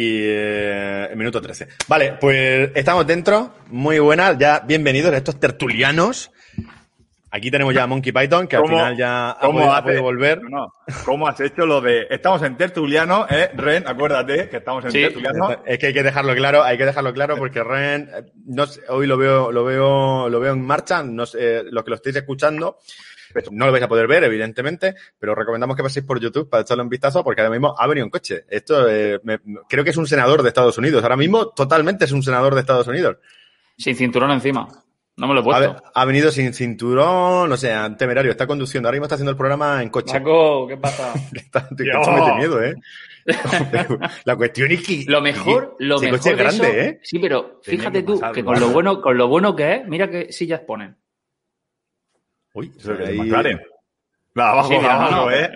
[0.00, 1.66] y eh, minuto 13.
[1.88, 3.52] Vale, pues estamos dentro.
[3.70, 6.30] Muy buenas, ya bienvenidos a estos tertulianos.
[7.32, 9.76] Aquí tenemos ya a Monkey Python, que al ¿Cómo- final ya ha ¿Cómo podido, ha
[9.78, 10.40] hace- podido volver.
[10.44, 10.72] No, no.
[11.04, 13.50] ¿Cómo has hecho lo de estamos en tertuliano, eh?
[13.56, 15.00] Ren, acuérdate que estamos en Sí.
[15.00, 15.62] tertuliano.
[15.66, 18.80] Es que hay que dejarlo claro, hay que dejarlo claro porque Ren, eh, no sé,
[18.90, 22.14] hoy lo veo, lo veo, lo veo en marcha, no sé, los que lo estéis
[22.16, 22.78] escuchando,
[23.52, 26.62] no lo vais a poder ver, evidentemente, pero os recomendamos que paséis por YouTube para
[26.62, 28.44] echarle un vistazo porque ahora mismo ha venido en coche.
[28.48, 29.38] Esto, eh, me-
[29.68, 31.02] creo que es un senador de Estados Unidos.
[31.02, 33.16] Ahora mismo totalmente es un senador de Estados Unidos.
[33.76, 34.68] Sin cinturón encima.
[35.16, 35.82] No me lo he Ha, puesto.
[35.94, 38.88] ha venido sin cinturón, no sé, temerario, está conduciendo.
[38.88, 40.12] Ahora mismo está haciendo el programa en coche.
[40.18, 41.12] Paco, ¿qué pasa?
[41.34, 42.74] Está, mete miedo, ¿eh?
[44.24, 45.04] La cuestión es que...
[45.06, 47.00] Lo mejor, lo ese mejor coche de grande, eso- ¿eh?
[47.02, 50.32] Sí, pero fíjate tú que con lo bueno, con lo bueno que es, mira que
[50.32, 50.96] sillas ponen.
[52.54, 53.60] Uy, Eso es de ahí- McLaren.
[54.38, 55.30] Va, abajo, Sí, mira, abajo, no, no.
[55.32, 55.50] eh.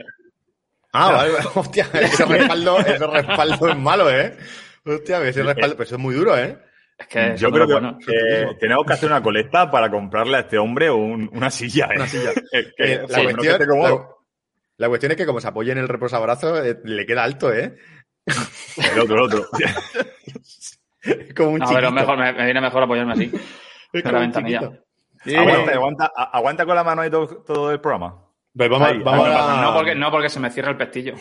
[0.92, 1.44] Ah, vale, vale.
[1.54, 4.36] hostia, ese respaldo, ese respaldo es malo, ¿eh?
[4.84, 6.58] Hostia, ese respaldo, pero eso es muy duro, ¿eh?
[6.98, 7.98] Es que Yo creo que lo bueno.
[8.06, 11.86] eh, tenemos que hacer una colecta para comprarle a este hombre un- una silla.
[11.92, 11.96] ¿eh?
[11.96, 12.30] Una silla.
[12.52, 14.06] Eh, que- Eh, la, lo que cuestión, la,
[14.76, 17.76] la cuestión es que como se apoya en el reposabrazo, eh, le queda alto, ¿eh?
[18.26, 19.46] El otro, el otro.
[21.02, 21.74] Es como un No, chiquito.
[21.80, 23.32] pero mejor, me, me viene mejor apoyarme así.
[23.92, 24.60] Es como la ventanilla.
[24.60, 24.84] chiquito.
[25.36, 28.18] Aguanta, aguanta, a- aguanta con la mano ahí todo, todo el programa.
[28.54, 29.62] Pues vamos, Ahí, vamos ahí, a...
[29.62, 31.14] No porque, no porque se me cierra el pestillo.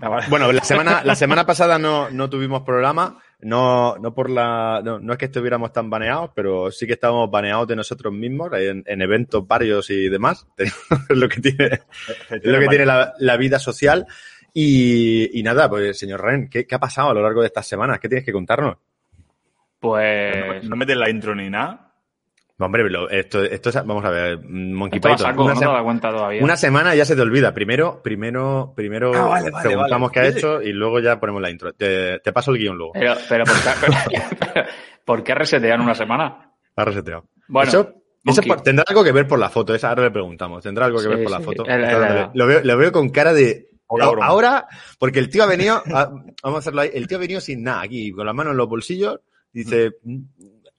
[0.00, 0.26] Ah, vale.
[0.30, 4.98] Bueno, la semana, la semana pasada no, no tuvimos programa, no, no por la, no,
[4.98, 8.84] no es que estuviéramos tan baneados, pero sí que estábamos baneados de nosotros mismos en,
[8.86, 10.46] en eventos varios y demás.
[10.56, 10.72] es
[11.10, 11.66] lo que tiene,
[12.30, 14.06] es lo que tiene la, la vida social.
[14.54, 17.66] Y, y nada, pues señor Ren, ¿qué, qué ha pasado a lo largo de estas
[17.66, 17.98] semanas?
[18.00, 18.78] ¿Qué tienes que contarnos?
[19.78, 20.64] Pues.
[20.64, 21.87] No metes la intro ni nada.
[22.58, 25.18] No, hombre, lo- esto, esto es, vamos a ver, Monkey Python.
[25.18, 26.42] saco, una, no todavía.
[26.42, 27.54] una semana ya se te olvida.
[27.54, 30.12] Primero, primero, primero Ah, vale, vale, preguntamos vale.
[30.12, 31.72] qué ha hecho y luego ya ponemos la intro.
[31.72, 32.92] Te, te paso el guion luego.
[32.94, 33.70] Pero, pero ¿por qué,
[34.40, 34.66] pero-
[35.04, 36.52] ¿por qué resetean una semana?
[36.74, 37.26] Ha reseteado.
[37.46, 37.92] Bueno, eso, eso
[38.24, 38.48] Monkey.
[38.48, 39.72] por- tendrá algo que ver por la foto.
[39.72, 40.60] Esa ahora le preguntamos.
[40.64, 41.44] Tendrá algo que Sí, ver por la sí.
[41.44, 41.64] foto.
[41.64, 43.68] La- lo, veo, lo veo con cara de.
[43.88, 44.66] Ahora,
[44.98, 45.76] porque el tío ha venido.
[45.94, 46.06] a-
[46.42, 46.90] vamos a hacerlo ahí.
[46.92, 49.20] El tío ha venido sin nada, aquí, con las manos en los bolsillos.
[49.52, 49.92] Dice.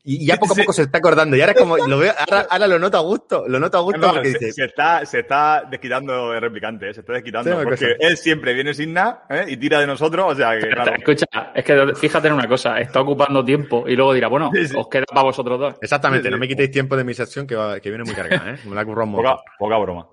[0.03, 0.61] Y ya poco a Sí.
[0.61, 1.35] poco se está acordando.
[1.35, 1.77] Y ahora es como.
[1.77, 3.45] Lo veo, ahora, ahora lo noto a gusto.
[3.47, 4.51] Lo noto a gusto No, porque se, dice.
[4.53, 7.51] se está, se está desquitando de replicante, eh, se está desquitando.
[7.51, 8.07] Sí, porque cosa.
[8.07, 9.45] él siempre viene sin nada ¿eh?
[9.49, 10.93] y tira de nosotros, o sea que claro.
[10.95, 14.67] Escucha, es que fíjate en una cosa, está ocupando tiempo y luego dirá, bueno, Sí,
[14.69, 14.75] sí.
[14.77, 15.75] os queda para vosotros dos.
[15.81, 16.31] Exactamente, Sí, sí.
[16.31, 18.57] no me quitéis tiempo de mi sección que, va- que viene muy cargada, ¿eh?
[18.65, 19.33] Me la he currado un montón.
[19.35, 20.07] Poca, poca broma.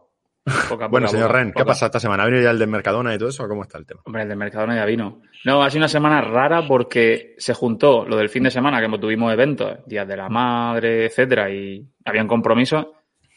[0.68, 2.22] Poca, Bueno, señor poca, Ren, ¿qué ha pasado esta semana?
[2.22, 3.42] ¿Ha venido ya el de Mercadona y todo eso?
[3.44, 4.00] o ¿Cómo está el tema?
[4.04, 5.20] Hombre, el del Mercadona ya vino.
[5.46, 8.98] No, ha sido una semana rara porque se juntó lo del fin de semana, que
[8.98, 12.88] tuvimos eventos, días de la madre, etcétera, y habían compromisos.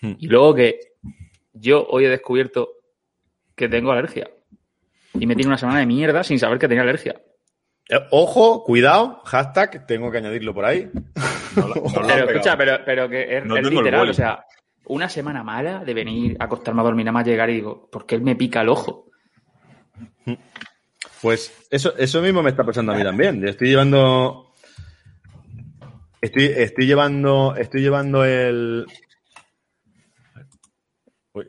[0.01, 0.13] Hmm.
[0.17, 0.79] Y luego que
[1.53, 2.69] yo hoy he descubierto
[3.55, 4.27] que tengo alergia.
[5.13, 7.21] Y me tiene una semana de mierda sin saber que tenía alergia.
[7.87, 10.89] Eh, ojo, cuidado, hashtag, tengo que añadirlo por ahí.
[11.55, 11.73] No no
[12.07, 14.47] Pero escucha, pero, pero que es, No es literal, o sea,
[14.85, 18.07] una semana mala de venir a acostarme a dormir, nada más llegar y digo, ¿por
[18.07, 19.11] qué él me pica el ojo?
[21.21, 23.41] Pues eso, eso mismo me está pasando a mí también.
[23.41, 24.53] Yo Estoy llevando.
[26.21, 27.55] Estoy, estoy llevando.
[27.55, 28.85] Estoy llevando el.
[31.33, 31.47] Uy,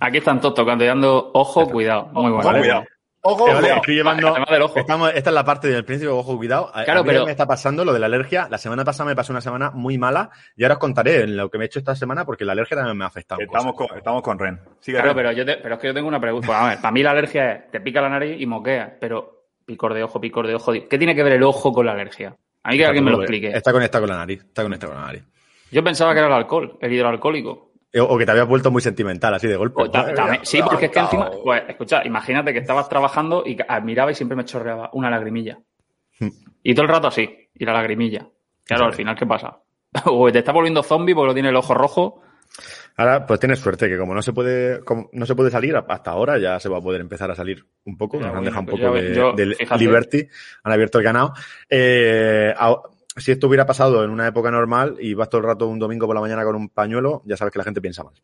[0.00, 2.06] Aquí están todos tocando dando ojo, cuidado.
[2.12, 2.48] Muy bueno.
[2.48, 2.84] Ojo, cuidado.
[3.24, 4.34] Ojo, Vale, estoy llevando.
[4.50, 4.80] Del ojo.
[4.80, 6.72] Estamos, esta es la parte del principio, ojo, cuidado.
[6.84, 8.48] Claro, a mí pero- me está pasando lo de la alergia.
[8.50, 11.48] La semana pasada me pasó una semana muy mala y ahora os contaré en lo
[11.48, 13.40] que me he hecho esta semana porque la alergia también me ha afectado.
[13.40, 13.88] Estamos cosas.
[13.90, 14.60] con, estamos con Ren.
[14.80, 15.16] Sigue Claro, Ren.
[15.16, 16.46] pero, yo te- pero es que yo tengo una pregunta.
[16.48, 19.44] Pues, a ver, para mí la alergia es, te pica la nariz y moquea, pero
[19.64, 20.72] picor de ojo, picor de ojo.
[20.72, 22.34] ¿Qué tiene que ver el ojo con la alergia?
[22.64, 23.48] A mí que alguien me lo explique.
[23.56, 24.40] Está conectado con la nariz.
[24.42, 25.22] Está conectado con la nariz.
[25.70, 27.71] Yo pensaba que era el alcohol, el hidroalcohólico.
[27.98, 29.88] O o que te habías vuelto muy sentimental, así de golpe.
[29.90, 34.10] También- sí, porque es que encima, pues escucha, imagínate que estabas trabajando y ca- miraba
[34.10, 35.58] y siempre me chorreaba una lagrimilla.
[36.18, 36.28] Hmm.
[36.62, 38.26] Y todo el rato así, y la lagrimilla.
[38.64, 39.58] Claro, al final, ¿qué pasa?
[40.06, 42.22] O te está volviendo zombie porque lo tiene el ojo rojo.
[42.96, 46.10] Ahora, pues tienes suerte que como no se puede, como no se puede salir hasta
[46.10, 48.20] ahora, ya se va a poder empezar a salir un poco.
[48.20, 49.76] Ya, Nos han dejado un pues poco ya de, yo.
[49.78, 50.28] Liberty,
[50.62, 51.30] han abierto el canal.
[51.68, 52.54] Eh,
[53.16, 56.06] si esto hubiera pasado en una época normal y vas todo el rato un domingo
[56.06, 58.14] por la mañana con un pañuelo, ya sabes que la gente piensa mal.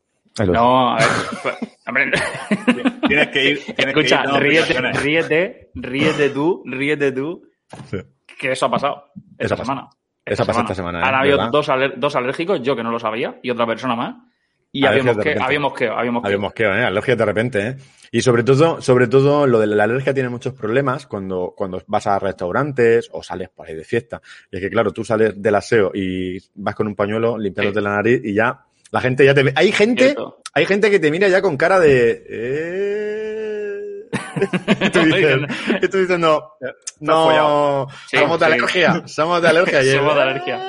[0.46, 1.08] No, a ver,
[1.43, 1.56] pues,
[1.87, 2.11] hombre,
[3.08, 3.64] Tienes que ir.
[3.64, 7.43] Tienes escucha, que ir dando ríete, ríete, ríete tú, ríete tú,
[7.90, 7.99] Sí.
[8.38, 9.05] que eso ha pasado
[9.37, 9.64] esta Eso ha pasado.
[9.76, 9.90] semana.
[10.25, 11.02] Eso ha pasado esta semana, ¿eh?
[11.05, 14.14] Han habido dos, aler- dos alérgicos, yo que no lo sabía, y otra persona más.
[14.70, 15.11] Y que, repente.
[15.43, 16.29] habíamos que, habíamos que.
[16.29, 16.85] Había mosqueo, ¿eh?
[16.85, 17.76] Alergias de repente, ¿eh?
[18.11, 22.06] Y sobre todo, sobre todo, lo de la alergia tiene muchos problemas cuando, cuando vas
[22.06, 24.20] a restaurantes o sales por ahí de fiesta.
[24.50, 27.85] Y es que, claro, tú sales del aseo y vas con un pañuelo limpiándote Sí.
[27.85, 29.53] la nariz y ya, la gente ya te ve.
[29.56, 30.41] Hay gente, Cierto.
[30.55, 34.09] hay gente que te mira ya con cara de, eh...
[34.93, 35.38] Tú dices,
[35.91, 36.53] tú dices, no,
[37.00, 37.87] no.
[38.09, 38.53] Sí, somos de sí.
[38.53, 39.82] alergia, somos de alergia.
[39.99, 40.61] Somos de alergia.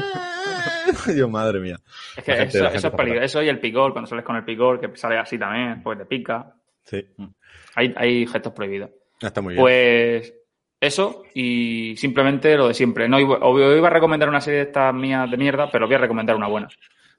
[1.14, 1.78] Dios, madre mía.
[2.18, 3.26] Es que gente- eso, es peligroso.
[3.26, 6.06] Eso y el picor, cuando sales con el picor, que sale así también, pues te
[6.06, 6.54] pica.
[6.84, 7.06] Sí,
[7.76, 8.90] Hay, hay gestos prohibidos.
[9.22, 9.62] está muy bien.
[9.64, 10.34] Pues
[10.80, 13.08] eso y simplemente lo de siempre.
[13.10, 16.36] No iba, a recomendar una serie de estas mías de mierda, pero voy a recomendar
[16.36, 16.68] una buena.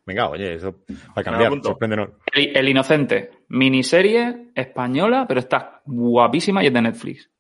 [0.06, 2.10] Venga, oye, eso va a cambiar, sorpréndenos.
[2.32, 7.30] El, El Inocente, miniserie española, pero está guapísima y es de Netflix.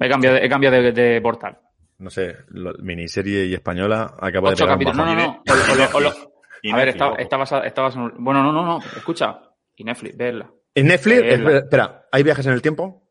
[0.00, 1.58] He cambiado he cambiado de, de portal.
[2.00, 4.96] No sé, lo- miniserie y española acaba de Ocho pegar un capítulos.
[4.96, 5.18] No, bajón.
[5.18, 6.02] no, no.
[6.02, 8.78] O o o a ver, está, está basada, está basada en- Bueno, no, no, no.
[8.78, 9.40] Escucha.
[9.76, 10.50] Y Netflix, verla.
[10.74, 11.20] ¿En Netflix?
[11.22, 11.58] Verla.
[11.58, 13.02] Espera, ¿hay viajes en el tiempo?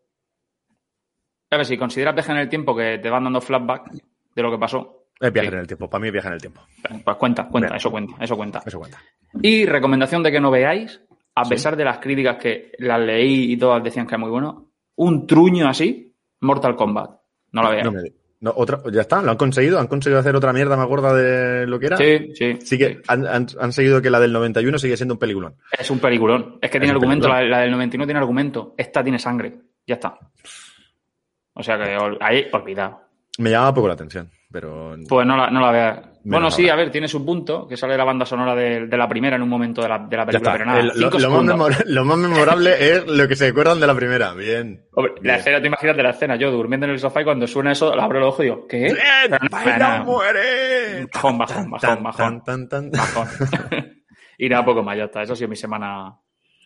[1.52, 3.92] A ver, si consideras viaje en el tiempo que te van dando flashback
[4.36, 5.56] de lo que pasó, Es viajes Sí.
[5.56, 6.62] en el tiempo, para mí es viaje en el tiempo.
[7.04, 7.76] pues cuenta, cuenta, Bien.
[7.78, 8.62] eso cuenta, eso cuenta.
[8.66, 9.00] Eso cuenta.
[9.42, 11.02] Y recomendación de que no veáis,
[11.36, 11.50] a Sí.
[11.50, 15.28] pesar de las críticas que las leí y todas decían que es muy bueno, un
[15.28, 17.12] truño así, Mortal Kombat.
[17.52, 17.84] No la veáis.
[17.86, 20.88] No me- no, otra, ya está, lo han conseguido, han conseguido hacer otra mierda más
[20.88, 21.98] gorda de lo que era.
[21.98, 22.58] Sí, sí.
[22.62, 25.56] Sí que han, han- han seguido que la del 91 sigue siendo un peliculón.
[25.78, 26.58] Es un peliculón.
[26.62, 28.74] Es que Es tiene argumento, la, la del 91 tiene argumento.
[28.78, 29.56] Esta tiene sangre.
[29.86, 30.18] Ya está.
[31.54, 33.02] O sea que ahí, olvidado.
[33.40, 36.04] Me llamaba poco la atención, pero Pues no la, no la.
[36.26, 39.08] Bueno, sí, a ver, tiene su punto, que sale la banda sonora de, de la
[39.08, 41.56] primera en un momento de la, de la película, pero nada, El- lo, más segundos.
[41.56, 44.34] memora- lo más memorable es lo que se acuerdan de la primera.
[44.34, 44.84] Bien.
[44.94, 47.48] Hombre, la escena, te imaginas de la escena, yo durmiendo en el sofá y cuando
[47.48, 48.78] suena eso, abro los ojos y digo, ¿qué?
[48.78, 48.98] ¡Bien!
[49.30, 50.06] Pero no, ¡Baila, no.
[50.06, 51.06] muere!
[51.14, 52.44] Bajón, bajón, bajón, bajón.
[52.44, 53.00] tan, tan, tan.
[53.00, 53.28] bajón.
[54.38, 55.22] y nada, poco más, ya está.
[55.24, 56.16] Eso ha sido mi semana.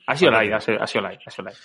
[0.07, 1.57] Ha sido light, ha sido light, ha sido light.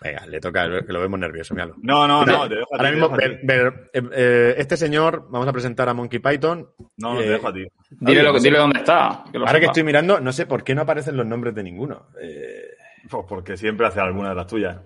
[0.00, 1.74] Venga, le toca, que lo vemos nervioso, míralo.
[1.82, 2.84] No, no, no, te dejo a ti.
[2.84, 6.68] Ahora te mismo, ver- ver, eh, este señor, vamos a presentar a Monkey Python.
[6.98, 7.66] No, no, Eh, te dejo a ti.
[7.90, 9.24] Dile, lo, dile dónde está.
[9.32, 11.62] que lo Ahora que estoy mirando, no sé por qué no aparecen los nombres de
[11.64, 12.06] ninguno.
[12.22, 12.74] Eh,
[13.10, 14.76] Pues porque siempre hace alguna de las tuyas.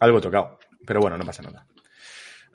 [0.00, 0.58] algo tocado.
[0.86, 1.66] Pero bueno, no pasa nada.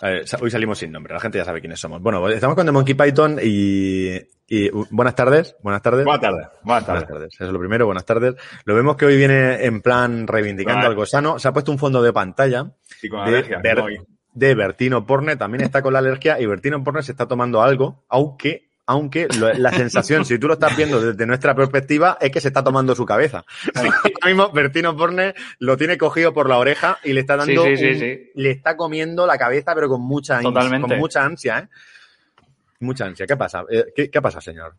[0.01, 2.01] Eh, hoy salimos sin nombre, la gente ya sabe quiénes somos.
[2.01, 4.15] Bueno, estamos con The Monkey Python y,
[4.49, 6.05] y, buenas tardes, buenas tardes.
[6.05, 6.47] Buenas tardes.
[6.63, 7.07] Buenas Buenas tardes.
[7.07, 8.35] tardes, eso es lo primero, buenas tardes.
[8.65, 11.37] Lo vemos que hoy viene en plan reivindicando algo sano.
[11.39, 12.65] Se ha puesto un fondo de pantalla
[13.01, 13.59] Y con de, alergia.
[13.61, 13.87] Ber- no,
[14.33, 18.05] de Bertino Porne, también está con la alergia y Bertino Porne se está tomando algo,
[18.09, 22.39] aunque, aunque lo- la sensación, si tú lo estás viendo desde nuestra perspectiva, es que
[22.41, 23.43] se está tomando su cabeza.
[23.75, 23.91] Ahora
[24.27, 27.83] mismo Bertino Porne lo tiene cogido por la oreja y le está dando, Sí, sí,
[27.85, 28.31] sí, un- sí.
[28.35, 30.87] le está comiendo la cabeza, pero con mucha, ansia- Totalmente.
[30.87, 31.67] con mucha ansia, ¿eh?
[32.79, 33.25] Mucha ansia.
[33.25, 33.63] ¿Qué pasa?
[33.69, 34.75] Eh, ¿Qué, qué pasa, señor?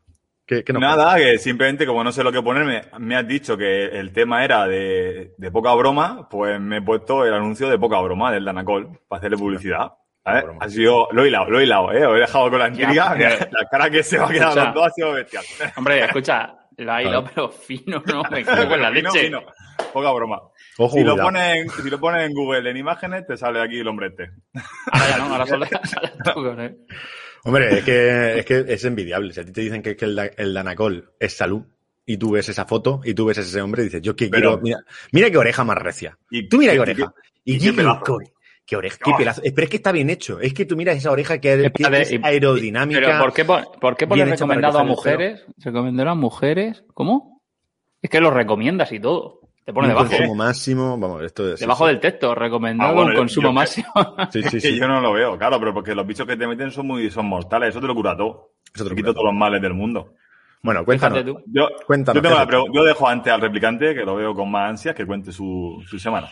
[0.46, 3.56] ¿Qué, qué nos Nada, que simplemente como no sé lo que ponerme, me has dicho
[3.56, 7.78] que el tema era de, de poca broma, pues me he puesto el anuncio de
[7.78, 9.92] poca broma del Danacol para hacerle publicidad.
[10.24, 12.04] Ha sido, lo he hilado, lo he hilado, ¿eh?
[12.06, 13.16] Os he dejado con la intriga.
[13.16, 15.44] La cara que se va a quedar los dos ha sido bestial.
[15.76, 19.24] Hombre, escucha, lo ha hilado, pero fino, no me cago en la leche.
[19.24, 19.42] fino.
[19.92, 20.40] Poca broma.
[20.78, 23.80] Ojo, Si lo, pones en, si lo pones en Google en imágenes, te sale aquí
[23.80, 24.30] el hombre este.
[24.92, 26.78] Ahora ya no, ahora solo sale tú con él.
[27.44, 29.32] Hombre, es que, es que es envidiable.
[29.32, 31.62] Si a ti te dicen que, que el, da- el Danacol es salud
[32.06, 34.28] y tú ves esa foto y tú ves a ese hombre y dices, yo que
[34.28, 34.62] Pero- quiero.
[34.62, 34.78] Mira,
[35.12, 36.18] mira qué oreja más recia.
[36.30, 37.14] Y Tú mira qué- qué oreja.
[37.44, 38.18] Y, y qué, pelazo.
[38.18, 38.32] qué-
[38.66, 39.42] qué oreja, qué pedazo.
[39.42, 40.38] Pero es que está bien hecho.
[40.40, 43.00] Es que tú miras esa oreja que, que Espérate, es y- aerodinámica.
[43.00, 45.44] Pero ¿por qué, por qué recomendado a mujeres?
[45.58, 46.84] Recomendado a mujeres.
[46.94, 47.40] ¿Cómo?
[48.02, 49.39] Es que lo recomiendas y todo.
[49.64, 50.08] Te pone un debajo.
[50.08, 50.98] consumo máximo.
[50.98, 51.60] Vamos, esto es.
[51.60, 53.88] Debajo sí, del texto, recomendado Ah, bueno, un yo- consumo yo- máximo.
[54.32, 54.70] Sí, sí, Es sí.
[54.72, 57.10] que yo no lo veo, claro, pero porque los bichos que te meten son muy
[57.10, 58.52] son mortales, eso te lo cura todo.
[58.74, 60.14] Eso te lo Te quito cura todos los males del mundo.
[60.62, 61.24] Bueno, cuéntanos.
[61.24, 61.42] Tú.
[61.46, 64.50] Yo, Cuéntanos, yo, tengo ¿qué la yo dejo antes al replicante, que lo veo con
[64.50, 66.28] más ansias, que cuente su, su semana.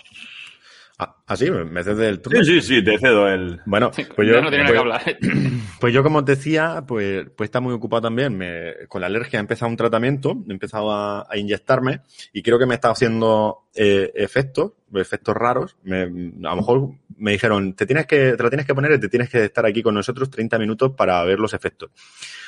[1.01, 2.43] Ah, ¿ah, sí, me cede el turno.
[2.43, 3.61] Sí, sí, sí, te cedo el...
[3.67, 5.19] Bueno, pues ya yo, no tiene pues- nada que hablar.
[5.81, 8.37] Pues yo, como os decía, pues, pues está muy ocupado también.
[8.37, 12.01] Me, con la alergia he empezado un tratamiento, he empezado a, a inyectarme
[12.33, 15.77] y creo que me está haciendo eh, efectos, efectos raros.
[15.83, 19.01] Me- a lo mejor me dijeron, te tienes que, te lo tienes que poner y
[19.01, 21.91] te tienes que estar aquí con nosotros 30 minutos para ver los efectos.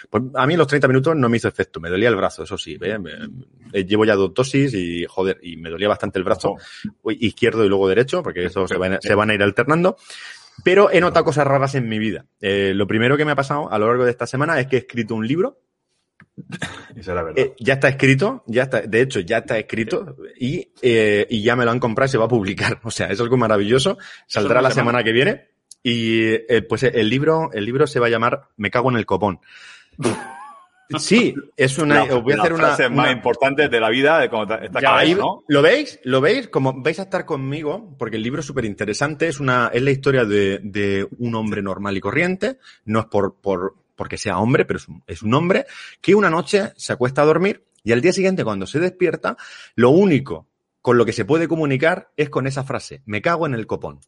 [0.08, 2.56] Pues a mí los 30 minutos no me hizo efecto, me dolía el brazo, eso
[2.56, 2.76] sí.
[2.78, 2.98] ¿ve?
[2.98, 3.12] Me-
[3.72, 6.56] eh, llevo ya dos dosis y joder, y me dolía bastante el brazo
[7.02, 7.10] Oh.
[7.10, 9.96] izquierdo y luego derecho, porque eso se van, a- se van a ir alternando.
[10.64, 12.26] Pero he notado cosas raras en mi vida.
[12.40, 14.76] Eh, lo primero que me ha pasado a lo largo de esta semana es que
[14.76, 15.58] he escrito un libro.
[16.96, 17.38] Eso era verdad.
[17.44, 21.56] Eh, ya está escrito, ya está, de hecho, ya está escrito y, eh, y ya
[21.56, 22.80] me lo han comprado y se va a publicar.
[22.84, 23.98] O sea, es algo maravilloso.
[24.26, 24.98] Saldrá la semana.
[25.00, 25.48] semana que viene.
[25.82, 29.06] Y eh, pues el libro, el libro se va a llamar Me cago en el
[29.06, 29.40] copón.
[30.98, 32.04] Sí, es una.
[32.06, 32.68] La- os voy a hacer una.
[32.70, 35.44] más una- importantes de la vida de cuando estás Ya, cabeza, Ahí, ¿no?
[35.46, 36.00] ¿Lo veis?
[36.02, 36.48] ¿Lo veis?
[36.48, 39.92] Como vais a estar conmigo, porque el libro es súper interesante, es una, es la
[39.92, 44.64] historia de, de un hombre normal y corriente, no es por, por, porque sea hombre,
[44.64, 45.66] pero es un, es un hombre,
[46.00, 49.36] que una noche se acuesta a dormir y al día siguiente cuando se despierta,
[49.74, 50.46] lo único
[50.80, 54.00] con lo que se puede comunicar es con esa frase, me cago en el copón.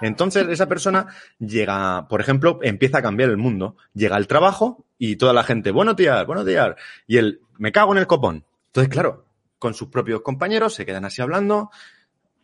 [0.00, 3.76] Entonces, esa persona llega, por ejemplo, empieza a cambiar el mundo.
[3.92, 6.74] Llega al trabajo y toda la gente, buenos días, buenos días.
[7.06, 8.46] Y él, me cago en el copón.
[8.68, 9.26] Entonces, claro,
[9.58, 11.70] con sus propios compañeros se quedan así hablando.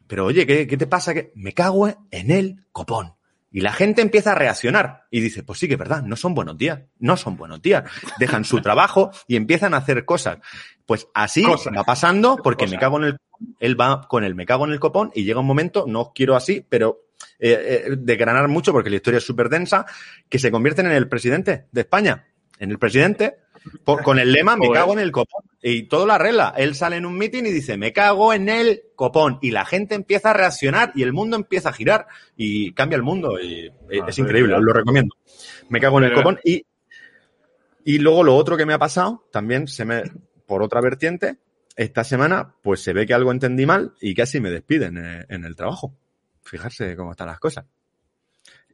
[0.06, 1.14] Pero oye, ¿qué, qué te pasa?
[1.14, 3.14] Que me cago en el copón.
[3.52, 6.34] Y la gente empieza a reaccionar y dice, pues sí que es verdad, no son
[6.34, 7.84] buenos días, no son buenos días.
[8.18, 10.38] Dejan su trabajo y empiezan a hacer cosas.
[10.86, 11.72] Pues así Cosas.
[11.76, 12.72] va pasando porque Cosas.
[12.76, 13.16] me cago en el
[13.60, 16.10] él va con el me cago en el copón y llega un momento, no os
[16.14, 17.06] quiero así, pero
[17.38, 19.84] eh, eh, desgranar mucho porque la historia es súper densa,
[20.28, 22.26] que se convierten en el presidente de España.
[22.58, 23.36] En el presidente,
[23.84, 24.80] por- con el lema me Joder.
[24.80, 25.44] cago en el copón.
[25.62, 26.54] Y todo lo arregla.
[26.56, 29.38] Él sale en un mitin y dice me cago en el copón.
[29.42, 33.02] Y la gente empieza a reaccionar y el mundo empieza a girar y cambia el
[33.02, 33.38] mundo.
[33.40, 35.14] Y eh, Ah, es increíble, os lo recomiendo.
[35.68, 36.38] Me cago en el copón.
[36.44, 36.64] Y,
[37.84, 40.02] y luego lo otro que me ha pasado, también se me,
[40.46, 41.36] por otra vertiente,
[41.76, 45.44] esta semana, pues se ve que algo entendí mal y casi me despiden eh, en
[45.44, 45.94] el trabajo.
[46.42, 47.64] Fijarse cómo están las cosas.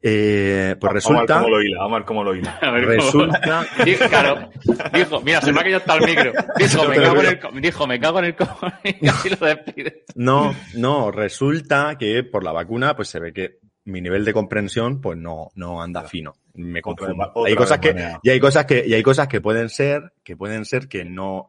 [0.03, 2.59] Eh, pues Vamos a ver resulta, cómo lo hila, vamos a ver cómo lo hila.
[2.63, 4.51] A ver cómo- resulta, Dijo, claro,
[4.95, 6.33] dijo, mira, se me ha caído hasta el micro.
[6.57, 10.05] Dijo, me cago en el, dijo, me cago en el co- y casi lo despide.
[10.15, 15.01] no, no, resulta que por la vacuna, pues se ve que mi nivel de comprensión,
[15.01, 16.35] pues no, no anda fino.
[16.55, 17.33] Me confundo.
[17.47, 20.65] Hay cosas que, y hay cosas que, y hay cosas que pueden ser, que pueden
[20.65, 21.49] ser que no,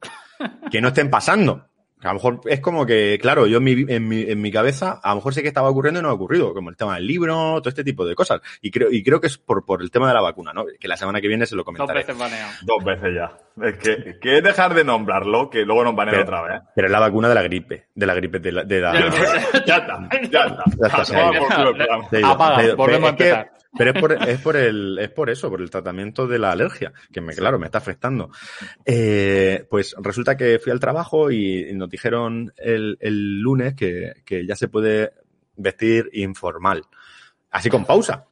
[0.71, 1.68] que no estén pasando.
[2.01, 5.01] A lo mejor es como que, claro, yo en mi, en mi, en mi cabeza,
[5.03, 7.05] a lo mejor sé que estaba ocurriendo y no ha ocurrido, como el tema del
[7.05, 8.39] libro, todo este tipo de cosas.
[8.61, 10.63] Y creo, y creo que es por, por el tema de la vacuna, ¿no?
[10.79, 11.99] Que la semana que viene se lo Dos comentaré.
[11.99, 12.51] veces baneado.
[12.61, 13.65] Dos veces ya.
[13.67, 16.61] Es que, que es dejar de nombrarlo, que luego nos Pero- otra vez.
[16.73, 19.07] Pero es la vacuna de la gripe, de la gripe de la, de la- Ya
[19.07, 20.09] está, ya está.
[20.31, 20.63] Ya está,
[21.01, 21.43] A se ha tomar ido.
[21.47, 22.09] por culo el programa.
[22.09, 23.51] Se ha ido, Apaga, volvemos a que- empezar.
[23.77, 26.91] Pero es por, es por el, es por eso, por el tratamiento de la alergia,
[27.11, 28.29] que me, claro, me está afectando.
[28.85, 34.13] Eh, pues resulta que fui al trabajo y, y nos dijeron el, el lunes que,
[34.25, 35.11] que ya se puede
[35.55, 36.83] vestir informal.
[37.51, 38.25] Así con pausa.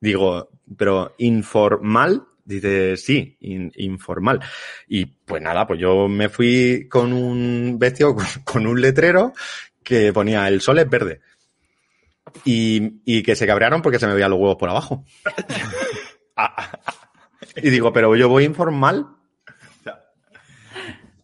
[0.00, 4.40] Digo, pero informal, dice, sí, in- informal.
[4.88, 9.32] Y pues nada, pues yo me fui con un vestido, con, con un letrero
[9.82, 11.20] que ponía el sol es verde.
[12.44, 15.04] Y, y que se cabrearon porque se me veían los huevos por abajo.
[17.56, 19.06] y digo, pero yo voy informal.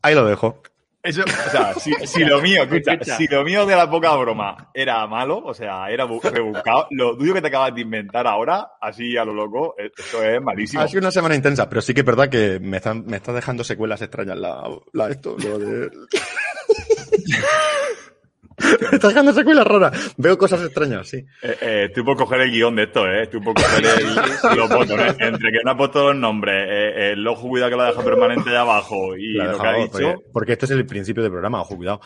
[0.02, 0.62] Ahí lo dejo.
[1.02, 3.16] Eso, o sea, si, si lo mío, escucha, Escucha.
[3.16, 7.16] si lo mío de la poca broma era malo, o sea, era bu- rebuscado, lo
[7.16, 10.82] tuyo que te acabas de inventar ahora, así a lo loco, eh, esto es malísimo.
[10.82, 13.32] Ha sido una semana intensa, pero sí que es verdad que me están, me está
[13.32, 14.62] dejando secuelas extrañas la,
[14.92, 15.90] la esto, lo de...
[18.90, 20.14] me está dejando secuelas raras.
[20.16, 21.18] Veo cosas extrañas, sí.
[21.42, 23.22] Eh, eh, estoy por coger el guion de esto, ¿eh?
[23.24, 24.14] Estoy por coger el-
[24.56, 25.16] los botones.
[25.18, 28.50] Entre que no ha puesto los nombres, eh, el ojo cuidado que lo deja permanente
[28.50, 31.32] de abajo y La lo que ha dicho, porque, porque este es el principio del
[31.32, 32.00] programa, ojo, cuidado.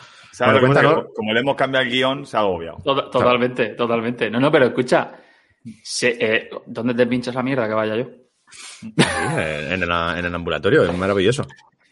[1.15, 2.77] como le hemos cambiado el guion, se ha agobiado.
[2.83, 4.29] To- Totalmente, totalmente.
[4.29, 5.11] No, no, pero escucha,
[5.83, 8.05] se- eh, ¿dónde te pinchas esa mierda que vaya yo?
[8.81, 11.45] Sí, en, el, en el ambulatorio, es maravilloso.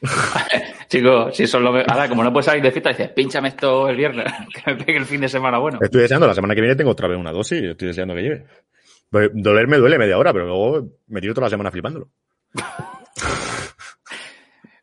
[0.90, 3.96] Chicos, si es lo Ahora, como no puedes salir de fiesta, dices, pínchame esto el
[3.96, 5.80] viernes, que me pegue el fin de semana bueno.
[5.82, 8.44] Estoy deseando, la semana que viene tengo otra vez una dosis, estoy deseando que llegue.
[9.10, 12.10] Pues, Doler me duele media hora, pero luego me tiro toda la semana flipándolo.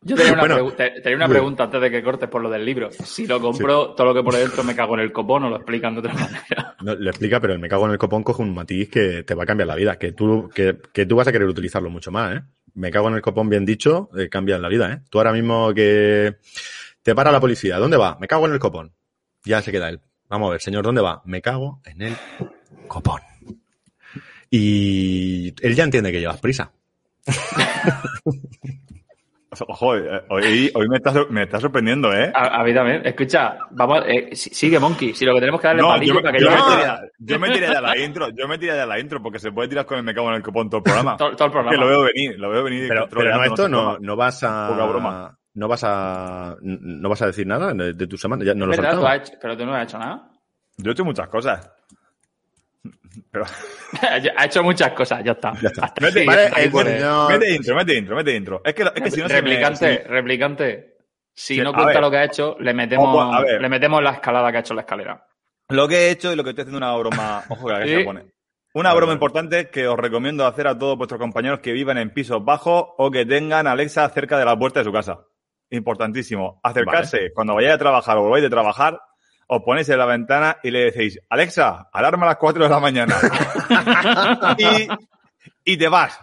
[0.03, 0.57] Yo tenía una, Bueno.
[0.57, 2.89] pregu- te- tenía una pregunta antes de que cortes por lo del libro.
[2.91, 5.57] Si lo compro, todo lo que por dentro me cago en el copón o lo
[5.57, 6.75] explican de otra manera.
[6.81, 9.35] No, lo explica, pero el me cago en el copón coge un matiz que te
[9.35, 12.11] va a cambiar la vida, que tú, que, que tú vas a querer utilizarlo mucho
[12.11, 12.41] más, ¿eh?
[12.73, 15.01] Me cago en el copón bien dicho, eh, cambia la vida, ¿eh?
[15.09, 16.37] Tú ahora mismo que
[17.03, 18.17] te para la policía, ¿dónde va?
[18.19, 18.93] Me cago en el copón.
[19.43, 19.99] Ya se queda él.
[20.29, 21.21] Vamos a ver, señor, ¿dónde va?
[21.25, 22.17] Me cago en el
[22.87, 23.21] copón.
[24.49, 26.71] Y él ya entiende que llevas prisa.
[29.67, 32.31] Ojo, eh, hoy, hoy me está, sor- me está sorprendiendo, ¿eh?
[32.33, 33.01] A, a mí también.
[33.05, 35.13] Escucha, vamos, eh, si- sigue Monkey.
[35.13, 36.65] Si lo que tenemos que darle No, palillo yo, para que yo yo me no.
[36.67, 39.51] tiraría, yo me tiraría de la intro, yo me tiraría de la intro, porque se
[39.51, 41.15] puede tirar con el me cago en el copón todo el programa.
[41.17, 41.71] todo, todo el programa.
[41.71, 42.85] Que lo veo venir, lo veo venir.
[42.87, 44.67] Pero, pero no, esto no, no vas a.
[44.69, 45.37] Poca broma.
[45.53, 46.55] No vas a.
[46.61, 48.43] No vas a decir nada de, de tu semana.
[48.45, 50.29] Ya no lo has hecho- pero tú no has hecho nada.
[50.77, 51.69] Yo he hecho muchas cosas.
[53.31, 53.45] Pero,
[54.37, 55.53] ha hecho muchas cosas, ya está.
[55.61, 55.85] Ya está.
[55.85, 58.61] Hasta Mete- vale, el- señor- mete intro, mete intro, mete intro.
[58.63, 60.87] Es que, es que si no se me- replicante, si- replicante.
[61.33, 62.01] Si Sí, no cuenta ver.
[62.01, 63.61] lo que ha hecho, le metemos, a ver.
[63.61, 65.25] le metemos la escalada que ha hecho la escalera.
[65.69, 67.43] Lo que he hecho y lo que estoy haciendo una broma.
[67.49, 67.95] Ojo que la Sí.
[67.95, 68.25] se pone.
[68.73, 72.43] Una broma importante que os recomiendo hacer a todos vuestros compañeros que vivan en pisos
[72.43, 75.25] bajos o que tengan Alexa cerca de la puerta de su casa.
[75.69, 76.59] Importantísimo.
[76.63, 78.99] Acercarse cuando vayáis a trabajar o volváis de trabajar,
[79.53, 82.79] os ponéis en la ventana y le decís, Alexa, alarma a las 4 de la
[82.79, 83.15] mañana.
[84.57, 84.87] y,
[85.73, 86.17] y te vas.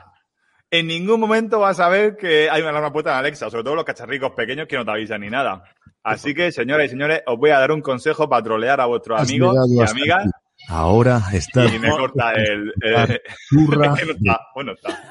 [0.70, 3.74] En ningún momento vas a ver que hay una alarma puesta en Alexa, sobre todo
[3.74, 5.62] los cacharricos pequeños que no te avisan ni nada.
[6.02, 9.20] Así que, señoras y señores, os voy a dar un consejo para trolear a vuestros
[9.20, 10.20] Has amigos y amigas.
[10.22, 10.30] aquí.
[10.70, 12.72] Ahora estás Y me corta el.
[12.82, 13.20] eh,
[14.08, 15.02] está, bueno, está.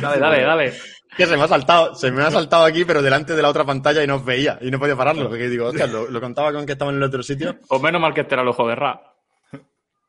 [0.00, 0.72] Dale, dale, dale.
[1.18, 3.64] Que se me ha saltado, se me ha saltado aquí, pero delante de la otra
[3.64, 4.56] pantalla y no os veía.
[4.62, 5.28] Y no podía pararlo.
[5.28, 7.56] Porque digo, hostia, lo, lo contaba con que estaba en el otro sitio.
[7.68, 9.00] O menos mal que este era el ojo de Ra.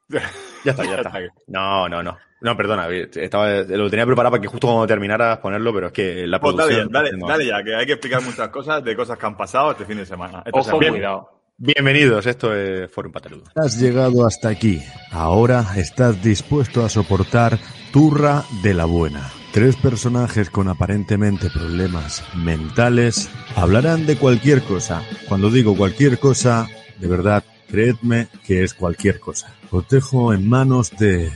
[0.66, 1.14] Ya está, ya está.
[1.48, 2.18] No, no, no.
[2.42, 6.28] No, perdona, estaba, lo tenía preparado para que justo cuando terminaras ponerlo, pero es que
[6.28, 6.92] la Pues dale, producción...
[6.92, 7.28] dale, no.
[7.28, 9.98] dale ya, que hay que explicar muchas cosas de cosas que han pasado este fin
[9.98, 10.44] de semana.
[10.46, 10.90] Esta Ojo, semana.
[10.92, 11.30] cuidado.
[11.58, 13.44] Bienvenidos, esto es Forum Pataludo.
[13.56, 14.82] Has llegado hasta aquí.
[15.12, 17.58] Ahora estás dispuesto a soportar
[17.94, 19.30] Turra de la Buena.
[19.52, 25.02] Tres personajes con aparentemente problemas mentales hablarán de cualquier cosa.
[25.28, 26.68] Cuando digo cualquier cosa,
[27.00, 29.56] de verdad, creedme que es cualquier cosa.
[29.72, 29.86] Os
[30.34, 31.32] en manos de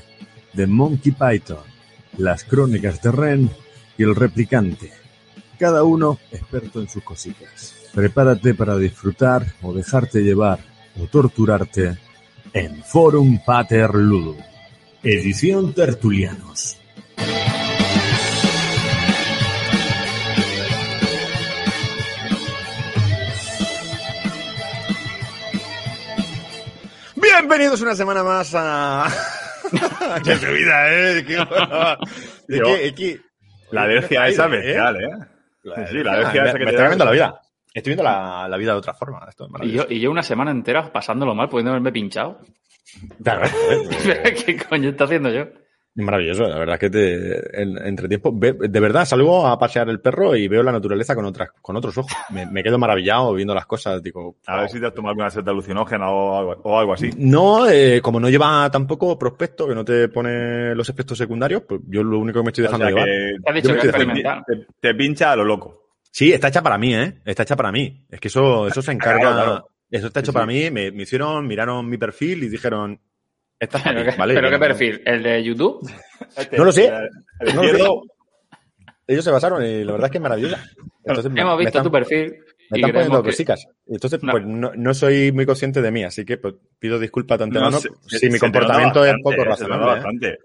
[0.56, 1.64] The Monkey Python,
[2.18, 3.50] las crónicas de Ren
[3.98, 4.92] y el replicante.
[5.58, 7.74] Cada uno experto en sus cositas.
[7.96, 10.60] Prepárate para disfrutar o dejarte llevar
[11.00, 11.98] o torturarte
[12.54, 14.36] en Forum Pater Ludo.
[15.02, 16.78] Edición Tertulianos.
[27.40, 29.08] Bienvenidos una semana más a...
[30.24, 31.26] ¡Qué subida, eh!
[31.26, 31.36] ¡Qué...
[32.48, 33.20] Yo- es que-
[33.72, 34.50] La alergia esa ¿eh?
[34.50, 35.10] bestial, ¿eh?
[35.64, 37.42] La- Sí, la alergia me, esa que me te está cambiando la vida.
[37.74, 39.26] Estoy viendo la, la vida de otra forma.
[39.28, 42.40] Esto es Y yo, y yo una semana entera pasándolo mal, pudiendo haberme pinchado.
[43.26, 45.46] Eh, ¿Qué coño está haciendo yo?
[45.96, 50.00] Maravilloso, la verdad que te, en, entre tiempo, ve- de verdad, salgo a pasear el
[50.00, 52.12] perro y veo la naturaleza con otras, con otros ojos.
[52.32, 54.38] Me, me quedo maravillado viendo las cosas, digo.
[54.48, 57.12] A ver si te has tomado alguna seta alucinógena o algo, o algo así.
[57.16, 61.82] No, eh, como no lleva tampoco prospecto, que no te pone los efectos secundarios, pues
[61.88, 63.06] yo lo único que me estoy O dejando sea, llevar.
[63.06, 65.90] que Te has dicho que es te, te pincha a lo loco.
[66.10, 67.22] Sí, está hecha para mí, ¿eh?
[67.24, 68.06] Está hecha para mí.
[68.10, 69.20] Es que eso, eso se encarga.
[69.20, 69.70] Claro, claro.
[69.92, 70.72] Eso está hecho Sí, para mí.
[70.72, 73.00] Me, me hicieron, miraron mi perfil y dijeron,
[73.70, 74.34] para ¿Pero, ti, qué, ¿vale?
[74.36, 75.02] pero Yo qué no- perfil?
[75.06, 75.92] ¿El de YouTube?
[76.58, 76.88] No lo sé.
[76.88, 78.02] El, el No lo
[79.08, 80.64] Ellos se basaron y la verdad es que es maravillosa.
[81.06, 82.32] Entonces, Hemos me visto están- tu perfil
[82.72, 83.30] Me y están poniendo que...
[83.30, 83.68] cositas.
[83.88, 84.32] Entonces, No.
[84.32, 87.72] pues no, no soy muy consciente de mí, así que pues, pido disculpas de antemano
[87.72, 89.86] No, se- si se- mi se comportamiento nota es bastante, poco razonable.
[89.86, 89.90] ¿eh?
[89.96, 90.38] bastante.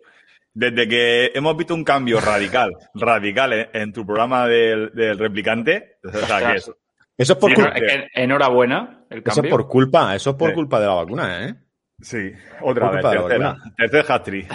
[0.54, 5.98] Desde que hemos visto un cambio radical, radical en, en tu programa del, del replicante,
[6.02, 6.70] o sea, que es,
[7.16, 7.74] Eso es por Sí, culpa.
[7.78, 9.50] no, enhorabuena el Eso es cambio.
[9.52, 10.54] por culpa, eso es por Sí.
[10.56, 11.54] culpa de la vacuna, ¿eh?
[12.00, 14.48] Sí, otra vez, tercera, tercer hat-trick.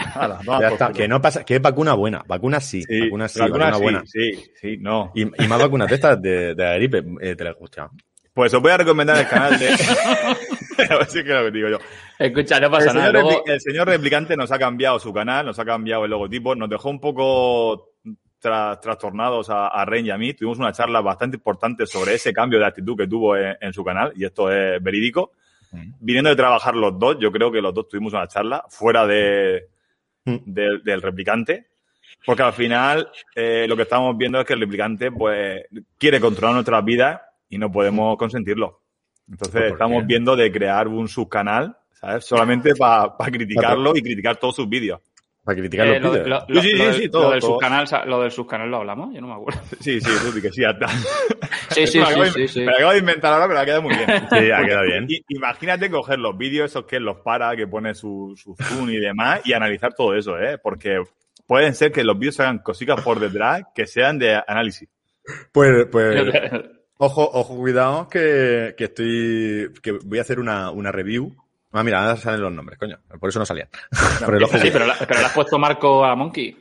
[0.59, 3.65] Ya está, que no pasa, que es vacuna buena, vacuna sí, Sí, vacuna sí, vacuna
[3.71, 4.03] vacuna sí, buena.
[4.05, 5.11] Sí, sí, no.
[5.15, 7.89] Y, y más vacunas de estas de, de la gripe, eh, te la gusta.
[8.33, 9.67] Pues os voy a recomendar el canal de...
[9.69, 11.77] a ver si es que lo que digo yo.
[12.17, 13.07] Escucha, no El pasa nada.
[13.07, 16.55] señor, Luego, el señor replicante nos ha cambiado su canal, nos ha cambiado el logotipo,
[16.55, 17.91] nos dejó un poco
[18.41, 20.33] tra- trastornados a, a Ren y a mí.
[20.33, 23.83] Tuvimos una charla bastante importante sobre ese cambio de actitud que tuvo en, en su
[23.83, 25.33] canal, y esto es verídico.
[25.99, 29.67] Viniendo de trabajar los dos, yo creo que los dos tuvimos una charla fuera de,
[30.25, 30.37] Mm.
[30.45, 31.67] del- replicante.
[32.25, 35.63] Porque al final eh, lo que estamos viendo es que el replicante pues
[35.97, 38.81] quiere controlar nuestras vidas y no podemos consentirlo.
[39.29, 42.23] Entonces estamos viendo de crear un subcanal, ¿sabes?
[42.25, 45.01] Solamente para criticarlo y criticar todos sus vídeos.
[45.43, 46.27] Para criticar eh, los lo, vídeos.
[46.29, 47.51] lo- lo- Sí, sí, lo sí, todo, lo del todo.
[47.53, 49.59] subcanal, lo del subcanal lo hablamos, yo no me acuerdo.
[49.81, 50.87] Sí, sí, tú que sí, hasta.
[50.87, 52.59] Sí, sí, sí, sí, sí.
[52.61, 54.07] Me lo acabo de inventar ahora, pero ha quedado muy bien.
[54.29, 55.07] Sí, ha quedado bien.
[55.27, 59.41] Imagínate coger los vídeos esos que los para, que pone su, su zoom y demás,
[59.43, 60.57] y analizar todo eso, ¿eh?
[60.59, 61.03] Porque
[61.45, 64.87] pueden ser que los vídeos hagan cositas por detrás que sean de análisis.
[65.51, 66.23] Pues, pues,
[66.97, 71.35] ojo, ojo, cuidado, que, que estoy, que voy a hacer una, una review.
[71.75, 72.99] Ah, mira, ahora salen los nombres, coño.
[73.19, 73.67] Por eso no salían.
[74.25, 74.57] Por el ojo.
[74.59, 76.55] Sí, pero, la- pero le has puesto Marco a Monkey.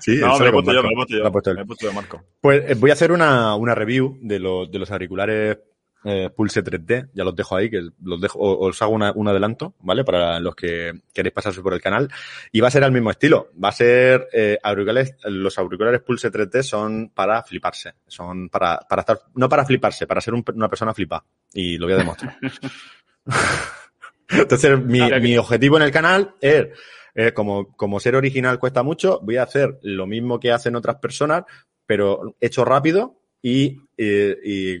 [0.00, 1.20] Sí, No, me lo he puesto yo, me lo he puesto yo.
[1.22, 1.50] Lo ha puesto.
[1.50, 2.24] Me lo he puesto yo, Marco.
[2.40, 5.58] Pues eh, voy a hacer una, una review de, los de los auriculares
[6.04, 7.08] eh, Pulse 3D.
[7.14, 10.04] Ya los dejo ahí, que los dejo, o- os hago una- un adelanto, ¿vale?
[10.04, 12.10] Para los que queréis pasarse por el canal.
[12.52, 13.48] Y va a ser al mismo estilo.
[13.62, 17.94] Va a ser eh, auriculares, los auriculares Pulse 3D son para fliparse.
[18.06, 21.24] Son para, para estar, no para fliparse, para ser un- una persona flipa.
[21.54, 22.36] Y lo voy a demostrar.
[24.28, 26.68] Entonces, mi, Claro que- mi objetivo en el canal es,
[27.14, 30.96] eh, como, como ser original cuesta mucho, voy a hacer lo mismo que hacen otras
[30.96, 31.44] personas,
[31.86, 34.74] pero hecho rápido y, eh, y,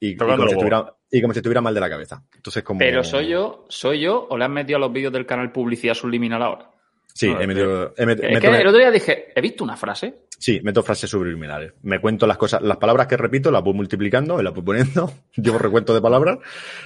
[0.00, 2.22] y, como si estuviera, y como si estuviera mal de la cabeza.
[2.34, 2.78] Entonces, como...
[2.78, 5.94] Pero soy yo, soy yo, o le has metido a los vídeos del canal publicidad
[5.94, 6.70] subliminal ahora.
[7.12, 9.76] Sí, No, he metido, he met- Es que el otro día dije, he visto una
[9.76, 10.25] frase.
[10.38, 11.72] Sí, meto frases subliminales.
[11.82, 15.58] Me cuento las cosas, las palabras que repito, las voy multiplicando, las voy poniendo, llevo
[15.58, 16.38] recuento de palabras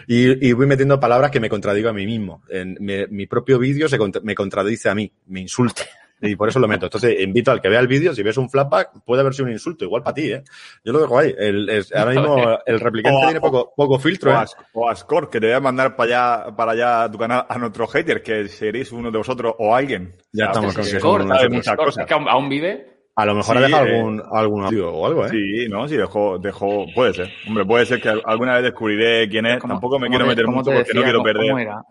[0.06, 2.42] y, y voy metiendo palabras que me contradigo a mí mismo.
[2.48, 5.82] En mi, mi propio vídeo se contra- me contradice a mí, me insulta.
[6.22, 6.84] Y por eso lo meto.
[6.84, 9.52] Entonces, invito al que vea el vídeo, si ves un flashback, puede haber sido un
[9.52, 10.44] insulto, igual para ti, ¿eh?
[10.84, 11.34] Yo lo dejo ahí.
[11.38, 14.36] El, es- ahora mismo el replicante O- tiene poco, poco filtro, O ¿eh?
[14.36, 17.16] a, o a Score, que te voy a mandar para allá, para allá a tu
[17.16, 20.14] canal a nuestro hater, que seréis uno de vosotros o alguien.
[20.30, 22.02] Ya O sea, estamos con que Score, muchas cosas.
[22.02, 22.99] es que aún, aún vive.
[23.20, 23.96] A lo mejor ha Sí, dejado eh.
[23.96, 25.28] algún, algún audio o algo, ¿eh?
[25.30, 27.30] Sí, no, sí, dejó, dejó, puede ser.
[27.46, 29.58] Hombre, puede ser que alguna vez descubriré quién es.
[29.58, 31.46] ¿Cómo- Tampoco me cómo quiero te- meter cómo mucho porque no quiero ¿Cómo- perder.
[31.48, 31.82] ¿Cómo era?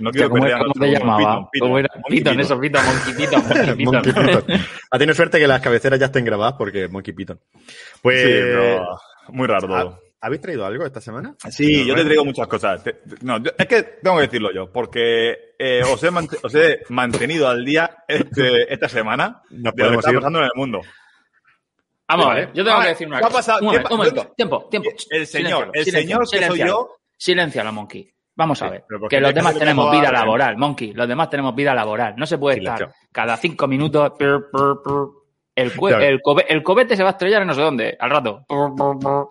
[0.00, 1.48] No quiero ¿Cómo, perder a cómo nuestro te llamaba?
[1.52, 1.78] Piton, ¿Cómo
[2.40, 3.84] eso, Piton, Monkey Piton, Monkey.
[3.84, 4.44] Monkey Piton.
[4.90, 7.38] Ha tenido suerte que las cabeceras ya estén grabadas porque Monkey Piton.
[8.02, 8.86] Pues, Sí, pero
[9.28, 9.98] muy raro todo.
[10.20, 11.34] ¿Ha- ¿habéis traído algo esta semana?
[11.48, 12.82] Sí, yo te traigo muchas cosas.
[12.84, 16.38] Te- te- no, yo- es que tengo que decirlo yo, porque eh, os, he mant-
[16.42, 20.16] os he mantenido al día este, esta semana Nos de lo que está ir.
[20.16, 20.80] pasando en el mundo.
[22.08, 22.40] Vamos a Vale.
[22.46, 23.38] ver, yo tengo A que decir una ¿qué ha cosa.
[23.38, 23.58] pasado?
[23.60, 24.90] Un ¿Qué momento, pa- un momento, tiempo, tiempo.
[25.10, 26.96] El señor, el señor que soy yo.
[27.16, 28.10] Siléncialo, Monkey.
[28.34, 28.84] Vamos a ver.
[28.88, 30.92] pero ¿por Que los demás tenemos vida a la laboral, Monkey.
[30.94, 32.14] Los demás tenemos vida laboral.
[32.16, 32.86] No se puede Silencio.
[32.86, 34.12] estar cada cinco minutos.
[35.60, 36.02] El, Claro.
[36.04, 38.44] el, el cobete se va a estrellar en no sé dónde, al rato.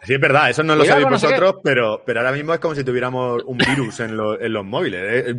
[0.03, 2.31] Sí, es verdad, eso no lo Cuidado sabéis con no sé vosotros, pero, pero ahora
[2.31, 5.01] mismo es como si tuviéramos un virus en, los- en los móviles.
[5.27, 5.35] ¿eh?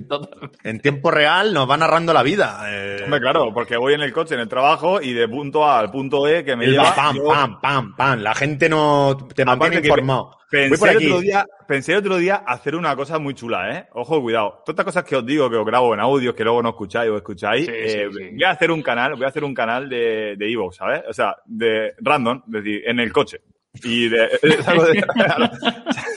[0.65, 2.63] En tiempo real nos va narrando la vida.
[2.69, 3.01] eh.
[3.05, 5.91] Hombre, claro, porque voy en el coche, en el trabajo, y de punto A al
[5.91, 6.95] punto E que me El lleva.
[6.95, 8.21] pam, yo- pam, pam, pam.
[8.21, 10.37] La gente no te mantiene informado.
[10.51, 13.87] Pensé el, otro día, pensé el otro día hacer una cosa muy chula, ¿eh?
[13.93, 14.63] Ojo, cuidado.
[14.65, 17.09] Todas estas cosas que os digo, que os grabo en audios, que luego no escucháis
[17.09, 18.31] o escucháis, Sí, eh, sí, sí.
[18.33, 21.03] voy a hacer un canal, voy a hacer un canal de, de Evox, ¿sabes?
[21.09, 23.43] O sea, de random, es decir, en el coche.
[23.85, 24.85] Y de, es algo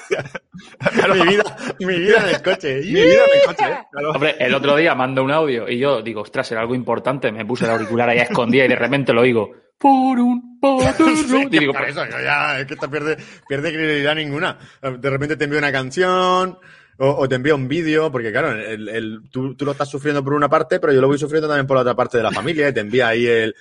[0.92, 1.44] de- mi vida,
[1.80, 2.76] mi vida en el coche.
[2.84, 3.78] mi vida en el coche, ¿eh?
[3.92, 4.12] Claro.
[4.12, 7.32] Hombre, el otro día mando un audio y yo digo, ostras, era algo importante.
[7.32, 9.52] Me puse el auricular ahí a escondida y de repente lo oigo.
[9.78, 10.60] Por un.
[11.28, 13.18] Sí, Y digo, por eso, yo ya, es que te pierde,
[13.48, 14.58] pierde credibilidad ninguna.
[14.82, 16.58] De repente te envío una canción
[17.00, 20.24] o, o te envío un vídeo, porque claro, el, el- tú, tú lo estás sufriendo
[20.24, 22.32] por una parte, pero yo lo voy sufriendo también por la otra parte de la
[22.32, 23.54] familia y te envía ahí el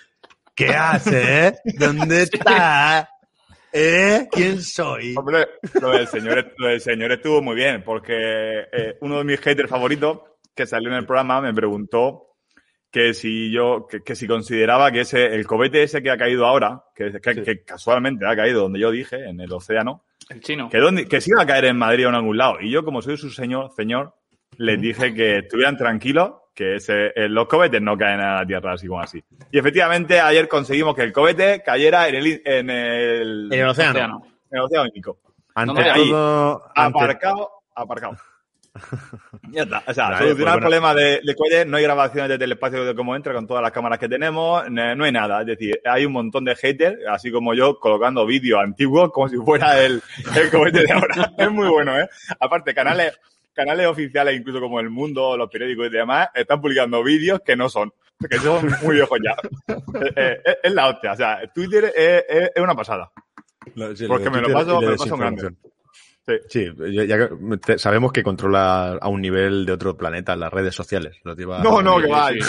[0.54, 1.54] ¿Qué haces?
[1.78, 3.08] ¿Dónde estás?
[3.72, 4.28] ¿Eh?
[4.30, 5.14] ¿Quién soy?
[5.16, 5.46] Hombre,
[5.80, 8.14] lo del señor, lo del señor estuvo muy bien, porque
[8.72, 10.18] eh, uno de mis haters favoritos,
[10.54, 12.28] que salió en el programa, me preguntó
[12.90, 16.44] que si yo, que, que si consideraba que ese, el cobete ese que ha caído
[16.46, 17.42] ahora, que, que, Sí.
[17.42, 20.68] que casualmente ha caído donde yo dije, en el océano, el chino.
[20.68, 22.60] que, donde, que sí iba a caer en Madrid o en algún lado.
[22.60, 24.14] Y yo, como soy su señor, señor,
[24.62, 28.74] les dije que estuvieran tranquilos, que ese, eh, los cohetes no caen a la Tierra
[28.74, 29.22] así como así.
[29.50, 33.90] Y efectivamente, ayer conseguimos que el cohete cayera en el, en el, En el océano.
[33.92, 34.22] Océano.
[34.50, 35.18] en el océano Índico.
[35.54, 35.82] Ante.
[35.90, 36.08] Ahí.
[36.10, 38.16] todo, ante- Aparcado, aparcado.
[39.50, 39.82] Ya está.
[39.86, 40.60] O sea, Vale, solucionar pues el bueno.
[40.60, 43.62] problema de, de cohetes, no hay grabaciones desde el espacio de cómo entra con todas
[43.62, 45.40] las cámaras que tenemos, ne- no hay nada.
[45.42, 49.36] Es decir, hay un montón de haters, así como yo, colocando vídeos antiguos como si
[49.36, 50.02] fuera el,
[50.36, 51.32] el cohete de ahora.
[51.38, 52.08] es muy bueno, ¿eh?
[52.40, 53.18] Aparte, canales,
[53.54, 57.68] canales oficiales, incluso como El Mundo, los periódicos y demás, están publicando vídeos que no
[57.68, 57.92] son,
[58.30, 59.36] que son muy viejos ya.
[59.94, 61.12] Eh, eh, es, es la hostia.
[61.12, 63.10] O sea, Twitter es, una pasada.
[63.94, 65.50] Sí, Porque me lo paso- me lo paso grande.
[66.26, 66.34] Sí.
[66.48, 67.28] Sí, ya, ya
[67.78, 71.16] sabemos que controla a un nivel de otro planeta las redes sociales.
[71.24, 72.28] Lo lleva- No, no, que va.
[72.30, 72.38] sí.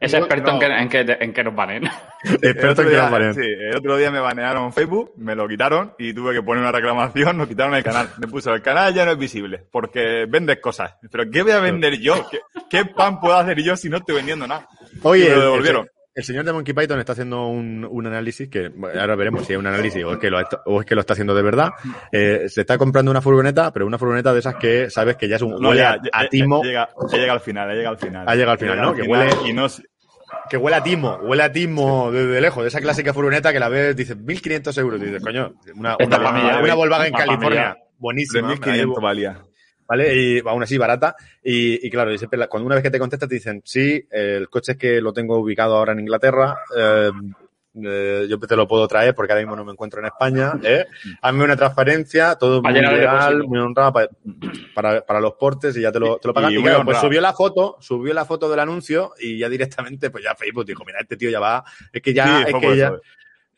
[0.00, 1.84] Es No, experto en, que, en, que, en que nos banen.
[2.24, 3.34] Experto El otro en que día- nos banean.
[3.34, 6.72] Sí, el otro día me banearon Facebook, me lo quitaron y tuve que poner una
[6.72, 8.08] reclamación, nos quitaron el canal.
[8.18, 10.96] Me puso, el canal ya no es visible, porque vendes cosas.
[11.10, 12.26] ¿Pero qué voy a vender yo?
[12.30, 12.38] ¿Qué,
[12.70, 14.66] qué pan puedo hacer yo si no estoy vendiendo nada?
[15.02, 15.88] Oye, Y me lo devolvieron.
[16.16, 19.58] El- señor de Monkey Python está haciendo un, un análisis que ahora veremos si es
[19.58, 21.70] un análisis o es que lo, está- o es que lo está haciendo de verdad.
[22.10, 25.36] Eh, se está comprando una furgoneta, pero una furgoneta de esas que sabes que ya
[25.36, 28.24] es un No, huele ya, a, timo, llega, llega al final, llega al final.
[28.28, 28.94] Ha llegado al final, Llega ¿no?
[28.94, 29.66] Que huele- Y no
[30.50, 33.68] que huele a timo, huele a timo desde lejos, de esa clásica furgoneta que la
[33.68, 38.56] ves, dices 1.500 euros, y dices, coño, una, una, una Volkswagen en California, buenísima, me
[38.56, 38.94] la llevo.
[38.96, 39.38] 3.500 valía.
[39.86, 40.14] ¿Vale?
[40.14, 41.16] Y aún así barata.
[41.42, 44.06] Y, y claro, y siempre la- cuando una vez que te contestas te dicen, sí,
[44.10, 47.10] el coche es que lo tengo ubicado ahora en Inglaterra, eh,
[47.78, 50.86] eh, yo te lo puedo traer porque ahora mismo no me encuentro en España, ¿eh?
[51.20, 54.08] Hazme una transferencia, todo muy legal, muy honrado para,
[54.74, 56.52] para, para los portes y ya te lo, te lo pagan.
[56.52, 60.24] Y Y, pues subió la foto, subió la foto del anuncio y ya directamente, pues
[60.24, 62.88] ya Facebook dijo, mira, este tío ya va, es que ya, Sí, es que ya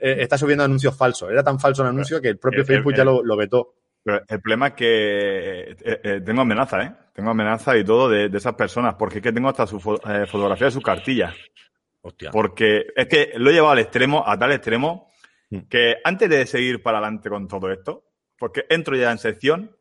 [0.01, 1.31] eh, está subiendo anuncios falsos.
[1.31, 3.75] Era tan falso el anuncio que el propio el- Facebook ya lo, lo vetó.
[4.03, 6.93] Pero el problema es que eh, eh, tengo amenaza, ¿eh?
[7.13, 10.01] Tengo amenaza y todo de, de esas personas, porque es que tengo hasta su fo-
[10.09, 11.35] eh, fotografía de sus cartillas.
[12.01, 12.31] Hostia.
[12.31, 15.09] Porque es que lo he llevado al extremo, a tal extremo,
[15.51, 15.61] Mm.
[15.69, 18.05] que antes de seguir para adelante con todo esto,
[18.39, 19.75] porque entro ya en sección,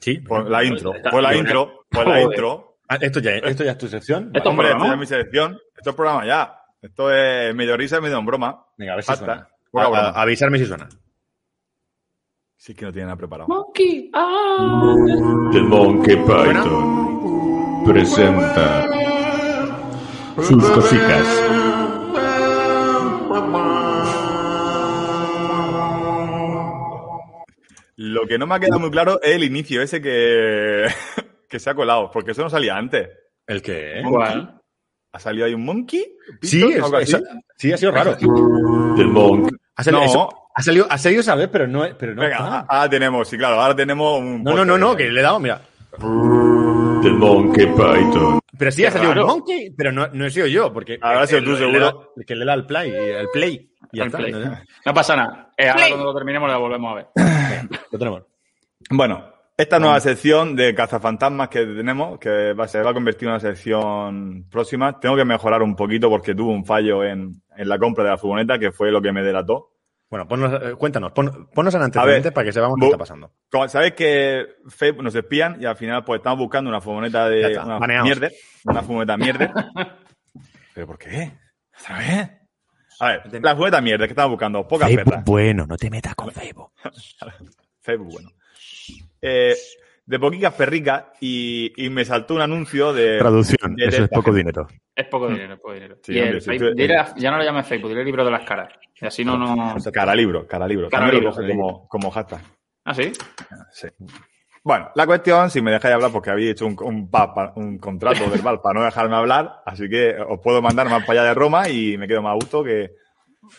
[0.00, 0.18] Sí.
[0.18, 2.78] pues la intro, está- pues la intro, pues la intro.
[3.00, 4.30] Esto, ya, esto ya es tu sección.
[4.34, 4.84] Esto Hombre, programa.
[4.86, 6.58] esto ya es mi sección, esto es programa ya.
[6.82, 8.66] Esto es medio risa y medio en broma.
[8.76, 9.48] Venga, a ver si Basta.
[9.72, 9.96] suena.
[9.96, 10.88] A- a- avisarme si suena.
[12.64, 13.48] Sí que no tiene nada preparado.
[13.48, 14.08] Monkey.
[14.14, 14.94] Ah.
[15.50, 18.86] The Monkey Python presenta
[20.40, 21.26] sus cositas.
[27.96, 30.86] Lo que no me ha quedado muy claro es el inicio ese que,
[31.48, 33.08] que se ha colado, porque eso no salía antes.
[33.46, 34.02] ¿El qué?
[34.08, 34.60] ¿Cuál?
[35.12, 36.04] ¿Ha salido ahí un monkey?
[36.40, 37.20] Sí, es- eso-
[37.56, 38.16] sí, ha sido raro.
[38.16, 39.52] The Monk.
[39.76, 40.06] Ha salido, No.
[40.06, 42.60] eso- ha salido, ha salido esa vez, pero no, pero no Venga, está.
[42.68, 44.42] ahora tenemos, sí, claro, ahora tenemos un...
[44.42, 45.60] No, no, no, no, que le he dado, mira.
[47.02, 48.40] The Monkey Python.
[48.58, 49.22] Pero sí ha salido raro.
[49.26, 50.98] un monkey, pero no, no he sido yo, porque.
[51.00, 52.12] Habrá sido el- tú, seguro.
[52.16, 53.70] El, que le da el play, el play.
[53.92, 54.18] Y ya El está.
[54.18, 54.32] play.
[54.32, 54.58] ¿no?
[54.86, 55.50] No pasa nada.
[55.56, 57.06] Eh, ahora cuando lo terminemos la volvemos a ver.
[57.90, 58.22] Lo tenemos.
[58.90, 63.32] Bueno, esta nueva sección de cazafantasmas que tenemos, que va, se va a convertir en
[63.34, 67.78] una sección próxima, tengo que mejorar un poquito porque tuve un fallo en, en la
[67.78, 69.71] compra de la furgoneta, que fue lo que me delató.
[70.12, 73.32] Bueno, ponnos, eh, cuéntanos, pon- ponnos en antecedentes para que sepamos qué está pasando.
[73.68, 77.64] Sabéis que Facebook nos espían y al final pues estamos buscando una furgoneta de está,
[77.78, 78.28] una mierda,
[78.66, 79.54] una furgoneta mierda.
[80.74, 81.32] ¿Pero por qué?
[81.80, 82.30] ¿Otra vez?
[83.00, 85.24] A ver, la furgoneta mierda que estamos buscando, pocas perras.
[85.24, 86.72] bueno, no te metas con Facebook.
[87.80, 88.28] Facebook, bueno.
[89.22, 89.54] Eh,
[90.04, 93.18] de poquitas perricas y, y me saltó un anuncio de...
[93.18, 94.66] Traducción, de- eso es poco dinero.
[94.94, 95.96] Es poco dinero, es poco dinero.
[96.02, 98.00] Sí, y hombre, el sí, Facebook- tú- dile a- ya no lo llames Facebook, dile
[98.00, 98.72] el libro de las caras.
[99.00, 99.74] Y así no, no.
[99.92, 100.88] Cara libro, cara libro.
[100.88, 102.40] Cara También libro, como, como hashtag.
[102.84, 103.12] ¿Ah, sí?
[103.72, 103.88] Sí.
[104.64, 108.28] Bueno, la cuestión, si me dejáis hablar, porque habéis hecho un, un, pa- un contrato
[108.30, 111.68] verbal para no dejarme hablar, así que os puedo mandar más para allá de Roma
[111.68, 112.90] y me quedo más a gusto que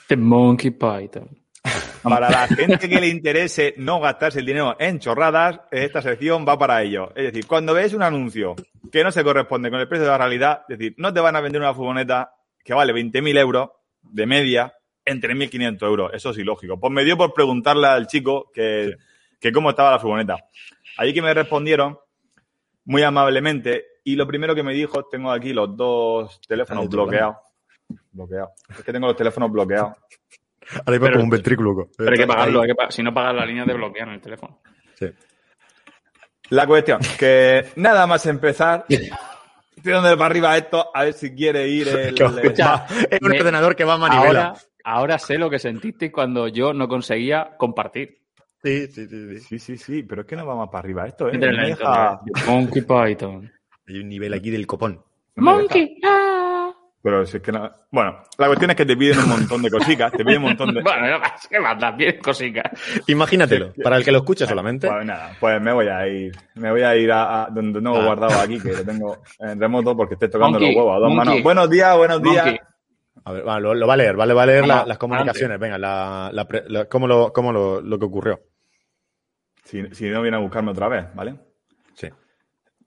[0.08, 1.30] The Monkey Python.
[2.04, 6.58] Para la gente que le interese no gastarse el dinero en chorradas, esta sección va
[6.58, 7.12] para ello.
[7.16, 8.56] Es decir, cuando veis un anuncio
[8.92, 11.36] que no se corresponde con el precio de la realidad, es decir, no te van
[11.36, 13.70] a vender una furgoneta que vale 20.000 euros
[14.02, 14.74] de media
[15.06, 16.12] en 3.500 euros.
[16.14, 16.80] Eso es ilógico.
[16.80, 18.96] Pues me dio por preguntarle al chico que,
[19.40, 20.38] que cómo estaba la furgoneta.
[20.98, 21.98] Allí que me respondieron
[22.86, 27.38] muy amablemente y lo primero que me dijo, tengo aquí los dos teléfonos bloqueados.
[28.12, 28.52] Bloqueados.
[28.70, 29.94] Es que tengo los teléfonos bloqueados.
[30.86, 31.90] Ahora iba Pero- como un ventrículo.
[31.98, 34.22] Pero hay que pagarlo, hay que pa- si no pagas la línea te bloquean el
[34.22, 34.60] teléfono.
[34.96, 35.08] Sí.
[36.50, 38.86] La cuestión, que nada más empezar,
[39.84, 42.16] tirándole para arriba esto, a ver si quiere ir el...
[42.22, 44.48] Escucha, Es un me- ordenador que va a manivela.
[44.48, 48.20] Ahora, ahora sé lo que sentiste cuando yo no conseguía compartir.
[48.64, 49.40] Sí, sí, sí, sí.
[49.40, 51.38] Sí, sí, sí, pero es que no va más para arriba esto, ¿eh?
[52.48, 53.52] Monkey Python.
[53.88, 55.04] Hay un nivel aquí del copón.
[55.36, 55.44] no.
[55.44, 55.98] Monkey.
[57.04, 57.70] Pero si es que no...
[57.92, 60.74] Bueno, la cuestión es que te piden un montón de cositas, te piden un montón
[60.74, 60.82] de...
[60.84, 61.92] Bueno, ¿qué más da?
[61.92, 62.64] Bien cositas.
[63.08, 64.88] Imagínatelo, para el que lo escuche solamente.
[64.90, 67.94] Pues nada, pues me voy a ir, me voy a ir a, a donde he
[67.94, 68.06] Ah.
[68.06, 71.10] guardado aquí, que lo tengo en remoto porque estoy tocando Monkey, los huevos a dos
[71.10, 71.26] monkey.
[71.28, 71.44] manos.
[71.44, 72.46] Buenos días, buenos días.
[72.46, 72.60] Monkey.
[73.26, 75.60] A ver, va, lo, lo va a leer, vale, va a leer la- las comunicaciones.
[75.60, 78.40] Venga, la, la pre- la- cómo, lo, cómo lo, lo que ocurrió.
[79.66, 81.36] Si, si no viene a buscarme otra vez, ¿vale?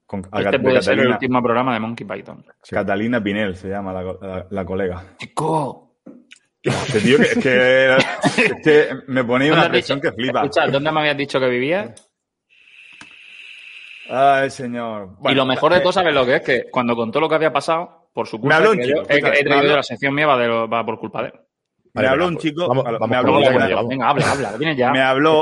[0.07, 2.43] Con, Este de puede ser el último programa de Monkey Python.
[2.69, 5.03] Catalina Pinel se llama la, la- la colega.
[5.19, 5.83] Chico.
[6.63, 10.15] Este tío que, es que, es que me ponía una ¿Dónde has presión dicho- que
[10.15, 10.41] flipa.
[10.43, 12.09] Escucha, ¿dónde me habías dicho que vivías?
[14.09, 15.17] Ay, señor.
[15.25, 16.41] y lo mejor de eh, todo, ¿sabes lo que es?
[16.41, 19.03] Que cuando contó lo que había pasado, por su Me culpa, habló he un traído-
[19.09, 21.33] he, he me la sección mía va, de- va por culpa de él.
[21.97, 23.87] Me Vale, habló venga, un chico, vamos- me habló.
[23.87, 24.91] Venga, habla, habla, viene ya.
[24.91, 25.41] me habló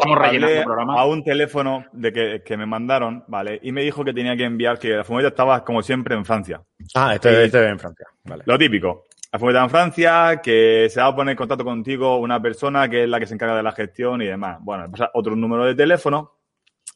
[0.97, 3.59] a un teléfono de que, que me mandaron, ¿vale?
[3.61, 6.61] Y me dijo que tenía que enviar, que la fumeta estaba como siempre en Francia.
[6.95, 8.07] Ah, este, este en Francia.
[8.23, 8.43] Vale.
[8.45, 9.05] Lo típico.
[9.31, 13.03] La fumeta en Francia, que se va a poner en contacto contigo una persona que
[13.03, 14.57] es la que se encarga de la gestión y demás.
[14.61, 16.31] Bueno, me pasa otro número de teléfono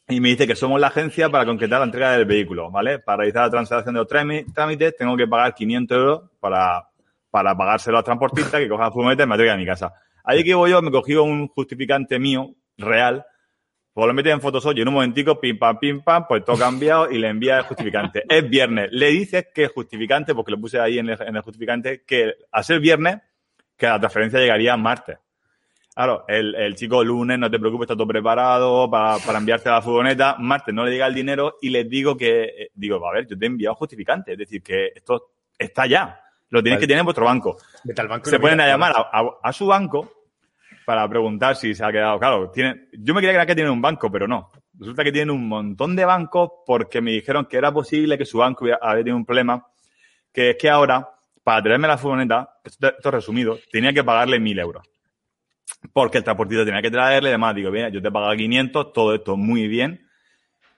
[0.08, 2.98] y me dice que somos la agencia para concretar la entrega del vehículo, ¿vale?
[2.98, 6.88] Para realizar la transacción de los trámi- trámites tengo que pagar 500 euros para,
[7.30, 9.92] para pagárselo al transportista que coja la furgoneta y me traiga a mi casa.
[10.24, 13.24] Allí que voy yo, me cogí un justificante mío, real,
[13.92, 16.56] pues lo metí en Photoshop y en un momentico, pim pam, pim pam, pues todo
[16.56, 18.22] cambiado y le envía el justificante.
[18.28, 18.88] Es viernes.
[18.92, 22.34] Le dices que es justificante, porque lo puse ahí en el, en el justificante, que
[22.52, 23.18] al ser viernes,
[23.76, 25.18] que la transferencia llegaría martes.
[25.92, 29.72] Claro, el, el chico lunes, no te preocupes, está todo preparado para, para enviarte a
[29.72, 30.36] la furgoneta.
[30.38, 33.36] Martes no le llega el dinero y les digo que, eh, digo, a ver, yo
[33.36, 34.32] te he enviado justificante.
[34.32, 36.20] Es decir, que esto está ya.
[36.50, 36.80] Lo tenéis Vale.
[36.80, 37.56] que tener en vuestro banco
[38.24, 40.12] se lo ponen a llamar a, a- a su banco
[40.84, 42.18] para preguntar si se ha quedado.
[42.18, 44.50] Claro, tiene, yo me creía que tienen un banco, pero no.
[44.78, 48.38] Resulta que tienen un montón de bancos porque me dijeron que era posible que su
[48.38, 49.64] banco hubiera- había tenido un problema,
[50.32, 51.08] que es que ahora,
[51.44, 54.82] para traerme la furgoneta, esto, esto es resumido, tenía que pagarle mil euros.
[55.92, 57.54] Porque el transportista tenía que traerle y demás.
[57.54, 60.06] Digo, bien, yo te pago 500, todo esto muy bien.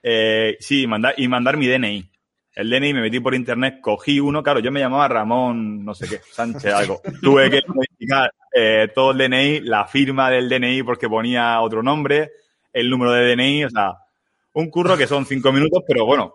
[0.01, 2.09] Eh, sí, mandar, y mandar mi DNI.
[2.55, 6.07] El DNI me metí por internet, cogí uno, claro, yo me llamaba Ramón, no sé
[6.07, 7.01] qué, Sánchez algo.
[7.21, 12.31] Tuve que modificar eh, todo el DNI, la firma del DNI porque ponía otro nombre,
[12.71, 13.93] el número de DNI, o sea,
[14.53, 16.33] un curro que son cinco minutos, pero bueno,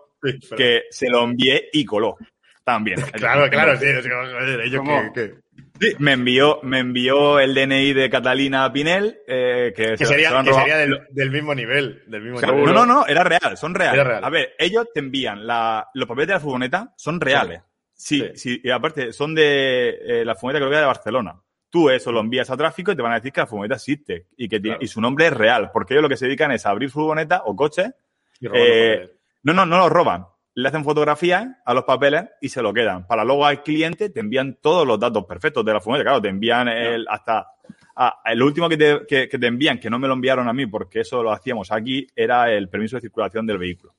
[0.57, 2.17] que se lo envié y coló.
[2.65, 2.99] También.
[3.13, 3.85] Claro, claro, sí.
[3.85, 5.33] Es que, joder, ellos que, que-
[5.79, 10.13] Sí, me envió, me envió el DNI de Catalina Pinel, eh, que, que se- se
[10.13, 12.03] sería, que sería del, del mismo nivel.
[12.07, 12.65] Del mismo nivel.
[12.65, 13.95] no, no, no, era real, son reales.
[14.01, 14.23] Era real.
[14.25, 17.61] A ver, ellos te envían la, los papeles de la furgoneta, son reales.
[17.93, 21.35] Sí, sí, y aparte, son de eh, la furgoneta creo que era de Barcelona.
[21.69, 24.25] Tú eso lo envías a tráfico y te van a decir que la furgoneta existe
[24.37, 24.83] y que tiene- Claro.
[24.85, 27.41] y su nombre es real, porque ellos lo que se dedican es a abrir furgonetas
[27.45, 27.91] o coches.
[28.39, 29.11] Y eh,
[29.43, 30.25] no, no, no los roban.
[30.61, 33.05] Le hacen fotografías a los papeles y se lo quedan.
[33.07, 36.09] Para luego al cliente te envían todos los datos perfectos de la furgoneta.
[36.09, 37.47] Claro, te envían el, hasta...
[37.95, 40.53] ah, el último que te, que- que te envían, que no me lo enviaron a
[40.53, 43.93] mí porque eso lo hacíamos aquí, era el permiso de circulación del vehículo.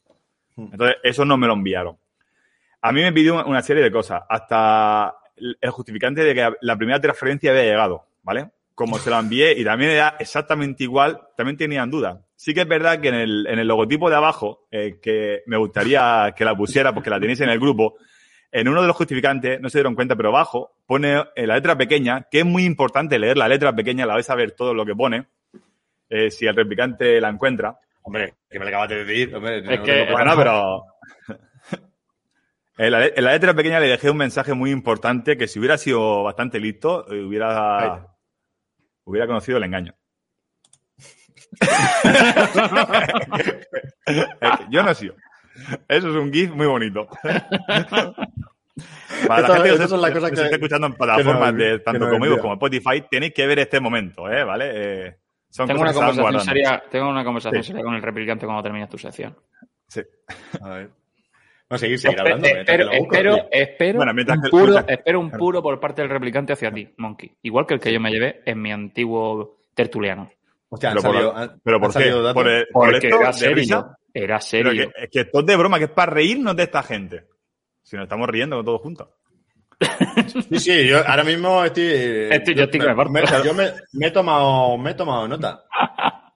[0.56, 0.68] Hmm.
[0.72, 1.96] Entonces, eso no me lo enviaron.
[2.82, 4.22] A mí me pidió una serie de cosas.
[4.28, 8.50] Hasta el el justificante de que la primera transferencia había llegado, ¿vale?
[8.80, 12.18] Como se la envié y también era exactamente igual, también tenían dudas.
[12.34, 15.58] Sí que es verdad que en el, en el logotipo de abajo, eh, que me
[15.58, 17.96] gustaría que la pusiera porque la tenéis en el grupo,
[18.50, 21.76] en uno de los justificantes, no se dieron cuenta, pero abajo pone en la letra
[21.76, 24.86] pequeña, que es muy importante leer la letra pequeña, la vais a ver todo lo
[24.86, 25.26] que pone,
[26.08, 27.78] eh, si el replicante la encuentra.
[28.00, 29.34] Hombre, que me lo acabas de decir.
[29.36, 30.36] Hombre, Es no que- tengo Bueno, problema.
[30.36, 30.82] pero.
[32.78, 35.76] En la, en la letra pequeña le dejé un mensaje muy importante que si hubiera
[35.76, 38.06] sido bastante listo, eh, hubiera.
[39.10, 39.94] Hubiera conocido el engaño.
[44.70, 45.14] Yo no he sido.
[45.88, 47.06] Eso es un GIF muy bonito.
[49.26, 49.52] Para Esto-
[49.96, 52.40] la gente que, que- está escuchando en plataformas no- de tanto no como envía.
[52.40, 54.44] como Spotify, tenéis que ver este momento, ¿eh?
[54.44, 54.70] ¿vale?
[54.72, 55.16] Eh,
[55.50, 56.44] son Tengo una, cosas conversación guardando.
[56.44, 57.68] seria, tengo una conversación Sí.
[57.72, 59.36] seria con el replicante cuando termines tu sección.
[59.88, 60.02] Sí.
[60.62, 60.90] A ver.
[61.70, 62.46] A seguir, seguir hablando.
[62.46, 62.92] Eh, mientras que espero,
[63.34, 66.52] espero, espero Bueno, mientras un que- puro, mientras- espero un puro por parte del replicante
[66.52, 67.32] hacia ti, Monkey.
[67.42, 70.30] Igual que el que yo me llevé en mi antiguo tertuliano.
[70.68, 71.92] Hostia, Pero por- salido- han- ¿Pero han por qué?
[71.94, 72.34] salido datos.
[72.42, 73.86] ¿Por, el- por Porque esto era serio.
[74.12, 74.90] Era Pero serio.
[74.94, 77.24] que, es que esto es de broma, que es para reírnos de esta gente.
[77.82, 79.08] Si nos estamos riendo todos juntos.
[80.50, 81.84] Sí, sí, yo ahora mismo estoy.
[82.30, 85.64] Estoy- yo estoy me me, yo me, me he tomado, me he tomado nota.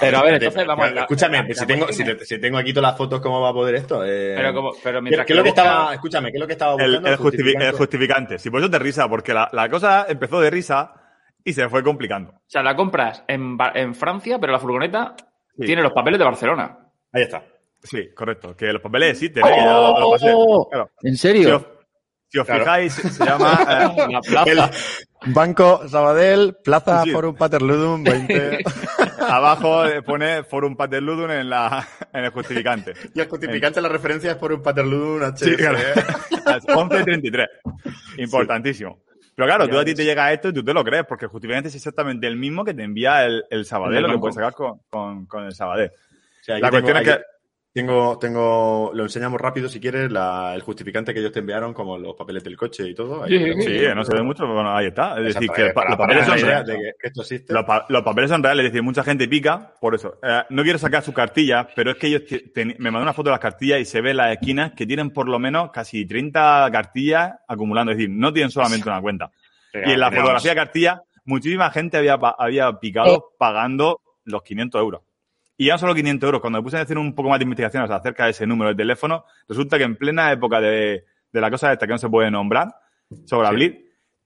[0.00, 2.40] Pero a ver, entonces vamos Pero, Escúchame, la- la si, tengo, si, es- te- si
[2.40, 4.04] tengo aquí todas las fotos, ¿cómo va a poder esto?
[4.04, 6.46] Eh, Pero, como, pero ¿qué, mientras qué es lo que estaba, escúchame, ¿qué es lo
[6.46, 7.08] que estaba El, buscando?
[7.08, 7.66] el justifi- Justificante.
[7.68, 8.38] el justificante.
[8.38, 10.92] Si por eso te risa, porque la, la cosa empezó de risa
[11.44, 12.32] y se fue complicando.
[12.32, 15.14] O sea, la compras en, en Francia, pero la furgoneta
[15.58, 15.66] Sí.
[15.66, 16.78] tiene los papeles de Barcelona.
[17.12, 17.42] Ahí está.
[17.82, 18.54] Sí, correcto.
[18.56, 19.54] Que los papeles existen, ¿eh?
[19.56, 20.32] Ya lo- pasé.
[20.70, 20.90] Claro.
[21.02, 21.66] ¿En Si os, serio?
[22.28, 22.60] si os Claro.
[22.62, 23.58] fijáis, se llama...
[23.98, 24.70] eh, La plaza.
[25.26, 27.10] Banco Sabadell, Plaza sí.
[27.10, 28.58] Forum Paterludum 20.
[29.20, 32.94] abajo eh, pone Forum Paterludum en, la, en el justificante.
[33.14, 35.38] y el justificante, la referencia es Forum Paterludum HS.
[35.40, 35.78] Sí, claro.
[35.78, 35.92] ¿eh?
[36.56, 37.46] Es 11.33.
[38.18, 39.02] Importantísimo.
[39.34, 41.26] Pero claro, Ya tú a ti te llega esto y tú te lo crees, porque
[41.26, 44.18] el justificante es exactamente el mismo que te envía el, el Sabadell, El lo que
[44.18, 45.90] puedes sacar con, con, con el Sabadell.
[45.90, 47.24] O sea, La tengo- cuestión es aquí que-
[47.72, 51.96] Tengo, tengo, lo enseñamos rápido si quieres, la- el justificante que ellos te enviaron, como
[51.96, 53.22] los papeles del coche y todo.
[53.22, 53.62] Ahí Sí.
[53.62, 55.16] Sí, no se ve mucho, pero bueno, ahí está.
[55.20, 56.66] Es decir, que eh, para- los papeles son reales.
[56.66, 57.52] de que esto existe.
[57.54, 60.18] Los, pa- los papeles son reales, es decir, mucha gente pica por eso.
[60.20, 63.12] Eh, no quiero sacar sus cartillas, pero es que ellos te- te- me mandan una
[63.12, 66.04] foto de las cartillas y se ve las esquinas que tienen por lo menos casi
[66.06, 67.92] 30 cartillas acumulando.
[67.92, 69.30] Es decir, no tienen solamente una cuenta.
[69.72, 74.42] Y en la Tenemos- fotografía de cartilla, muchísima gente había, pa- había picado pagando los
[74.42, 75.02] 500 euros.
[75.60, 77.90] Y ya solo 500 euros, cuando me puse a hacer un poco más de investigaciones
[77.90, 81.70] acerca de ese número de teléfono, resulta que en plena época de, de la cosa
[81.70, 82.68] esta que no se puede nombrar,
[83.26, 83.54] sobre Sí.
[83.54, 83.74] Blitz,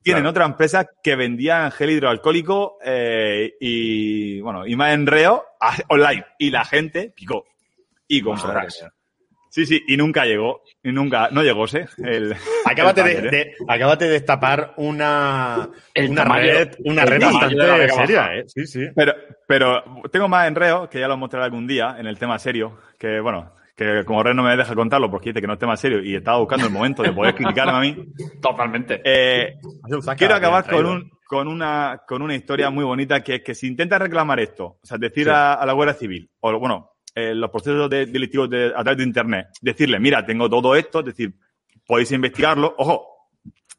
[0.00, 0.30] tienen Claro.
[0.30, 6.24] otra empresa que vendían gel hidroalcohólico eh, y, bueno, y más enreo a- online.
[6.38, 7.44] Y la gente picó
[8.06, 8.52] y compró.
[9.54, 10.62] Sí, sí, y nunca llegó.
[10.82, 11.78] Y nunca, no llegó, ¿sí?
[11.98, 13.30] El, Acábate el de, ¿eh?
[13.30, 18.34] de- acábate de destapar una, El una tamaño- red, una el red bastante seria.
[18.36, 18.44] ¿eh?
[18.48, 18.80] Sí, sí.
[18.96, 19.12] Pero,
[19.46, 23.20] pero tengo más enreo, que ya lo mostraré algún día en el tema serio, que
[23.20, 26.02] bueno, que como Red no me deja contarlo porque dice que no es tema serio
[26.02, 27.96] y estaba buscando el momento de poder criticarme a mí.
[28.42, 29.00] Totalmente.
[29.04, 29.54] Eh,
[30.00, 33.42] Saca, quiero bien acabar con, un, con, una, con una historia muy bonita que es
[33.42, 35.30] que si intenta reclamar esto, o sea, decir Sí.
[35.30, 38.98] a, a la Guardia Civil, o bueno, eh, los procesos de, delictivos de, a través
[38.98, 41.32] de Internet, decirle, mira, tengo todo esto, es decir,
[41.86, 43.06] podéis investigarlo, ojo,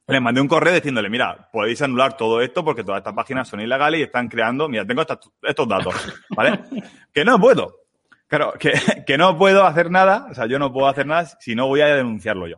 [0.08, 3.60] les mandé un correo diciéndole, mira, podéis anular todo esto porque todas estas páginas son
[3.62, 5.96] ilegales y están creando, mira, tengo estas- estos datos,
[6.36, 6.60] ¿vale?
[7.14, 7.82] que no puedo.
[8.28, 8.74] Claro, que,
[9.06, 11.82] que no puedo hacer nada, o sea, yo no puedo hacer nada si no voy
[11.82, 12.58] a denunciarlo yo.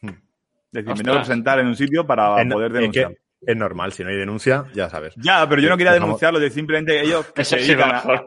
[0.00, 0.08] Hmm.
[0.08, 0.14] Es
[0.72, 0.98] decir, me Ostras.
[1.04, 3.16] tengo que presentar en un sitio para poder es que denunciarlo.
[3.42, 5.14] es normal, si no hay denuncia, ya sabes.
[5.16, 8.24] Ya, pero yo no quería Dejamos- denunciarlo, de simplemente ellos que se dedican a...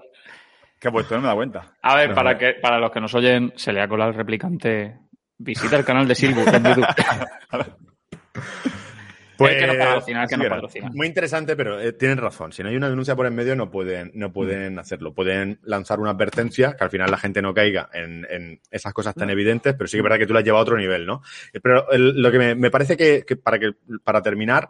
[0.79, 1.73] Que pues no me da cuenta.
[1.81, 2.39] A ver, Pero para, no.
[2.39, 4.97] que, para los que nos oyen, se le ha colado el replicante.
[5.39, 6.85] Visita el canal de Silbu en YouTube.
[9.37, 10.55] Pues, es que no patrocina, que sí, no era.
[10.55, 10.89] patrocina.
[10.93, 12.51] Muy interesante, pero eh, tienen razón.
[12.51, 15.13] Si no hay una denuncia por en medio, no pueden, no pueden hacerlo.
[15.13, 19.13] Pueden lanzar una advertencia, que al final la gente no caiga en, en esas cosas
[19.15, 21.21] tan evidentes, pero sí que es verdad que tú las llevas a otro nivel, ¿no?
[21.53, 23.73] Eh, Pero el- lo que me, me parece que, que para que,
[24.03, 24.69] para terminar,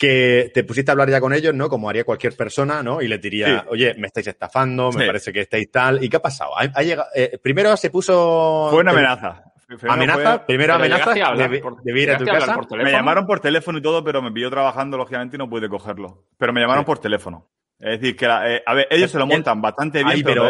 [0.00, 1.68] que te pusiste a hablar ya con ellos, ¿no?
[1.68, 3.02] Como haría cualquier persona, ¿no?
[3.02, 3.66] Y le diría, Sí.
[3.68, 5.06] oye, me estáis estafando, me Sí.
[5.06, 6.02] parece que estáis tal.
[6.02, 6.58] ¿Y qué ha pasado?
[6.58, 8.68] Ha, ha llegado, eh, primero se puso...
[8.70, 9.44] Fue una amenaza.
[9.66, 10.38] Primero ¿Amenaza?
[10.38, 12.54] fue- Primero amenaza llegaste a hablar de, por- de ir a tu a casa.
[12.56, 15.68] por Me llamaron por teléfono y todo, pero me pilló trabajando, lógicamente, y no pude
[15.68, 16.24] cogerlo.
[16.38, 16.86] Pero me llamaron Sí.
[16.86, 17.50] por teléfono.
[17.78, 20.22] Es decir, que, la- eh, a ver, ellos se lo El- montan bastante bien, Ay,
[20.24, 20.48] pero,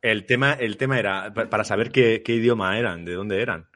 [0.00, 3.66] el tema, el tema era pa- para saber qué, qué idioma eran, de dónde eran.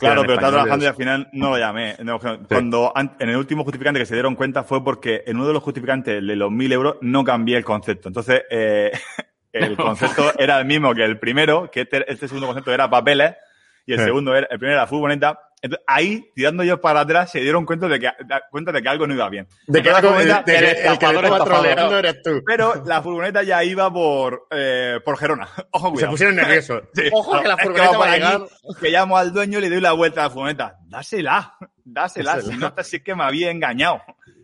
[0.00, 1.94] Claro, pero estaba trabajando y al final no lo llamé.
[2.02, 5.46] No, Cuando an- en el último justificante que se dieron cuenta fue porque en uno
[5.46, 8.08] de los justificantes de los 1000 euros no cambié el concepto.
[8.08, 8.90] Entonces, eh,
[9.52, 13.34] el concepto era el mismo que el primero, que este, este segundo concepto era papeles
[13.86, 14.04] y el Sí.
[14.06, 15.38] segundo era, el primero era furgoneta.
[15.62, 18.10] Entonces, ahí, tirando ellos para atrás, se dieron cuenta de que,
[18.50, 19.46] cuenta de que algo no iba bien.
[19.66, 21.06] De que, la algo- de- que el el que
[21.44, 22.42] troleando eres tú.
[22.46, 25.48] Pero la furgoneta ya iba por, eh, por Gerona.
[25.72, 26.10] Ojo, Se cuidado.
[26.12, 26.82] pusieron nerviosos.
[26.94, 27.02] Sí.
[27.12, 28.34] Ojo que la Es furgoneta va va a llegar.
[28.36, 28.48] aquí,
[28.80, 30.76] Que llamo al dueño y le doy la vuelta a la furgoneta.
[30.86, 31.54] Dásela,
[31.84, 32.36] dásela.
[32.36, 32.52] Dásela.
[32.54, 34.00] Si no, si es que me había engañado.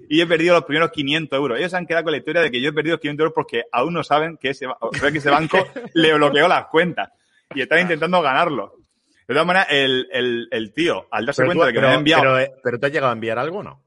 [0.09, 1.59] Y he perdido los primeros 500 euros.
[1.59, 3.63] Ellos se han quedado con la historia de que yo he perdido 500 euros porque
[3.73, 4.67] aún no saben que ese,
[5.01, 7.09] que ese banco le bloqueó las cuentas.
[7.55, 8.75] Y están intentando ganarlo.
[9.29, 11.89] De todas maneras, el, el, el tío, al darse Pero, cuenta tú, de que pero,
[11.89, 12.23] me ha enviado...
[12.23, 13.83] pero, eh, pero tú has llegado a enviar algo o no?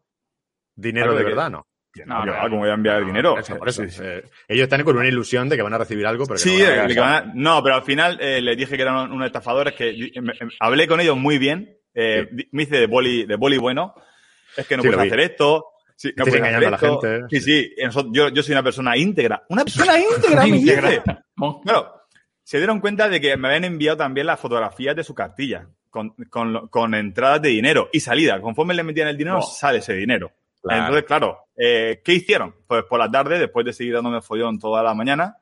[0.75, 1.65] Dinero ¿Algo de verdad, ¿no?
[2.05, 3.31] no, no, que no, va, ¿cómo voy a enviar el dinero?
[3.31, 3.83] Por eso, por eso.
[3.83, 4.01] Sí, sí.
[4.03, 6.57] Eh, ellos están con una ilusión de que van a recibir algo, pero que Sí,
[6.59, 9.25] no van a van a- no, pero al final eh, les dije que eran unos
[9.25, 11.77] estafadores que yo- me- me- hablé con ellos muy bien.
[11.93, 13.93] eh, Me hice de boli, de boli bueno.
[14.55, 15.65] Es que no puedes hacer esto.
[15.95, 17.01] Sí, no puedes engañando hacer a la esto.
[17.01, 17.39] gente.
[17.39, 17.75] Sí, sí.
[18.13, 19.43] yo, yo soy una persona íntegra.
[19.49, 20.43] ¡Una persona íntegra!
[20.47, 21.01] me dice.
[21.35, 21.93] Mon- Claro,
[22.49, 26.15] se dieron cuenta de que me habían enviado también las fotografías de su cartilla con,
[26.31, 28.41] con, con entradas de dinero y salida.
[28.41, 30.31] Conforme le metían el dinero, sale ese dinero.
[30.59, 30.81] Claro.
[30.81, 32.55] Entonces, claro, eh, ¿qué hicieron?
[32.65, 35.37] Pues por la tarde, después de seguir dándome follón toda la mañana,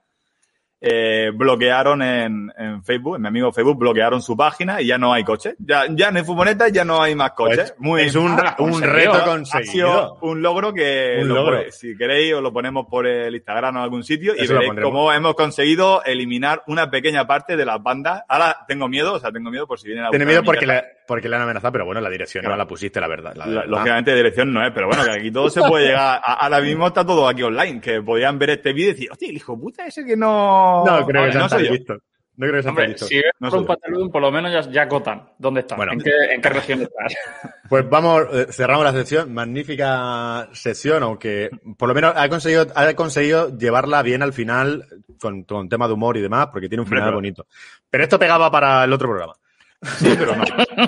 [0.80, 5.11] eh, bloquearon en, en Facebook, en mi amigo Facebook, bloquearon su página y ya no
[5.11, 5.55] hay coches.
[5.59, 7.71] Ya, ya no hay furgonetas, ya no hay más coches.
[7.71, 8.93] Pues, Muy es un, Ah, un conseguido.
[8.93, 9.71] reto ha conseguido.
[9.71, 11.57] sido un logro que, Un lo logro.
[11.57, 14.59] pone- si queréis, os lo ponemos por el Instagram o algún sitio y Eso lo
[14.59, 18.21] veréis cómo hemos conseguido eliminar una pequeña parte de las bandas.
[18.28, 20.65] Ahora tengo miedo, o sea, tengo miedo por si vienen a Tiene miedo mi porque
[20.67, 20.86] casa.
[21.08, 22.58] Porque le han amenazado, pero bueno, la dirección no Claro.
[22.64, 23.34] la pusiste, la verdad.
[23.36, 23.64] la verdad.
[23.68, 26.22] lógicamente dirección no es, pero bueno, que aquí todo se puede llegar.
[26.24, 29.30] a- ahora mismo está todo aquí online, que podían ver este vídeo y decir, hostia,
[29.30, 30.84] el hijo puta ese que no.
[30.86, 31.99] No creo que no soy listos.
[32.39, 34.62] No creo que tan Hombre, si ves No por un pantalón, por lo menos ya,
[34.72, 35.28] ya acotan.
[35.39, 35.76] ¿Dónde está?
[35.76, 35.93] Bueno.
[35.93, 37.16] ¿En, qué, ¿En qué región estás?
[37.68, 39.34] Pues vamos, eh, cerramos la sección.
[39.34, 44.86] Magnífica sección, aunque por lo menos ha conseguido, ha conseguido llevarla bien al final
[45.20, 47.47] con, con tema de humor y demás, porque tiene un final pero- bonito.
[47.89, 49.34] Pero esto pegaba para el otro programa.
[49.84, 50.43] Sí, pero no.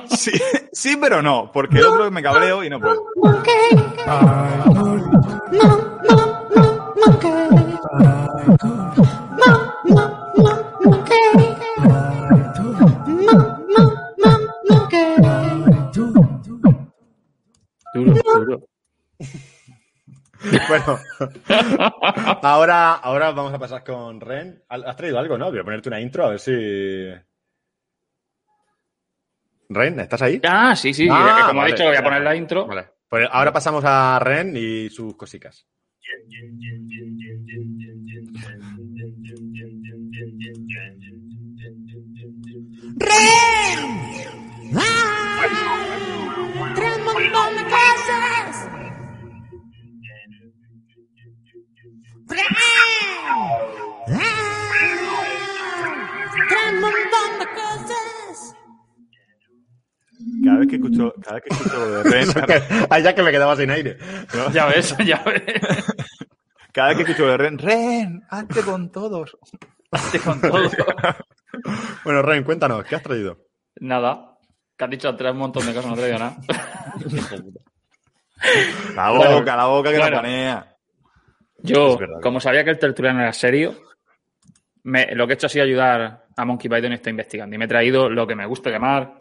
[0.09, 0.31] Sí,
[0.71, 3.05] sí, pero no, porque el otro me cabreo y no puedo.
[17.93, 18.65] Duro, duro.
[20.69, 20.99] Bueno,
[22.43, 24.63] ahora, ahora vamos a pasar con Ren.
[24.69, 25.49] ¿Has traído algo, no?
[25.51, 26.51] Voy a ponerte una intro a ver si.
[29.72, 30.41] Ren, ¿estás ahí?
[30.43, 31.07] Ah, sí, sí.
[31.11, 31.70] Ah, eh, como vale.
[31.70, 32.65] he dicho, voy a poner la intro.
[32.65, 32.88] Vale.
[33.07, 35.67] Pues ahora pasamos a Ren y sus cositas.
[46.76, 48.70] Tres montón de cosas.
[56.47, 58.28] Tres montón de cosas.
[60.43, 62.28] Cada vez que escucho, cada vez que escucho lo de Ren,
[62.89, 63.97] Ay, ya que me quedaba sin aire.
[64.53, 65.43] Ya ves, ya ves.
[66.74, 69.38] cada vez que escucho lo de Ren, Ren, hazte con todos.
[69.91, 70.63] Hazte con todo.
[72.03, 73.38] Bueno, Ren, cuéntanos, ¿qué has traído?
[73.80, 74.38] Nada.
[74.78, 76.38] Que has dicho tres un montón de cosas, no traigo nada.
[78.95, 80.15] La boca, Bueno, la boca que bueno.
[80.15, 80.76] la panea.
[81.61, 83.76] Yo, como sabía que el tertuliano era serio,
[84.84, 87.55] me- lo que he hecho ha sido ayudar a Monkey Python y estoy investigando.
[87.55, 89.15] Y me he traído lo que me gusta llamar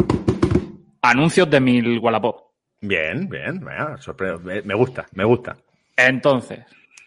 [1.10, 2.48] anuncios de mil Wallapop.
[2.80, 5.56] Bien, bien, me, me gusta, me gusta.
[5.96, 6.60] Entonces,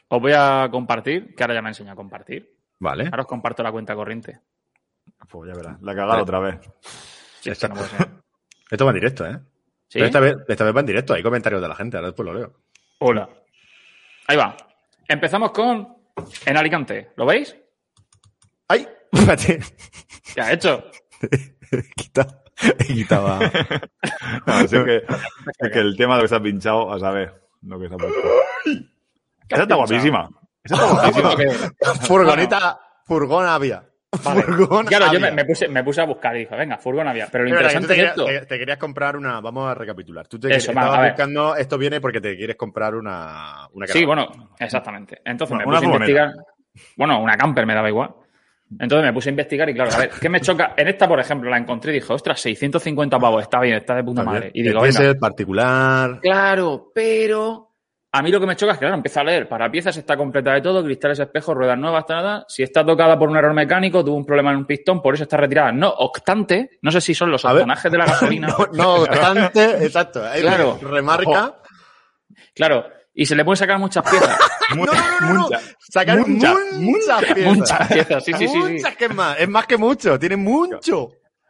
[0.10, 2.58] os voy a compartir, que ahora ya me enseña a compartir.
[2.80, 3.06] Vale.
[3.06, 4.40] Ahora os comparto la cuenta corriente.
[5.30, 6.60] Pues ya verás, la cagada otra vez.
[7.40, 8.08] Sí, que no puede ser.
[8.72, 9.40] Esto va en directo, ¿eh?
[9.88, 10.00] ¿Sí?
[10.00, 12.26] Pero esta vez, esta vez va en directo, hay comentarios de la gente, ahora después
[12.26, 12.54] lo leo.
[13.00, 13.30] Hola.
[14.28, 14.56] Ahí va.
[15.08, 15.96] Empezamos con
[16.46, 17.12] en Alicante.
[17.18, 17.56] ¿Lo veis?
[18.68, 18.88] ¡Ay!
[20.34, 20.86] ¿Qué ha hecho?
[21.96, 22.41] Quita.
[22.90, 23.40] y quitaba.
[24.48, 25.04] No, así que,
[25.60, 27.34] es que el tema de lo que se ha pinchado, a saber,
[27.64, 28.20] lo que se ha puesto.
[29.50, 30.30] Esa está guapísima.
[30.64, 31.72] Esa está guapísima.
[32.02, 33.84] Furgoneta, furgón había.
[34.24, 34.42] Vale.
[34.44, 37.28] Furgón Claro, yo me, puse, me puse a buscar y dije, venga, furgón había.
[37.32, 38.26] Pero lo Pero que interesante te, es querías, esto.
[38.26, 39.40] te- te querías comprar una.
[39.42, 40.28] Vamos a recapitular.
[40.28, 41.56] Tú te Eso, estabas buscando.
[41.56, 43.68] Esto viene porque te quieres comprar una.
[43.74, 44.28] una Sí, bueno,
[44.60, 45.22] exactamente.
[45.24, 46.32] Entonces me puse a investigar.
[46.98, 48.12] Bueno, una camper me daba igual.
[48.80, 50.74] Entonces me puse a investigar y claro, a ver, ¿qué me choca?
[50.78, 54.04] En esta, por ejemplo, la encontré y dije, ostras, 650 pavos, está bien, está de
[54.04, 54.52] puta Está madre.
[54.54, 56.20] Y digo, El venga, diésel particular.
[56.22, 57.68] Claro, pero
[58.14, 59.48] a mí lo que me choca es que, claro, empiezo a leer.
[59.50, 62.46] Para piezas está completa de todo, cristales espejos, ruedas nuevas, hasta nada.
[62.48, 65.24] Si está tocada por un error mecánico, tuvo un problema en un pistón, por eso
[65.24, 65.72] está retirada.
[65.72, 68.48] No obstante, no sé si son los octanajes de la gasolina.
[68.58, 70.26] No, no obstante, exacto.
[70.26, 70.80] Ahí Claro.
[70.82, 71.56] Remarca.
[72.54, 74.38] Claro, y se le pueden sacar muchas piezas.
[74.72, 75.40] No, no, no, no, no.
[75.42, 75.60] Mucha.
[75.80, 76.54] Sacar Mucha.
[76.76, 77.58] muchas piezas.
[77.58, 78.54] muchas piezas, sí, sí, sí.
[78.54, 78.74] sí.
[78.74, 79.38] Muchas que es más.
[79.38, 80.18] Es más que mucho.
[80.18, 81.10] Tiene mucho.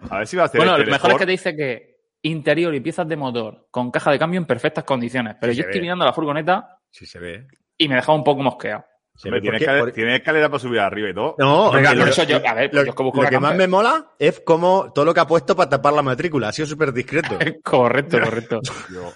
[0.09, 1.97] A ver si va a hacer Bueno, este lo mejor es que te dice que
[2.24, 5.36] interior y piezas de motor con caja de cambio en perfectas condiciones.
[5.39, 5.82] Pero Sí yo estoy ve.
[5.84, 7.45] mirando la furgoneta Sí, se ve.
[7.78, 8.86] y me dejaba un poco mosqueado.
[9.24, 11.36] Hombre, tiene, porque- escalera, por- tiene escalera para subir arriba y todo.
[11.38, 13.68] No, Venga, hombre, por lo- eso yo, a ver, Lo, yo que lo más me
[13.68, 16.47] mola es como todo lo que ha puesto para tapar la matrícula.
[16.47, 17.38] Ha sido súper discreto.
[17.64, 18.62] Correcto, correcto.
[18.91, 19.14] Yo-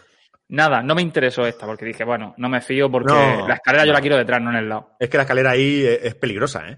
[0.50, 3.86] Nada, no me interesó esta porque dije, bueno, no me fío porque No, la escalera
[3.86, 4.92] yo la quiero detrás, no en el lado.
[5.00, 6.78] Es que la escalera ahí es, es peligrosa, ¿eh?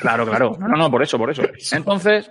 [0.00, 0.56] Claro, claro.
[0.58, 1.42] No, no, no, por eso, por eso.
[1.72, 2.30] Entonces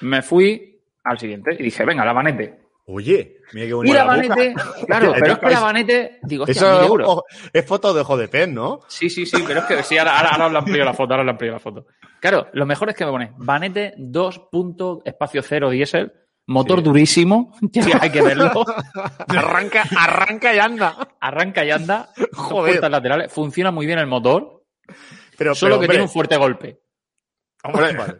[0.00, 2.58] me fui al siguiente y dije, venga, la vanete.
[2.86, 4.16] Oye, mira qué Y bonita la boca.
[4.16, 4.54] vanete,
[4.86, 7.08] claro, pero es que la vanete, digo, hostia, Eso mil euros.
[7.08, 8.80] ojo, es foto de ojo de pez, ¿no?
[8.88, 11.22] Sí, sí, sí, pero es que sí, ahora, ahora, ahora os la la foto, ahora
[11.22, 11.86] os la amplío la foto.
[12.18, 14.48] Claro, lo mejor es que me pone Vanete 2.
[14.50, 16.12] punto espacio cero diésel,
[16.50, 16.84] motor Sí.
[16.84, 17.56] durísimo,
[18.00, 18.50] hay que verlo,
[19.28, 20.96] arranca, arranca y anda.
[21.20, 22.72] arranca y anda, Joder.
[22.72, 24.62] puertas laterales, funciona muy bien el motor,
[25.38, 26.80] Pero, solo pero, que hombre, tiene un fuerte golpe.
[27.64, 28.14] hombre, vale.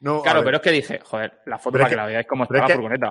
[0.00, 2.06] No, Claro, pero es que dije, joder, la foto Pero para es que, que- la
[2.06, 3.10] veáis cómo está la que- furgoneta.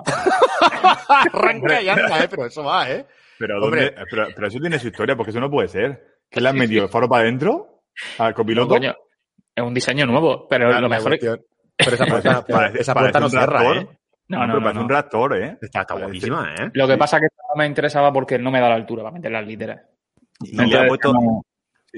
[1.08, 2.28] arranca y anda, ¿eh?
[2.28, 3.06] Pero eso va, ¿eh?
[3.38, 3.86] Pero, Hombre.
[3.90, 4.04] ¿dónde?
[4.10, 6.04] pero, pero eso tiene su historia, porque eso no puede ser.
[6.30, 7.82] ¿Que le han metido el faro para adentro?
[8.18, 8.68] ¿Al No, copiloto?
[8.74, 8.94] coño,
[9.54, 11.20] es un diseño nuevo, pero Claro, lo mejor es...
[11.76, 12.44] Pero esa puerta,
[12.78, 13.72] esa puerta no un cierra.
[13.72, 13.88] ¿eh?
[14.28, 14.80] No, pero no, no, parece no.
[14.82, 15.58] un tractor, ¿eh?
[15.60, 16.70] Está, está Parece- guapísima, ¿eh?
[16.72, 19.14] Lo que pasa es que no me interesaba porque no me da la altura para
[19.14, 19.80] meter las literas.
[20.40, 21.42] Y le han, puesto, no-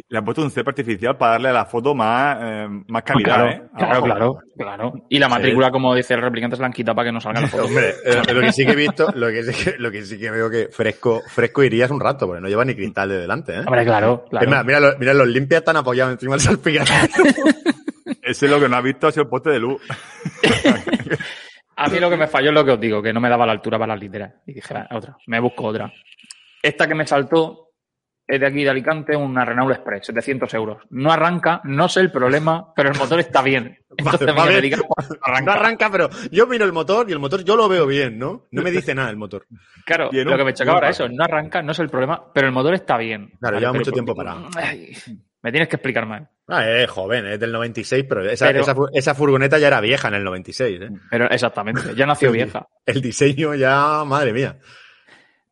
[0.08, 3.34] le han puesto un cep artificial para darle a la foto más, eh, más calidad,
[3.36, 3.62] claro, ¿eh?
[3.76, 4.04] claro, Abajo.
[4.04, 4.92] claro, claro.
[5.08, 7.40] Y la matrícula, como dice el replicante, se la han quitado para que no salga
[7.42, 7.64] la foto.
[7.64, 10.18] Hombre, eh, lo que sí que he visto, lo que sí que, lo que, sí
[10.18, 13.54] que veo que fresco, fresco irías un rato, porque no lleva ni cristal de delante,
[13.54, 13.60] ¿eh?
[13.60, 14.50] Hombre, claro, Es claro.
[14.50, 16.90] más, mira, los, mira, los limpias están apoyados encima del salpicadero.
[18.22, 19.80] Ese es lo que no has visto, ha sido el poste de luz.
[21.76, 23.46] A mí lo que me falló es lo que os digo, que no me daba
[23.46, 24.32] la altura para las literas.
[24.46, 25.92] Y dije, "Va, otra, me busco otra.
[26.62, 27.62] Esta que me saltó
[28.28, 30.78] es de aquí de Alicante, una Renault Express, 700 euros.
[30.90, 33.78] No arranca, no sé el problema, pero el motor está bien.
[33.96, 34.62] Entonces va me bien.
[34.62, 34.84] dedico
[35.22, 38.18] a No arranca, pero yo miro el motor y el motor yo lo veo bien,
[38.18, 38.46] ¿no?
[38.50, 39.46] No me dice nada el motor.
[39.84, 42.52] Claro, lo que me chocaba era eso, no arranca, no es el problema, pero el
[42.52, 43.30] motor está bien.
[43.38, 44.48] Claro, lleva mucho tiempo parado.
[44.56, 44.92] Ay,
[45.42, 46.22] me tienes que explicar más.
[46.48, 49.80] Ah, es joven, es del 96, pero esa, Pero- esa, fu- esa furgoneta ya era
[49.80, 50.88] vieja en el 96, ¿eh?
[51.10, 52.66] Pero exactamente, ya nació vieja.
[52.84, 54.56] El diseño ya, madre mía.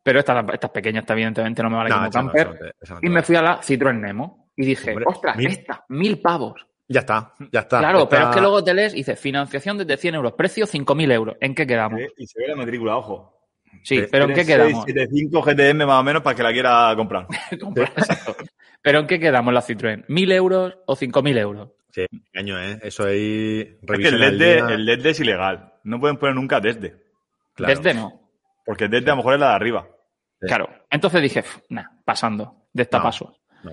[0.03, 2.47] Pero esta, esta pequeña, esta evidentemente no me vale como esa no, camper.
[2.47, 2.53] no
[2.99, 6.21] te y me fui a la Citroën Nemo y dije, Hombre, ostras, mil- esta, mil
[6.21, 6.65] pavos.
[6.87, 7.79] Ya está, ya está.
[7.79, 10.67] claro, Está- pero es que luego te lees y dice, financiación desde 100 euros, precio
[10.67, 11.35] 5.000 euros.
[11.41, 11.99] ¿En qué quedamos?
[12.17, 13.33] Y se ve la matrícula, ojo.
[13.83, 14.85] Sí, pero ¿en qué quedamos?
[14.85, 17.25] 75 GTM más o menos para que la quiera comprar.
[17.51, 18.35] Exacto.
[18.85, 20.05] Pero ¿en qué quedamos la Citroën?
[20.05, 21.71] ¿1.000 euros o 5.000 euros?
[21.91, 22.79] Sí, engaño, ¿eh?
[22.83, 23.61] Eso ahí...
[23.81, 25.73] Es que el desde, el desde es ilegal.
[25.83, 26.95] No pueden poner nunca desde.
[27.55, 27.73] Claro.
[27.75, 28.21] Desde no.
[28.65, 29.87] Porque desde a lo mejor es la de arriba.
[30.39, 30.47] Sí.
[30.47, 30.69] Claro.
[30.89, 33.37] Entonces dije, nah, pasando, de esta No, paso.
[33.63, 33.71] no.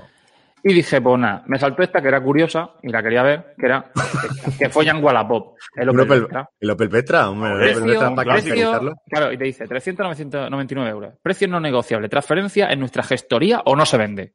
[0.65, 3.67] Y dije, pues nada, me saltó esta que era curiosa y la quería ver, que
[3.67, 3.91] era
[4.59, 5.57] que follan Wallapop.
[5.75, 6.49] El Opel Opel, Vectra.
[6.61, 10.89] el Opel Petra, hombre, el Opel Precio, Vectra para precio- claro, y te dice 399
[10.91, 11.15] euros.
[11.21, 12.09] Precio no negociable.
[12.09, 14.35] Transferencia en nuestra gestoría o no se vende.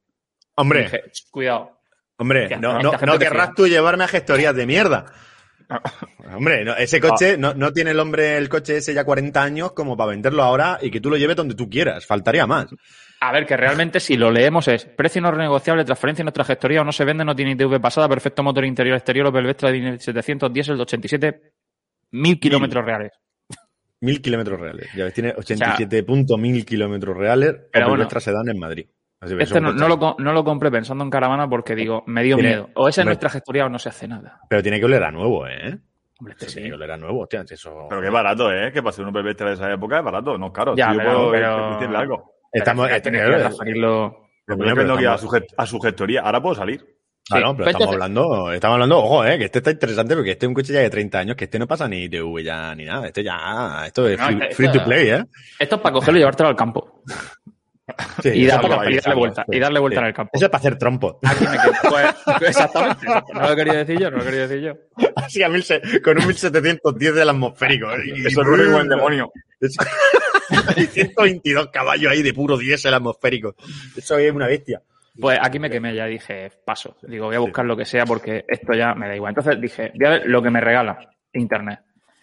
[0.57, 1.79] Hombre, dije, cuidado.
[2.17, 5.05] hombre, no, no, no querrás tú llevarme a gestorías de mierda.
[6.33, 9.71] Hombre, no, ese coche, no, no tiene el hombre el coche ese ya 40 años
[9.73, 12.05] como para venderlo ahora y que tú lo lleves donde tú quieras.
[12.05, 12.67] Faltaría más.
[13.19, 16.81] A ver, que realmente si lo leemos es precio no renegociable, transferencia en nuestra gestoría
[16.81, 19.99] o no se vende, no tiene ITV pasada, perfecto motor interior exterior, Opel Vectra de
[19.99, 21.41] 700 diésel de 87
[22.11, 23.11] mil kilómetros reales.
[23.99, 24.87] Mil kilómetros reales.
[24.95, 27.55] Ya ves, tiene 87.000 kilómetros reales.
[27.71, 28.03] Pero Opel bueno.
[28.03, 28.85] Vectra Sedan en Madrid.
[29.20, 32.22] Así que Este no, no lo, no lo compré pensando en caravana porque digo, me
[32.24, 32.70] dio Tiene- miedo.
[32.76, 34.41] O esa es nuestra gestoría o no se hace nada.
[34.49, 35.78] Pero tiene que oler a nuevo, ¿eh?
[36.20, 36.53] Hombre, este sí.
[36.55, 37.43] Tiene que oler a nuevo, hostia.
[37.49, 37.88] Eso...
[37.89, 38.72] Pero que es barato, ¿eh?
[38.72, 40.76] Que para ser un Vectra de esa época es barato, no es caro.
[40.76, 42.34] Ya, Si yo pero- puedo pero- algo.
[42.51, 43.18] Estamos, Pero este- que.
[43.18, 43.32] Pero
[44.45, 46.22] Pero yo coño, tengo que ir a estamos- su, a su gestoría.
[46.22, 46.86] Ahora puedo salir.
[47.30, 50.32] Claro, Sí, pero pues estamos hablando, estamos hablando, ojo, eh, que este está interesante porque
[50.32, 52.74] este es un coche ya de 30 años, que este no pasa ni TV ya
[52.74, 53.05] ni nada.
[53.05, 55.26] Este ya, esto es No, free, este- free esto- to play, eh.
[55.59, 57.03] Esto es para cogerlo y llevártelo al campo.
[58.21, 59.45] Sí, Y, darle, es y vuelta.
[59.49, 59.57] sí.
[59.57, 60.01] Y darle vuelta Sí.
[60.03, 60.31] en el campo.
[60.33, 61.19] Eso es para hacer trompo.
[61.23, 61.71] Aquí me quedo.
[61.89, 63.05] Pues, exactamente.
[63.33, 64.73] No lo querido decir yo, no lo querido decir yo.
[65.15, 67.91] Así a mil se- con un 1710 del atmosférico.
[67.91, 67.97] ¿eh?
[68.15, 69.31] Y- Eso corre como el demonio.
[69.59, 69.81] Eso-
[70.77, 73.55] y 122 caballos ahí de puro diésel atmosférico.
[73.95, 74.81] Eso es una bestia.
[75.19, 76.95] Pues aquí me quemé, ya dije, paso.
[77.01, 79.31] Digo, voy a buscar lo que sea porque esto ya me da igual.
[79.31, 80.99] Entonces dije, voy a ver lo que me regala
[81.33, 81.79] internet.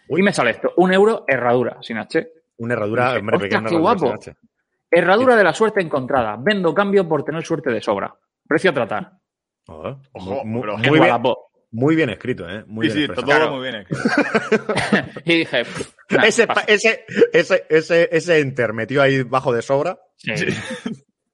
[0.08, 2.28] Y me sale esto, un euro herradura, sin H.
[2.58, 3.98] Una herradura, Dije, hombre, "Ostras, pequeña qué guapo".
[4.20, 4.36] sin H.
[4.94, 6.36] Herradura de la suerte encontrada.
[6.38, 8.14] Vendo cambio por tener suerte de sobra.
[8.46, 9.12] Precio a tratar.
[9.66, 11.22] Joder, Ojo, muy, pero- muy En bien,
[11.70, 12.62] muy bien escrito, ¿eh?
[12.66, 14.02] Muy Sí, bien sí, está todo muy bien escrito.
[15.24, 19.98] y dije, pff, nah, ese, ese, ese, ese, ese enter metió ahí bajo de sobra.
[20.18, 20.32] Sí.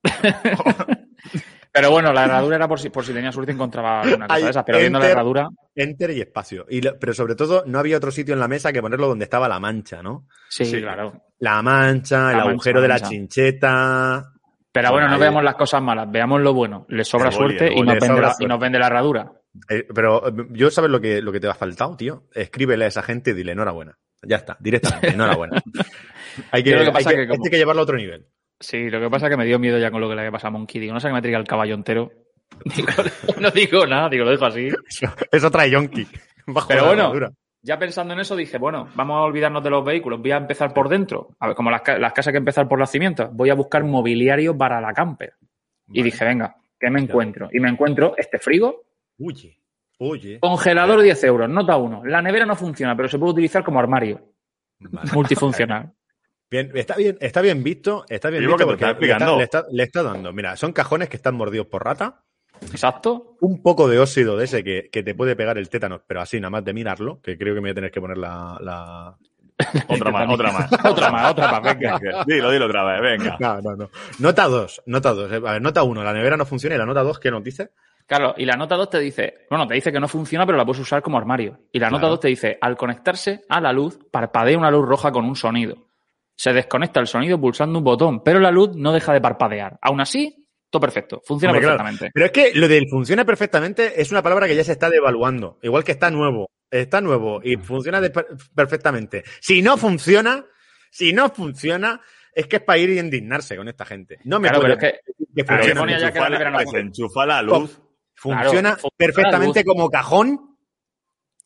[1.72, 4.34] Pero bueno, la herradura era por si, por si tenía suerte y encontraba alguna cosa
[4.36, 4.64] Ahí, de esas.
[4.64, 6.66] Pero viendo la herradura, Enter y espacio.
[6.68, 9.24] Y lo- pero sobre todo, no había otro sitio en la mesa que ponerlo donde
[9.24, 10.26] estaba la mancha, ¿no?
[10.48, 10.80] sí, Sí.
[10.80, 11.12] claro.
[11.38, 13.08] La mancha, el mancha, agujero de la mancha.
[13.08, 14.32] chincheta.
[14.72, 15.20] Pero bueno, no Ahí.
[15.20, 16.86] veamos las cosas malas, veamos lo bueno.
[16.88, 18.46] Le sobra suerte y nos, vende sobra la, y suerte.
[18.48, 19.32] nos vende la herradura.
[19.68, 22.24] Eh, pero yo sabes lo que, lo que te ha faltado, tío.
[22.34, 23.96] Escríbele a esa gente y dile enhorabuena.
[24.22, 25.60] Ya está, directamente, enhorabuena.
[26.52, 28.26] hay, que, hay, que, que como- hay que llevarlo a otro nivel.
[28.60, 30.32] Sí, lo que pasa es que me dio miedo ya con lo que le había
[30.32, 30.80] pasado a Monkey.
[30.80, 32.10] Digo, no sé que me traiga el caballo entero.
[32.76, 32.88] Digo,
[33.40, 34.68] no digo nada, digo, lo dejo así.
[35.32, 36.06] Eso trae yonki.
[36.68, 37.30] Pero bueno.
[37.62, 40.72] Ya pensando en eso dije, bueno, vamos a olvidarnos de los vehículos, voy a empezar
[40.72, 41.28] por dentro.
[41.38, 43.54] A ver, como las, ca- las casas hay que empezar por los cimientos, voy a
[43.54, 45.34] buscar mobiliario para la camper.
[45.92, 47.48] Y dije, venga, ¿qué me encuentro?
[47.52, 48.84] Y me encuentro este frigo,
[49.18, 49.58] Oye,
[49.98, 50.38] oye.
[50.40, 52.02] congelador 10 euros, nota uno.
[52.04, 54.22] La nevera no funciona, pero se puede utilizar como armario
[54.78, 55.10] Vale.
[55.12, 55.92] multifuncional.
[56.50, 59.36] Bien, está bien, está bien visto, está bien visto porque está le está, explicando.
[59.38, 60.32] le, está, le está dando.
[60.32, 62.22] Mira, son cajones que están mordidos por rata,
[62.72, 63.36] Exacto.
[63.40, 66.40] un poco de óxido de ese que, que te puede pegar el tétanos, pero así
[66.40, 68.58] nada más de mirarlo, que creo que me voy a tener que poner la...
[68.60, 69.16] la...
[69.88, 70.72] Otra más, otra más.
[70.86, 72.00] Otra más, otra más, venga.
[72.26, 73.36] Dilo, dilo otra vez, venga.
[73.38, 73.90] No, no, no.
[74.18, 75.32] Nota 2, nota 2.
[75.32, 77.70] A ver, nota 1, la nevera no funciona y la nota 2, ¿qué nos dice?
[78.06, 80.64] Claro, y la nota 2 te dice, bueno, te dice que no funciona, pero la
[80.64, 81.58] puedes usar como armario.
[81.72, 82.14] Y la nota Claro.
[82.14, 85.76] 2 te dice, al conectarse a la luz, parpadea una luz roja con un sonido.
[86.40, 89.78] Se desconecta el sonido pulsando un botón, pero la luz no deja de parpadear.
[89.82, 91.76] Aún así, todo perfecto, funciona Hombre, claro.
[91.84, 92.10] perfectamente.
[92.14, 95.58] Pero es que lo del funciona perfectamente es una palabra que ya se está devaluando.
[95.62, 96.48] Igual que está nuevo.
[96.70, 98.08] Está nuevo y funciona de-
[98.54, 99.22] perfectamente.
[99.40, 100.46] Si no funciona,
[100.90, 102.00] si no funciona,
[102.34, 104.16] es que es para ir y indignarse con esta gente.
[104.24, 106.58] No me Claro, pero puede- es que que funciona, ya que la enchufa no la-
[106.62, 106.70] funciona.
[106.70, 107.80] se enchufa la luz.
[108.14, 109.74] funciona Claro, funciona perfectamente la luz.
[109.74, 110.49] como cajón.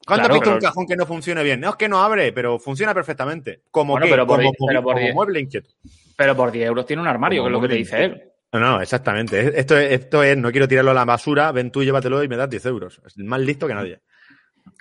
[0.07, 1.61] ¿Cuándo Claro, has visto pero- un cajón que no funcione bien?
[1.61, 3.63] No es que no abre, pero funciona perfectamente.
[3.71, 5.71] Como Bueno, que, pero por como, di- pero por como di- mueble inquieto.
[6.17, 8.23] pero por 10 euros tiene un armario, Como que es lo que te dice él.
[8.53, 9.41] No, no, exactamente.
[9.41, 12.29] Es- Esto es, esto es, no quiero tirarlo a la basura, ven tú, llévatelo y
[12.29, 13.01] me das 10 euros.
[13.07, 14.01] Es más listo que nadie.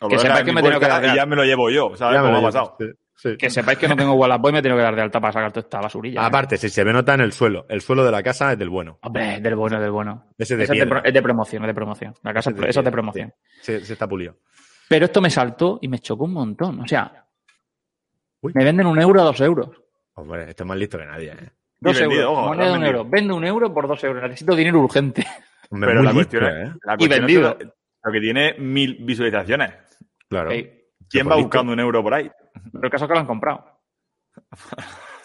[0.02, 2.20] O Que sepáis que me tengo que dar- Y ya me lo llevo yo, ¿sabes
[2.22, 2.76] me cómo ha pasado?
[2.80, 3.38] Sí, sí.
[3.38, 5.52] Que sepáis que no tengo Wallapop y me tengo que dar de alta para sacar
[5.52, 6.22] toda esta basurilla.
[6.22, 6.26] ¿eh?
[6.26, 8.70] Aparte, si se ve nota en el suelo, el suelo de la casa es del
[8.70, 9.00] bueno.
[9.02, 10.28] Hombre, del bueno, del bueno.
[10.38, 12.14] Ese de Ese es de, es promoción, es de promoción.
[12.24, 13.34] La casa Ese de eso es de promoción.
[13.62, 14.36] Se, se está pulido.
[14.94, 16.80] Pero esto me saltó y me chocó un montón.
[16.82, 17.26] O sea,
[18.42, 18.52] Uy.
[18.54, 19.70] me venden un euro a dos euros.
[20.14, 21.32] Hombre, esto es más listo que nadie.
[21.32, 21.50] ¿eh?
[21.80, 22.38] Dos vendido, euros.
[22.38, 23.06] ojo, moneda de un euro.
[23.10, 24.22] Vendo un euro por dos euros.
[24.22, 25.26] Necesito dinero urgente.
[25.72, 26.74] Hombre, Pero la listo, cuestión, es, ¿eh?
[26.84, 27.58] la cuestión es vendido.
[27.58, 29.72] que lo- que tiene mil visualizaciones.
[30.30, 30.52] Claro.
[31.10, 32.30] ¿Quién va buscando un euro por ahí?
[32.72, 33.66] Pero el caso es que lo han comprado.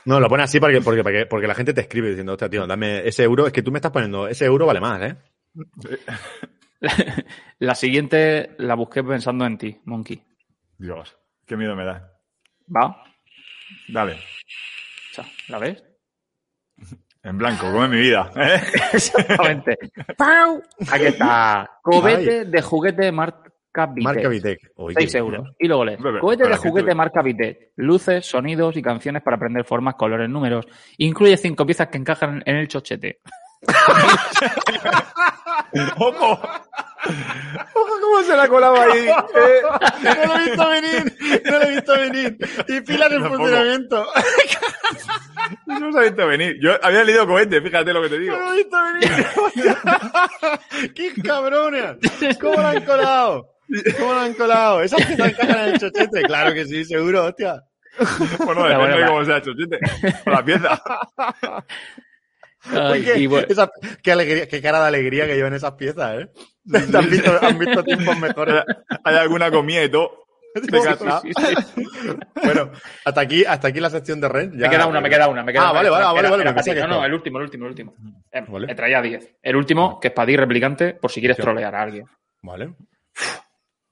[0.06, 2.66] No, lo pone así porque, porque, porque, porque la gente te escribe diciendo, hostia, tío,
[2.66, 3.46] dame ese euro.
[3.46, 5.16] Es que tú me estás poniendo, ese euro vale más, ¿eh?
[7.58, 10.22] La siguiente la busqué pensando en ti, Monkey.
[10.78, 11.16] Dios,
[11.46, 12.12] qué miedo me da.
[12.74, 13.02] ¿Va?
[13.88, 15.84] Dale, O sea, ¿La ves?
[17.22, 18.30] en blanco, come mi vida.
[18.36, 18.60] ¿eh?
[18.92, 19.76] Exactamente.
[20.16, 20.62] ¡Pau!
[20.90, 21.68] Aquí está.
[21.82, 23.50] Cobete de juguete marca
[23.86, 24.04] Vitec.
[24.04, 24.72] Marca Vitec.
[24.76, 25.48] Uy, 6 qué euros.
[25.58, 25.98] Y luego lees.
[26.00, 27.72] Pero de juguete marca Vitec.
[27.76, 30.66] Luces, sonidos y canciones para aprender formas, colores, números.
[30.98, 33.20] Incluye cinco piezas que encajan en el chochete.
[35.96, 36.40] ¡Ojo!
[37.74, 39.08] ¡Ojo cómo se la colaba ahí!
[39.34, 39.62] eh.
[40.02, 42.36] No lo he visto venir, no lo he visto venir.
[42.68, 44.06] Y pilas en funcionamiento.
[45.66, 46.56] No se ha visto venir.
[46.60, 48.36] Yo había leído cohete, fíjate lo que te digo.
[48.36, 49.10] No lo he visto venir.
[50.94, 51.96] ¡Qué cabrones!
[52.40, 53.54] ¿Cómo lo han colado?
[53.98, 54.82] ¿Cómo lo han colado?
[54.82, 56.22] ¿Esas piezas encajan en el chochete?
[56.22, 57.62] Claro que sí, seguro, hostia.
[58.44, 59.78] Bueno, depende bueno, de cómo sea chochete.
[60.24, 60.82] Con la pieza.
[62.64, 63.70] Ay, Uy, qué, y bueno, esa-
[64.02, 66.28] qué alegría, qué cara de alegría que llevan esas piezas, ¿eh?
[66.94, 68.62] ¿Han visto, han visto tiempos mejores.
[69.04, 70.24] Hay alguna comida y todo.
[70.54, 71.20] De casa.
[71.20, 71.86] Sí, sí, sí.
[72.42, 72.72] Bueno,
[73.04, 74.56] hasta aquí, hasta aquí la sección de Ren.
[74.56, 76.86] Me queda una, me queda una, me queda Ah, vale, vale, Era- vale, vale, era
[76.88, 77.94] No, no, el último, el último, el último.
[78.32, 78.66] Eh, Vale.
[78.66, 79.36] Me traía 10.
[79.42, 82.06] El último, que es para ti, replicante, por si quieres trolear a alguien.
[82.42, 82.74] Vale.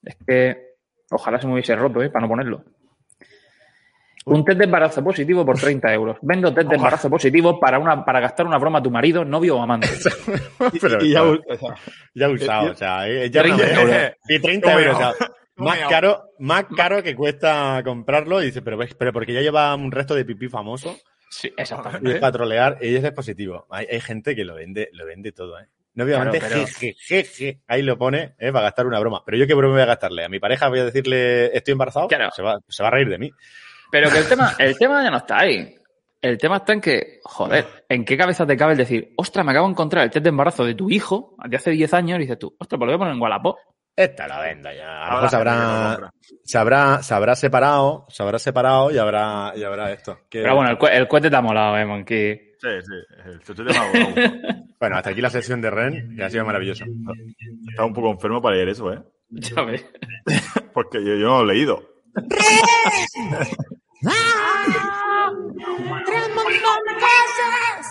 [0.03, 0.57] Es que
[1.11, 2.11] ojalá se me hubiese roto, ¿eh?
[2.11, 2.65] Para no ponerlo.
[4.29, 6.17] Un test de embarazo positivo por 30 euros.
[6.21, 9.57] Vendo test de embarazo positivo para, una, para gastar una broma a tu marido, novio
[9.57, 9.89] o amante.
[10.81, 11.75] Pero Y ya, o sea,
[12.13, 13.95] ya usado, y- o sea, eh, ya 30 no, euros.
[13.97, 15.15] eh, Y 30 No me euros, o sea,
[15.57, 18.43] más caro, más caro que cuesta comprarlo.
[18.43, 20.97] Y dice, pero, pero porque ya lleva un resto de pipí famoso
[21.31, 22.19] Sí, y es exactamente.
[22.19, 23.67] para trolear, y es positivo.
[23.71, 25.67] Hay, hay gente que lo vende, lo vende todo, ¿eh?
[25.95, 28.51] No, obviamente, Claro, pero- jeje, jeje, ahí lo pone, ¿eh?
[28.53, 29.23] Para gastar una broma.
[29.25, 30.25] Pero yo qué broma voy a gastarle.
[30.25, 32.31] A mi pareja voy a decirle, estoy embarazado, Claro.
[32.33, 33.31] se, va, se va a reír de mí.
[33.91, 35.75] Pero que el tema, el tema ya no está ahí.
[36.21, 39.53] El tema está en que, joder, ¿en qué cabeza te cabe el decir, ostras, me
[39.53, 42.23] acabo de encontrar el test de embarazo de tu hijo de hace 10 años y
[42.23, 43.57] dices tú, ostras, pues lo voy a poner en Wallapop?
[43.95, 45.05] Esta la venda ya.
[45.07, 46.11] A lo Habrá mejor se habrá,
[46.45, 50.19] se habrá, se habrá separado, se habrá separado y habrá, y habrá esto.
[50.29, 52.37] Que- Pero bueno, el, el cohete te ha molado, eh, Monkey.
[52.61, 53.31] Sí, sí.
[53.59, 54.57] El ha.
[54.79, 56.85] Bueno, hasta aquí la sesión de Ren, que ha sido maravillosa.
[57.71, 59.01] Estaba un poco enfermo para leer eso, ¿eh?
[59.31, 59.87] Ya ves.
[60.75, 61.96] Porque yo, yo no lo he leído.
[64.07, 65.31] ¡Ah!
[66.07, 67.87] ¡Tres montones!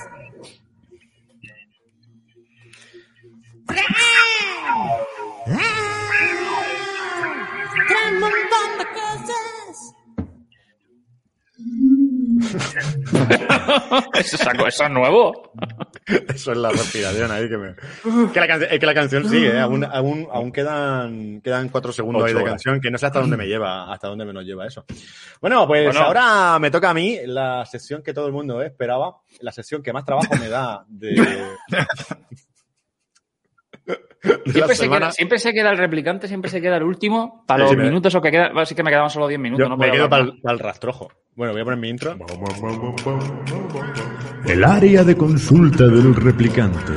[7.88, 9.94] ¡Tres montones de cosas!
[14.14, 15.52] eso, es eso es nuevo.
[16.36, 17.76] Eso es la respiración ahí que me.
[18.32, 19.60] Que la que la canción sigue, ¿eh?
[19.60, 22.52] aún, aún, aún quedan, quedan cuatro segundos ahí de horas.
[22.52, 24.86] canción, que no sé hasta dónde me lleva, hasta dónde me nos lleva eso.
[25.42, 26.00] Bueno, pues Bueno.
[26.02, 29.94] ahora me toca a mí la sesión que todo el mundo esperaba, la sesión que
[29.94, 31.16] más trabajo me da de.
[34.46, 37.44] Siempre se, queda, siempre se queda el replicante, siempre se queda el último.
[37.48, 38.58] Para Sí, los sí, minutos o que quedan.
[38.58, 39.66] Así que me quedaban solo 10 minutos.
[39.66, 40.34] Yo no me quedo para más.
[40.44, 41.12] el, rastrojo.
[41.36, 42.18] Bueno, voy a poner mi intro.
[44.46, 46.94] El área de consulta del replicante,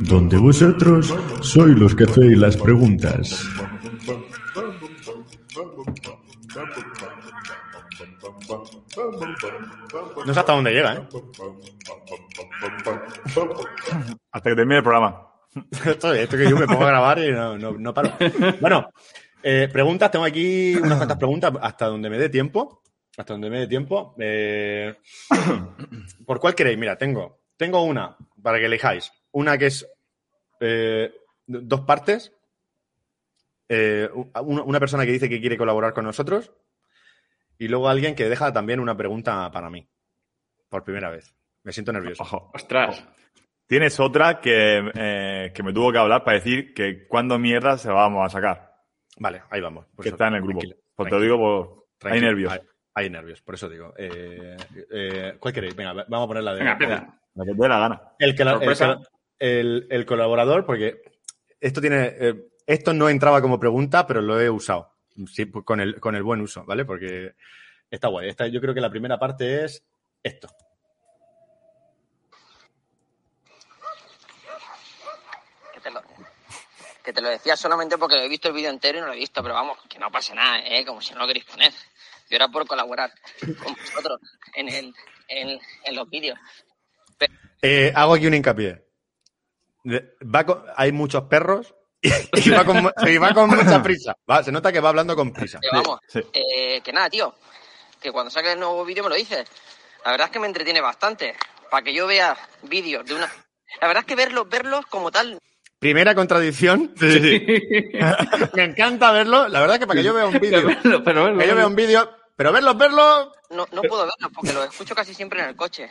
[0.00, 3.46] donde vosotros sois los que hacéis las preguntas.
[10.26, 11.08] No sé hasta dónde llega, ¿eh?
[14.32, 15.25] Hasta que termine el programa.
[15.86, 18.12] Esto, esto que yo me pongo a grabar y no, no, no paro.
[18.60, 18.90] Bueno,
[19.42, 22.82] eh, preguntas, tengo aquí unas cuantas preguntas hasta donde me dé tiempo.
[23.16, 24.14] Hasta donde me dé tiempo.
[24.18, 24.96] Eh,
[26.26, 26.76] ¿Por cuál queréis?
[26.76, 29.12] Mira, tengo, tengo una para que elijáis.
[29.30, 29.88] Una que es
[30.60, 31.14] eh,
[31.46, 32.32] dos partes.
[33.68, 36.52] Una, persona que dice que quiere colaborar con nosotros.
[37.56, 39.88] Y luego alguien que deja también una pregunta para mí.
[40.68, 41.34] Por primera vez.
[41.62, 42.22] Me siento nervioso.
[42.22, 42.50] Ojo.
[42.52, 43.02] Ostras.
[43.66, 47.88] Tienes otra que, eh, que me tuvo que hablar para decir que cuándo mierda se
[47.88, 48.74] la vamos a sacar.
[49.18, 49.86] Vale, ahí vamos.
[49.94, 50.60] Por que eso, está en el grupo.
[50.60, 52.10] tranquilo, Pues te lo digo, por...
[52.12, 52.52] hay nervios.
[52.52, 52.60] Hay,
[52.94, 53.92] hay nervios, por eso digo.
[53.98, 54.56] Eh,
[54.92, 55.74] eh, ¿Cuál queréis?
[55.74, 56.60] Venga, vamos a poner la de.
[56.64, 57.18] Venga.
[57.34, 58.02] La que te dé la gana.
[58.18, 58.98] El, que la- el,
[59.38, 61.02] el- el colaborador, porque
[61.60, 62.14] esto tiene.
[62.18, 62.34] eh,
[62.66, 64.92] esto no entraba como pregunta, pero lo he usado.
[65.26, 66.84] Sí, pues con el, con el buen uso, ¿vale?
[66.84, 67.34] Porque
[67.90, 68.28] está guay.
[68.28, 69.84] Esta, yo creo que la primera parte es
[70.22, 70.48] esto.
[75.72, 76.00] Que te, lo,
[77.06, 79.18] que te lo decía solamente porque he visto el vídeo entero y no lo he
[79.18, 80.84] visto, pero vamos, que no pasa nada, ¿eh?
[80.84, 81.72] Como si no lo queréis poner.
[82.28, 83.12] Yo era por colaborar
[83.62, 84.20] con vosotros
[84.54, 84.94] en, el,
[85.28, 86.36] en, en los vídeos.
[87.62, 88.84] Eh, hago aquí un hincapié.
[89.86, 94.16] Va con- hay muchos perros y, y va con, y va con mucha prisa.
[94.28, 95.60] Va, se nota que va hablando con prisa.
[95.60, 96.20] Que vamos, sí.
[96.32, 97.32] eh, que nada, tío.
[98.00, 99.48] Que cuando saques el nuevo vídeo me lo dices.
[100.04, 101.36] La verdad es que me entretiene bastante.
[101.70, 103.32] Para que yo vea vídeos de una...
[103.80, 105.40] La verdad es que verlos, verlos como tal,
[105.78, 106.94] Primera contradicción.
[108.54, 109.48] Me encanta verlo.
[109.48, 111.66] La verdad que para que yo vea un vídeo, Pero, pero, verlo, que yo vea
[111.66, 113.28] un vídeo, pero verlos, verlos.
[113.50, 115.90] no, no puedo verlos porque los escucho casi siempre en el coche.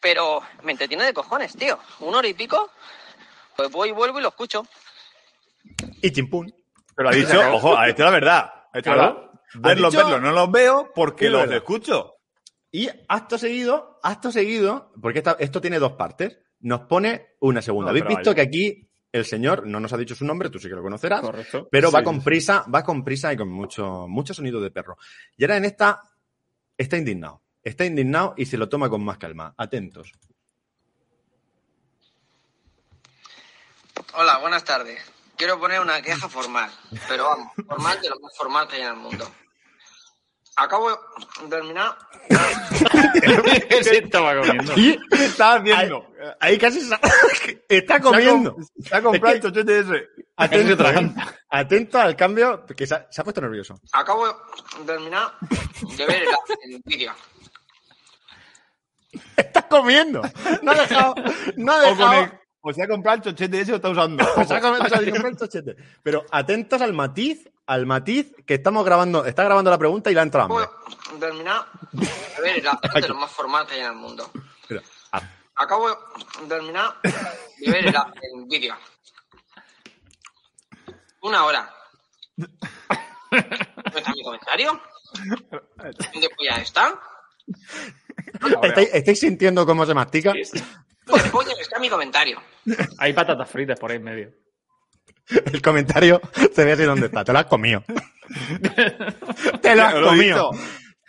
[0.00, 1.78] Pero me entretiene de cojones, tío.
[2.00, 2.70] Una hora y pico,
[3.56, 4.66] pues voy y vuelvo y lo escucho.
[6.02, 6.54] Y chimpún.
[6.94, 8.50] Pero ha dicho, ojo, ha dicho la verdad.
[8.72, 9.16] Ha dicho la verdad.
[9.54, 11.56] Verlos, dicho- verlos, no los veo porque Sí, los verdad.
[11.56, 12.10] escucho.
[12.70, 17.86] Y acto seguido, acto seguido, porque esta- esto tiene dos partes, nos pone una segunda.
[17.86, 18.34] No, Habéis visto vaya.
[18.34, 21.20] que aquí el señor no nos ha dicho su nombre, tú sí que lo conocerás,
[21.20, 21.68] Correcto.
[21.70, 22.24] pero va con sí.
[22.24, 24.96] prisa, va con prisa y con mucho, mucho sonido de perro.
[25.36, 26.00] Y ahora en esta
[26.76, 27.42] está indignado.
[27.62, 29.54] Está indignado y se lo toma con más calma.
[29.56, 30.12] Atentos.
[34.14, 35.00] Hola, buenas tardes.
[35.36, 36.70] Quiero poner una queja formal,
[37.08, 39.28] pero vamos, formal de lo más formal que hay en el mundo.
[40.56, 41.96] Acabo de terminar.
[43.82, 44.74] Se estaba comiendo.
[44.74, 46.06] ¿Qué estás haciendo?
[46.40, 47.00] ahí casi sa-
[47.68, 48.56] está comiendo.
[48.80, 50.08] Se ha comprado Es que- el chochete ese.
[50.36, 51.14] Atento, se ¿eh?
[51.50, 53.74] Atento al cambio, que se ha, se ha puesto nervioso.
[53.92, 54.34] Acabo de
[54.86, 55.28] terminar
[55.96, 56.22] de ver
[56.62, 57.12] el, vídeo.
[59.36, 60.22] Estás comiendo.
[60.62, 61.14] No ha dejado.
[61.56, 62.22] No ha O, dejado.
[62.24, 62.32] el-
[62.66, 64.24] o sea, comprar el chochete ese lo está usando.
[64.36, 65.76] Ha comido- se ha comprado el chochete.
[66.02, 69.24] Pero atentos al matiz, al matiz que estamos grabando.
[69.24, 70.58] Está grabando la pregunta y la ha entrado
[71.12, 74.30] de terminar de ver el acto de lo más formal que hay en el mundo.
[74.68, 75.22] Mira, ah,
[75.56, 75.96] Acabo de
[76.48, 78.76] terminar de ver el, el vídeo.
[81.22, 81.72] Una hora.
[82.36, 82.48] ¿No
[83.98, 84.80] está mi comentario?
[86.12, 87.00] ¿Dónde polla está?
[88.62, 90.34] ¿Estáis, estáis sintiendo cómo se mastica?
[91.06, 92.42] ¿Dónde polla está mi comentario?
[92.98, 94.43] Hay patatas fritas por ahí en medio.
[95.52, 96.20] El comentario
[96.54, 97.24] se ve así donde está.
[97.24, 97.82] Te lo has comido.
[99.62, 100.50] Te lo has Lo comido.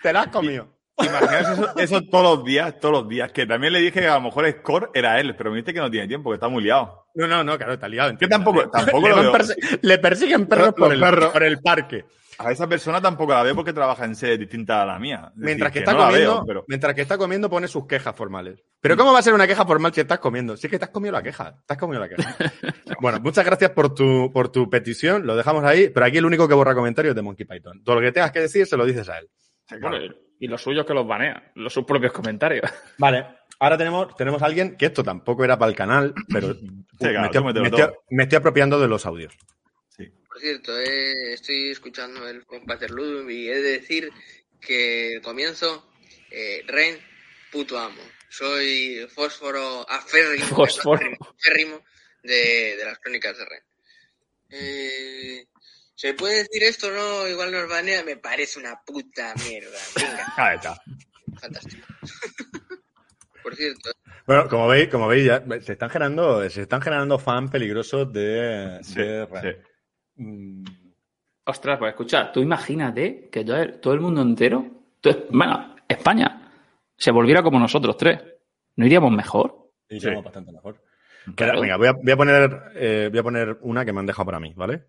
[0.01, 0.71] Te lo has comido.
[0.97, 3.31] Imaginaos eso, eso todos los días, todos los días.
[3.31, 5.79] Que también le dije que a lo mejor Score era él, pero me dice que
[5.79, 7.07] no tiene tiempo, que está muy liado.
[7.15, 8.17] No, no, no, claro, está liado.
[8.17, 9.37] Que tampoco- tampoco le, lo veo.
[9.81, 11.31] le persiguen perros Los por el, perros.
[11.33, 12.05] por el parque.
[12.37, 15.31] A esa persona tampoco la veo porque trabaja en sede distinta a la mía.
[15.35, 18.15] Es Mientras que, está no comiendo, veo, pero- mientras que está comiendo pone sus quejas
[18.15, 18.61] formales.
[18.81, 20.57] Pero ¿cómo va a ser una queja formal si estás comiendo?
[20.57, 22.35] Si es que te has comido la queja, te has comido la queja.
[23.01, 26.47] bueno, muchas gracias por tu, por tu petición, lo dejamos ahí, pero aquí el único
[26.47, 27.81] que borra comentarios es de Monkey Python.
[27.83, 29.29] Todo lo que tengas que decir se lo dices a él.
[29.81, 29.97] Bueno,
[30.39, 32.69] y los suyos que los banean, los sus propios comentarios.
[32.97, 33.25] Vale,
[33.59, 36.53] ahora tenemos, tenemos a alguien que esto tampoco era para el canal, pero
[36.99, 38.03] claro, me, estoy, tú mételo me estoy- todo.
[38.09, 39.33] me estoy apropiando de los audios.
[40.35, 44.11] Por cierto, eh, estoy escuchando el Paterludum y he de decir
[44.59, 45.89] que el comienzo,
[46.29, 46.99] eh, Ren,
[47.53, 48.01] puto amo.
[48.27, 50.99] Soy fósforo aférrimo, Fósforo.
[51.39, 51.81] aférrimo
[52.21, 53.63] de, de las crónicas de Ren.
[54.49, 55.45] Eh,
[55.95, 57.29] ¿Se puede decir esto o no?
[57.29, 59.79] Igual nos banea, me parece una puta mierda.
[59.95, 60.77] Venga, Ahí está.
[61.39, 61.87] fantástico.
[63.41, 63.89] Por cierto,
[64.27, 68.79] Bueno, como veis, como veis, ya se están generando, se están generando fan peligrosos de,
[68.83, 69.41] Sí, de Ren.
[69.63, 69.69] sí.
[70.15, 70.63] Mm,
[71.47, 74.65] Ostras, pues escucha, tú imagínate que todo el, todo el mundo entero,
[74.99, 76.51] todo- bueno, España,
[76.97, 78.19] se volviera como nosotros tres.
[78.77, 79.69] ¿No iríamos mejor?
[79.89, 80.25] Iríamos Sí.
[80.25, 80.81] bastante mejor.
[81.35, 81.61] Claro.
[81.61, 84.25] Venga, voy a, voy a poner, eh, voy a poner una que me han dejado
[84.25, 84.85] para mí, ¿vale?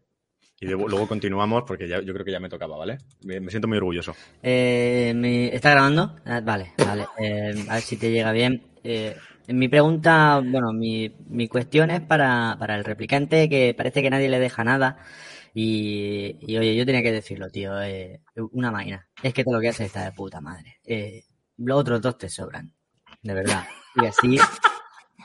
[0.58, 2.98] Y luego, luego continuamos porque ya, yo creo que ya me tocaba, ¿vale?
[3.24, 4.14] Me, me siento muy orgulloso.
[4.42, 6.16] Eh, mi- ¿Está grabando?
[6.24, 7.04] Ah, vale, vale.
[7.18, 8.62] Eh, a ver si te llega bien.
[9.48, 14.28] Mi pregunta, bueno, mi, mi cuestión es para, para el replicante que parece que nadie
[14.28, 14.98] le deja nada.
[15.54, 17.80] Y, y, oye, yo tenía que decirlo, tío.
[17.80, 18.20] eh,
[18.52, 19.08] una máquina.
[19.22, 20.76] Es que todo lo que haces está de puta madre.
[20.84, 21.24] Eh,
[21.58, 22.72] los otros dos te sobran.
[23.22, 23.64] De verdad.
[23.94, 24.36] Y así,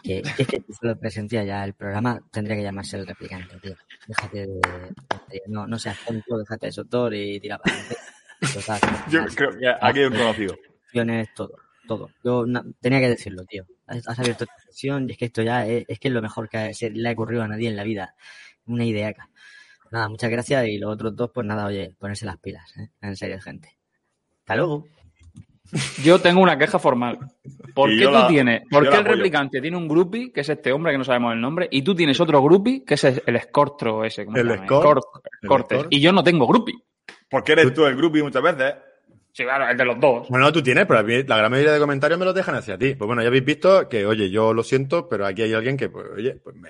[0.04, 3.76] que, es que solo presencia ya el programa tendría que llamarse el replicante, tío.
[4.08, 7.98] Déjate de, de- no, no seas tonto, déjate de sotor y tira para adelante.
[8.54, 10.56] Total, Yo creo que aquí hay un conocido.
[11.36, 11.52] todo,
[11.88, 12.10] todo.
[12.24, 12.46] Yo
[12.80, 13.66] tenía que decirlo, tío.
[13.92, 16.50] Has, abierto esta sesión y es que esto ya es, es que es lo mejor
[16.50, 18.16] que se le ha ocurrido a nadie en la vida.
[18.66, 19.14] Una idea.
[19.92, 22.90] Nada, muchas gracias y los otros dos, pues nada, oye, ponerse las pilas, ¿eh?
[23.02, 23.78] En serio, gente.
[24.40, 24.86] Hasta luego.
[26.04, 27.18] Yo tengo una queja formal.
[27.74, 28.62] ¿Por Y qué tú la- tienes?
[28.70, 29.16] ¿Por qué la el apoyo.
[29.16, 31.96] replicante tiene un groupie, que es este hombre que no sabemos el nombre, y tú
[31.96, 34.26] tienes otro groupie, que es el, escortro ese?
[34.26, 34.64] ¿cómo El se llama?
[34.66, 35.04] escort,
[35.48, 35.86] Cortes.
[35.90, 36.76] Y yo no tengo groupie.
[37.30, 38.76] Porque eres tú el grupo y muchas veces.
[39.34, 40.28] Sí, claro, el de los dos.
[40.30, 42.78] Bueno, tú tienes, pero a mí la gran mayoría de comentarios me los dejan hacia
[42.78, 42.96] ti.
[42.96, 45.88] Pues bueno, ya habéis visto que, oye, yo lo siento, pero aquí hay alguien que,
[45.90, 46.70] pues, oye, pues me,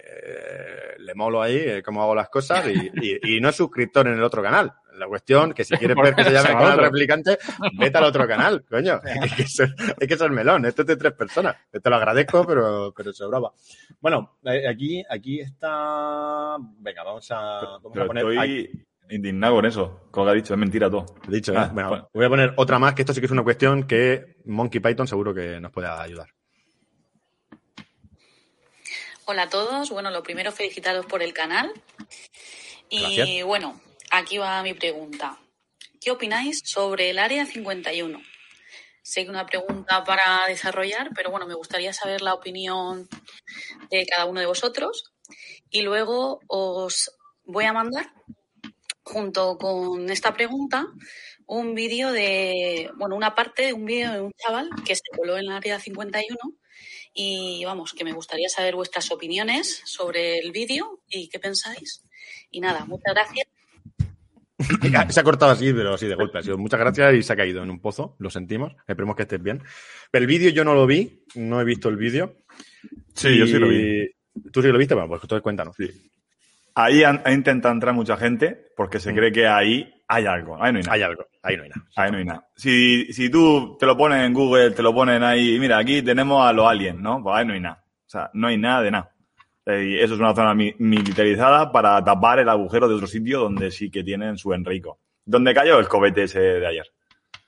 [0.99, 4.14] le molo ahí eh, cómo hago las cosas y, y- y no es suscriptor en
[4.14, 4.72] el otro canal.
[4.97, 7.38] La cuestión que si quieres ver que se llame el canal replicante,
[7.80, 8.99] vete al otro canal, coño.
[9.22, 10.64] Hay que ser, hay que ser melón.
[10.66, 11.55] Esto es de tres personas.
[11.72, 13.51] Te lo agradezco, pero, pero sobraba.
[13.99, 16.57] Bueno, eh, aquí, aquí está.
[16.78, 18.26] Venga, vamos a, vamos a poner.
[18.39, 20.07] aquí- estoy indignado con eso.
[20.12, 21.05] Con lo que ha dicho, es mentira todo.
[21.28, 21.70] He dicho, Ah, ¿eh?
[21.74, 22.09] Bueno, bueno.
[22.14, 25.07] voy a poner otra más, que esto sí que es una cuestión que Monkey Python
[25.07, 26.28] seguro que nos puede ayudar.
[29.26, 29.89] Hola a todos.
[29.89, 31.72] Bueno, lo primero, felicitaros por el canal.
[32.89, 33.45] Y Gracias.
[33.45, 33.80] bueno,
[34.12, 35.38] aquí va mi pregunta.
[36.01, 38.22] ¿Qué opináis sobre el Área 51?
[39.03, 43.07] Sé que una pregunta para desarrollar, pero bueno, me gustaría saber la opinión
[43.89, 45.14] de cada uno de vosotros.
[45.70, 47.12] Y luego os
[47.45, 48.12] voy a mandar,
[49.12, 50.88] junto con esta pregunta,
[51.45, 55.38] un vídeo de, bueno, una parte de un vídeo de un chaval que se coló
[55.38, 56.38] en el Área 51
[57.14, 62.05] y vamos, que me gustaría saber vuestras opiniones sobre el vídeo y qué pensáis.
[62.49, 63.47] Y nada, muchas gracias.
[65.14, 66.38] Se ha cortado así, pero así de golpe.
[66.38, 68.16] Ha sido muchas gracias y se ha caído en un pozo.
[68.20, 68.74] Lo sentimos.
[68.88, 69.64] Esperemos que estés bien.
[70.14, 71.26] El vídeo yo no lo vi.
[71.34, 72.38] No he visto el vídeo.
[73.16, 74.07] Sí, yo sí lo vi.
[74.51, 74.93] ¿Tú sí lo viste?
[74.93, 75.76] Bueno, pues entonces cuéntanos.
[75.76, 75.89] Sí.
[76.76, 79.15] Ahí intentado entrar mucha gente porque se Mm.
[79.15, 80.55] cree que ahí hay algo.
[80.61, 80.93] Ahí no hay nada.
[80.95, 81.26] Hay algo.
[81.43, 81.86] Ahí no hay nada.
[81.95, 82.47] Ahí no hay nada.
[82.55, 86.45] Si, si tú te lo pones en Google, te lo ponen ahí, mira, aquí tenemos
[86.45, 87.22] a los aliens, ¿no?
[87.24, 87.84] Pues ahí no hay nada.
[88.05, 89.11] O sea, no hay nada de nada.
[89.65, 93.39] Eh, Y eso es una zona mi- militarizada para tapar el agujero de otro sitio
[93.39, 94.99] donde sí que tienen su Enrico.
[95.26, 96.86] Donde cayó el cobete ese de ayer.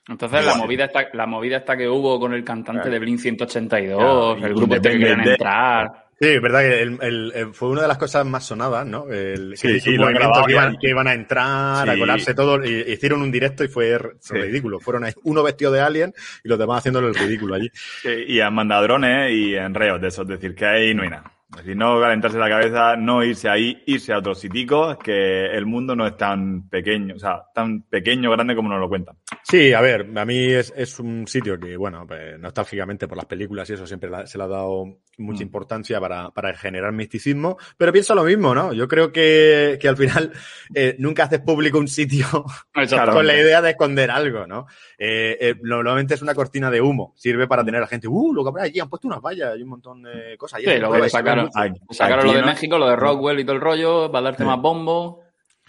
[0.08, 2.92] Entonces la movida esta, la movida esta que hubo con el cantante Claro.
[2.92, 6.03] de Blink 182, Claro, el grupo este que querían entrar.
[6.20, 9.08] Sí, es verdad que el- el- el- fue una de las cosas más sonadas, ¿no?
[9.10, 12.64] El, Sí, sí, lo grabado que iban, y- que iban a entrar, a colarse todo,
[12.64, 13.98] y hicieron un directo y fue
[14.30, 14.78] ridículo.
[14.80, 16.12] Fueron uno vestido de alien
[16.44, 17.70] y los demás haciéndole el ridículo allí.
[18.28, 20.22] Y han mandado drones y enreos de eso.
[20.22, 21.30] Es decir, que ahí no hay nada.
[21.50, 25.66] Es decir, no calentarse la cabeza, no irse ahí, irse a otros siticos, que el
[25.66, 29.16] mundo no es tan pequeño, o sea, tan pequeño, grande como nos lo cuentan.
[29.44, 33.26] Sí, a ver, a mí es, es un sitio que, bueno, pues, nostálgicamente por las
[33.26, 35.46] películas y eso siempre la- se le ha dado mucha Mm.
[35.46, 38.72] importancia para, para generar misticismo, pero pienso lo mismo, ¿no?
[38.72, 40.32] Yo creo que, que al final
[40.74, 42.26] eh, nunca haces público un sitio
[43.12, 44.66] con la idea de esconder algo, ¿no?
[44.98, 48.32] Eh, eh, normalmente es una cortina de humo, sirve para tener a la gente, uh,
[48.34, 50.60] lo que habrá allí, han puesto unas vallas y un montón de cosas.
[50.60, 51.50] Y Sí, pues, le sacaron,
[51.90, 54.60] sacaron lo de no- México, lo de Rockwell y todo el rollo, para darte más
[54.60, 55.22] bombo.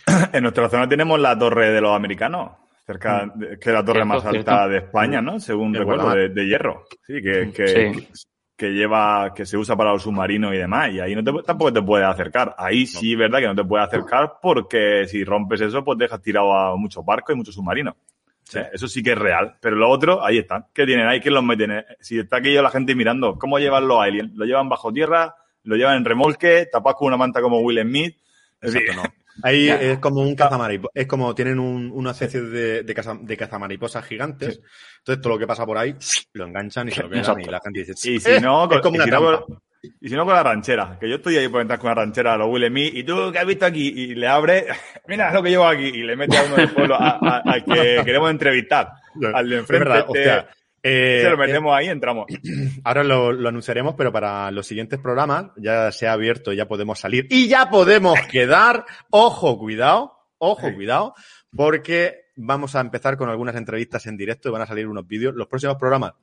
[0.34, 2.52] En nuestra zona tenemos la torre de los americanos,
[2.86, 4.70] cerca, de- que es la torre Cierto, más alta cierto.
[4.70, 5.40] de España, ¿no?
[5.40, 6.86] Según El recuerdo, de, de hierro.
[7.08, 8.08] Sí, que, que, Sí.
[8.56, 10.92] Que lleva, que se usa para los submarinos y demás.
[10.92, 12.56] Y ahí no te, tampoco te puedes acercar.
[12.58, 16.22] Ahí sí es verdad que no te puedes acercar porque si rompes eso, pues dejas
[16.22, 17.96] tirado a muchos barcos y muchos submarinos.
[17.96, 19.58] O sea, eso sí que es real.
[19.60, 20.68] Pero lo otro, ahí están.
[20.74, 21.20] ¿Qué tienen ahí?
[21.20, 21.84] ¿Quién los meten?
[22.00, 24.32] Si está aquí la gente mirando, ¿cómo llevan los aliens?
[24.36, 25.36] ¿Lo llevan bajo tierra?
[25.64, 26.68] ¿Lo llevan en remolque?
[26.72, 28.16] ¿Tapados con una manta como Will Smith?
[28.62, 29.04] Exacto, no.
[29.44, 29.82] Ahí Ya.
[29.82, 34.06] es como un cazamariposa, es como tienen un- una especie de, de, caza- de cazamariposas
[34.06, 34.62] gigantes.
[35.00, 35.96] Entonces todo lo que pasa por ahí
[36.34, 38.70] lo enganchan y se lo quedan y la gente dice, Y "Eh, si no, es
[38.70, 39.46] con, como y si no trampa".
[39.46, 39.60] con-
[40.02, 42.34] y si no con la ranchera, que yo estoy ahí por entrar con la ranchera
[42.34, 43.88] a los Will y tú, ¿qué has visto aquí?
[43.96, 44.66] Y le abre,
[45.08, 48.32] mira lo que llevo aquí, y le mete a uno del pueblo al que queremos
[48.32, 48.90] entrevistar,
[49.34, 50.65] al de Es enfrente, verdad, este.
[50.88, 52.28] Eh, se lo eh, metemos ahí y entramos.
[52.84, 57.00] ahora lo, lo anunciaremos, pero para los siguientes programas ya se ha abierto, ya podemos
[57.00, 58.86] salir y ya podemos quedar.
[59.10, 61.16] Ojo, cuidado, ojo, cuidado,
[61.56, 65.34] porque vamos a empezar con algunas entrevistas en directo y van a salir unos vídeos.
[65.34, 66.14] Los próximos programas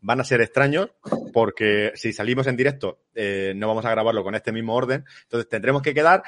[0.00, 0.90] van a ser extraños
[1.32, 5.04] porque si salimos en directo eh, no vamos a grabarlo con este mismo orden.
[5.22, 6.24] Entonces tendremos que quedar,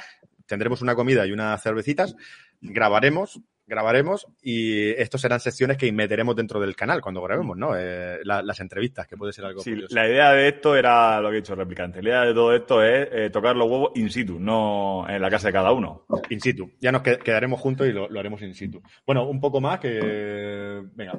[0.47, 2.15] tendremos una comida y unas cervecitas,
[2.61, 3.41] grabaremos,
[3.73, 7.73] grabaremos y estos serán secciones que meteremos dentro del canal cuando grabemos, ¿no?
[7.77, 9.95] Eh, la- las entrevistas, que puede ser algo Sí, curioso.
[9.95, 12.03] la idea de esto era lo que he dicho el replicante.
[12.03, 15.31] La idea de todo esto es eh, tocar los huevos in situ, no en la
[15.31, 16.05] casa de cada uno.
[16.29, 16.71] In situ.
[16.81, 18.83] Ya nos que- quedaremos juntos y lo, lo haremos in situ.
[19.07, 20.83] Bueno, un poco más que...
[20.95, 21.19] Venga,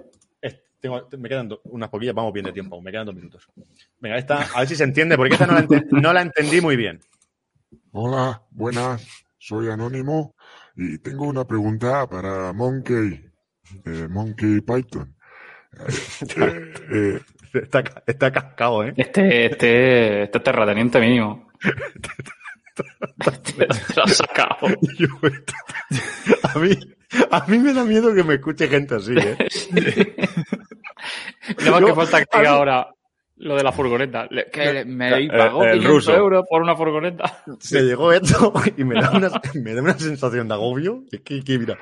[0.79, 3.47] tengo- me quedan do- unas poquillas, vamos bien de tiempo, me quedan dos minutos.
[3.99, 6.59] Venga, esta, a ver si se entiende, porque esta no la, ente- no la entendí
[6.61, 6.99] muy bien.
[7.93, 10.35] Hola, buenas, soy Anónimo
[10.75, 13.25] y tengo una pregunta para Monkey,
[13.85, 15.15] eh, Monkey Python.
[16.37, 17.19] Eh, eh,
[17.53, 18.93] Está, está cascado, ¿eh?
[18.97, 21.51] Este, este, este es terrateniente mínimo.
[23.95, 24.67] Lo sacado.
[24.97, 25.07] Yo-
[26.55, 26.71] a, mí,
[27.29, 29.37] a mí me da miedo que me escuche gente así, ¿eh?
[31.59, 32.87] Nada más Yo- que falta que diga ahora
[33.37, 34.27] lo de la furgoneta.
[34.29, 36.15] Le- Que me Eh, pagó el 500 ruso.
[36.15, 37.43] euros por una furgoneta.
[37.59, 41.03] Se llegó esto y me da una, me da una sensación de agobio.
[41.11, 41.77] Es que, que mira,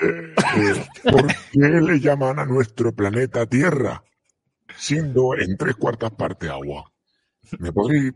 [0.00, 4.02] eh, ¿Por qué le llaman a nuestro planeta Tierra,
[4.76, 6.90] siendo en tres cuartas partes agua?
[7.58, 8.12] ¿Me podréis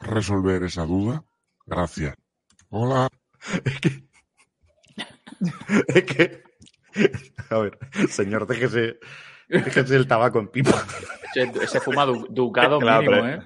[0.00, 1.24] resolver esa duda?
[1.66, 2.14] Gracias.
[2.70, 3.08] Hola.
[5.88, 6.42] es que...
[7.50, 7.78] A ver,
[8.08, 8.98] señor, déjese,
[9.48, 10.70] déjese el tabaco en pipa.
[11.34, 13.40] Ese, ese fuma du- ducado Claro, mínimo, ¿eh?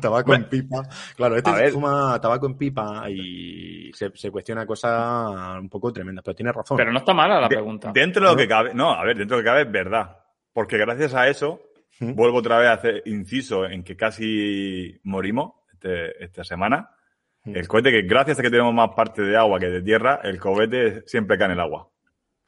[0.00, 0.82] tabaco en pipa.
[1.16, 1.72] Claro, este se ver.
[1.72, 6.76] fuma tabaco en pipa y se, se cuestiona cosas un poco tremendas, pero tiene razón.
[6.76, 7.92] Pero no está mala la De- pregunta.
[7.94, 10.16] Dentro de lo que cabe, no, a ver, dentro de lo que cabe es verdad.
[10.52, 11.62] Porque gracias a eso,
[12.00, 12.14] ¿Mm?
[12.14, 16.90] vuelvo otra vez a hacer inciso en que casi morimos este- esta semana.
[17.44, 17.56] ¿Mm?
[17.56, 20.38] El cohete, que gracias a que tenemos más parte de agua que de tierra, el
[20.38, 21.88] cohete siempre cae en el agua.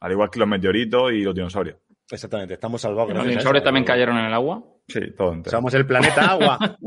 [0.01, 1.77] Al igual que los meteoritos y los dinosaurios.
[2.11, 3.15] Exactamente, estamos salvados.
[3.15, 4.63] ¿Los a dinosaurios también cayeron en el agua?
[4.89, 5.57] Sí, todo entero.
[5.57, 6.59] Somos el planeta agua.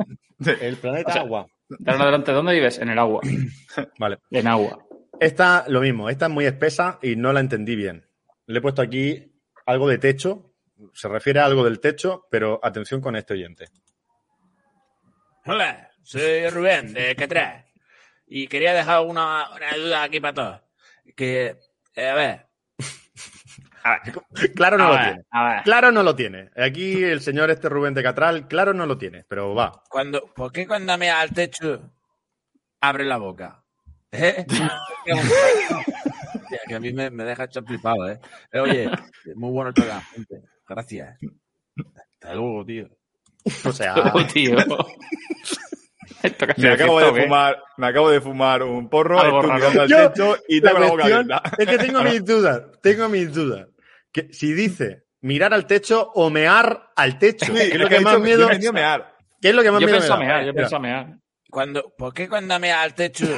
[0.61, 1.47] El planeta O sea, agua.
[1.69, 2.77] De adelante, ¿dónde vives?
[2.79, 3.21] En el agua.
[3.99, 4.19] Vale.
[4.31, 4.85] En agua.
[5.19, 8.05] Esta, lo mismo, esta es muy espesa y no la entendí bien.
[8.45, 9.33] Le he puesto aquí
[9.65, 10.53] algo de techo.
[10.93, 13.69] Se refiere a algo del techo, pero atención con este oyente.
[15.45, 17.65] Hola, soy Rubén de Catrás
[18.27, 20.61] y quería dejar una, una duda aquí para todos.
[21.15, 21.57] Que,
[21.95, 22.44] eh,
[23.85, 25.23] a ver, Claro no A lo ver, tiene.
[25.31, 25.63] a ver.
[25.63, 26.49] Claro no lo tiene.
[26.55, 29.71] Aquí el señor este Rubén de Catral, claro no lo tiene, pero va.
[29.89, 31.93] cuando, ¿por qué cuando me al techo
[32.81, 33.63] abre la boca?
[34.11, 34.45] ¿Eh?
[36.33, 38.19] Hostia, que a mí me, me deja hecho flipado, ¿eh?
[38.51, 38.89] Eh, Oye,
[39.35, 40.41] muy bueno el programa, gente.
[40.67, 41.17] Gracias.
[42.13, 42.87] Hasta luego, tío.
[43.65, 43.93] O sea,
[44.33, 44.57] tío.
[46.23, 47.23] Esto Me acabo, esto, de ¿qué?
[47.25, 50.87] fumar, me acabo de fumar un porro, estoy mirando al techo y La tengo la
[50.87, 51.51] boca cuestión abierta.
[51.57, 53.67] es que tengo mis dudas, tengo mis dudas.
[54.15, 57.99] Que si dice mirar al techo o mear al techo, Sí, ¿qué es lo que
[57.99, 58.49] más miedo?
[58.61, 59.13] yo mear.
[59.41, 60.19] ¿Qué es lo que más Yo miedo me pienso da?
[60.25, 61.17] mear, yo Mira, pienso mear.
[61.49, 63.25] Cuando, ¿Por qué cuando me al techo?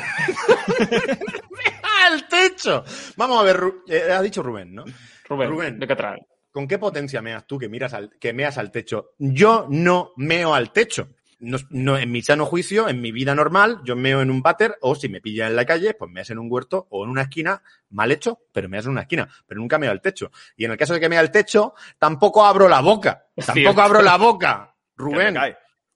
[2.06, 2.84] ¡Al techo!
[3.16, 4.86] Vamos a ver, eh, ha dicho Rubén, ¿no?
[5.28, 5.80] Rubén, Rubén.
[5.80, 6.22] ¿de qué traes?
[6.52, 9.14] ¿Con qué potencia meas tú que miras al, que meas al techo?
[9.18, 11.10] Yo no meo al techo.
[11.40, 14.76] No, no, en mi sano juicio, en mi vida normal, yo meo en un váter
[14.82, 17.24] o si me pilla en la calle, pues meas en un huerto o en una
[17.24, 20.32] esquina, mal hecho, pero meas en una esquina, pero nunca meo al techo.
[20.56, 23.28] Y en el caso de que mea al techo, tampoco abro la boca.
[23.46, 25.38] Tampoco abro la boca, me Rubén.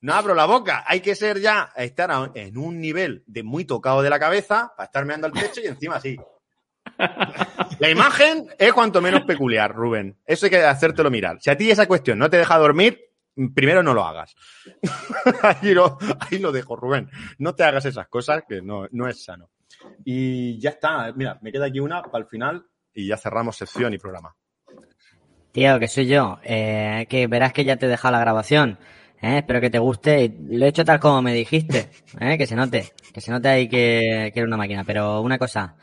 [0.01, 0.83] No abro la boca.
[0.87, 4.85] Hay que ser ya, estar en un nivel de muy tocado de la cabeza para
[4.85, 6.17] estar meando al techo y encima así.
[7.79, 10.17] La imagen es cuanto menos peculiar, Rubén.
[10.25, 11.37] Eso hay que hacértelo mirar.
[11.41, 13.10] Si a ti esa cuestión no te deja dormir,
[13.53, 14.35] primero no lo hagas.
[15.43, 17.09] ahí, lo, ahí lo dejo, Rubén.
[17.37, 19.49] No te hagas esas cosas que no, no es sano.
[20.03, 21.11] Y ya está.
[21.13, 24.35] Mira, me queda aquí una para el final y ya cerramos sección y programa.
[25.51, 26.39] Tío, que soy yo.
[26.43, 28.79] Eh, que verás que ya te he dejado la grabación.
[29.21, 30.33] Eh, espero que te guste.
[30.49, 31.89] Lo he hecho tal como me dijiste.
[32.19, 32.93] Eh, que se note.
[33.13, 34.83] Que se note ahí que, que era una máquina.
[34.83, 35.75] Pero una cosa.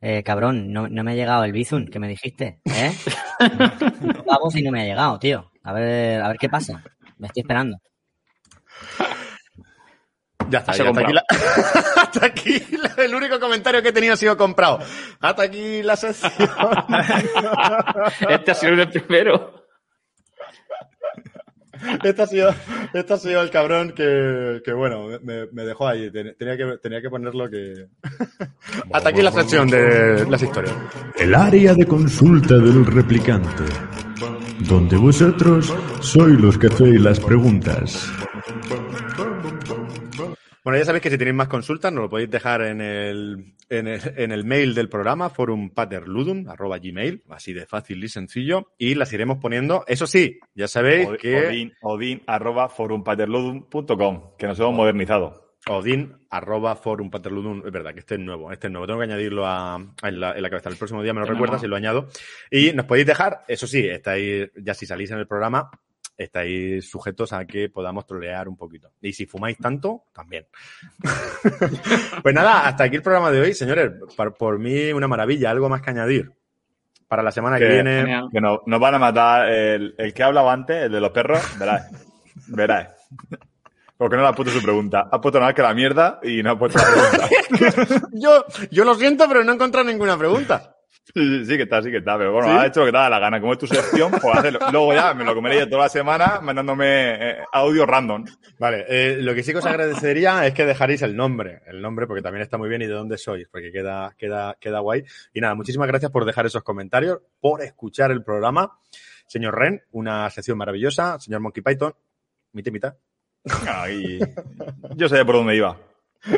[0.00, 2.60] Eh, cabrón, no, no me ha llegado el Bizun que me dijiste.
[2.64, 2.92] ¿Eh?
[4.26, 5.50] Vamos y no me ha llegado, tío.
[5.68, 6.82] A ver, a ver qué pasa.
[7.18, 7.76] Me estoy esperando.
[10.48, 11.24] Ya está, ya ha hasta aquí, la-
[12.02, 14.78] hasta aquí la- el único comentario que he tenido ha sido comprado.
[15.20, 16.48] Hasta aquí la sección.
[18.30, 19.64] Este ha sido el primero.
[22.02, 22.54] Este ha sido,
[22.94, 26.10] este ha sido el cabrón que, que, bueno, me, me dejó ahí.
[26.10, 27.86] Ten- Tenía que, tenía que ponerlo que.
[28.92, 30.74] Hasta aquí la sección de las historias.
[31.18, 33.64] El área de consulta del replicante,
[34.60, 38.10] donde vosotros sois los que hacéis las preguntas.
[40.64, 43.88] Bueno, ya sabéis que si tenéis más consultas, nos lo podéis dejar en el, en
[43.88, 49.38] el, en el mail del programa, forumpaterludum.gmail, así de fácil y sencillo, y las iremos
[49.38, 49.84] poniendo.
[49.86, 51.46] Eso sí, ya sabéis Odin, que.
[51.46, 55.47] Odin, Odin arroba forumpaterludum.com, que nos hemos modernizado.
[55.68, 57.62] Odin, arroba forum paterludum.
[57.66, 58.86] Es verdad que este es nuevo, este es nuevo.
[58.86, 60.68] Tengo que añadirlo a, a- en, la, en la cabeza.
[60.70, 61.40] El próximo día me lo Tenemos.
[61.46, 62.08] recuerdas y lo añado.
[62.50, 65.70] Y nos podéis dejar, eso sí, estáis, ya si salís en el programa,
[66.16, 68.90] estáis sujetos a que podamos trolear un poquito.
[69.00, 70.46] Y si fumáis tanto, también.
[72.22, 73.92] pues nada, hasta aquí el programa de hoy, señores.
[74.16, 75.50] Por, por mí, una maravilla.
[75.50, 76.32] Algo más que añadir.
[77.06, 78.00] Para la semana que, Que- viene.
[78.00, 78.28] Genial.
[78.32, 81.40] Que nos, nos van a matar el, el que hablaba antes, el de los perros,
[81.58, 81.90] verás.
[82.48, 82.88] verás.
[83.98, 85.08] Porque no le ha puesto su pregunta.
[85.10, 88.06] Ha puesto nada que la mierda y no ha puesto la pregunta.
[88.12, 90.76] Yo, yo lo siento, pero no he encontrado ninguna pregunta.
[91.14, 92.16] Sí, sí, que está, sí que está.
[92.16, 92.54] Pero bueno, ¿Sí?
[92.54, 93.40] ha hecho lo que te da la gana.
[93.40, 94.58] Como es tu sección, pues hazlo.
[94.70, 98.24] Luego ya me lo comeré yo toda la semana mandándome eh, audio random.
[98.58, 102.06] Vale, eh, lo que sí que os agradecería es que dejaréis el nombre, el nombre,
[102.06, 105.04] porque también está muy bien y de dónde sois, porque queda, queda, queda guay.
[105.32, 108.78] Y nada, muchísimas gracias por dejar esos comentarios, por escuchar el programa.
[109.26, 111.18] Señor Ren, una sección maravillosa.
[111.18, 111.94] Señor Monkey Python,
[112.52, 112.94] mitad mitad.
[113.66, 114.18] Ay,
[114.96, 115.78] yo sabía por dónde iba.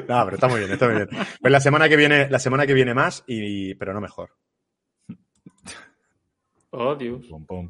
[0.09, 1.09] No, pero está muy bien, está muy bien.
[1.41, 4.31] Pues la semana que viene, la semana que viene más, y, pero no mejor.
[6.73, 7.27] Adiós.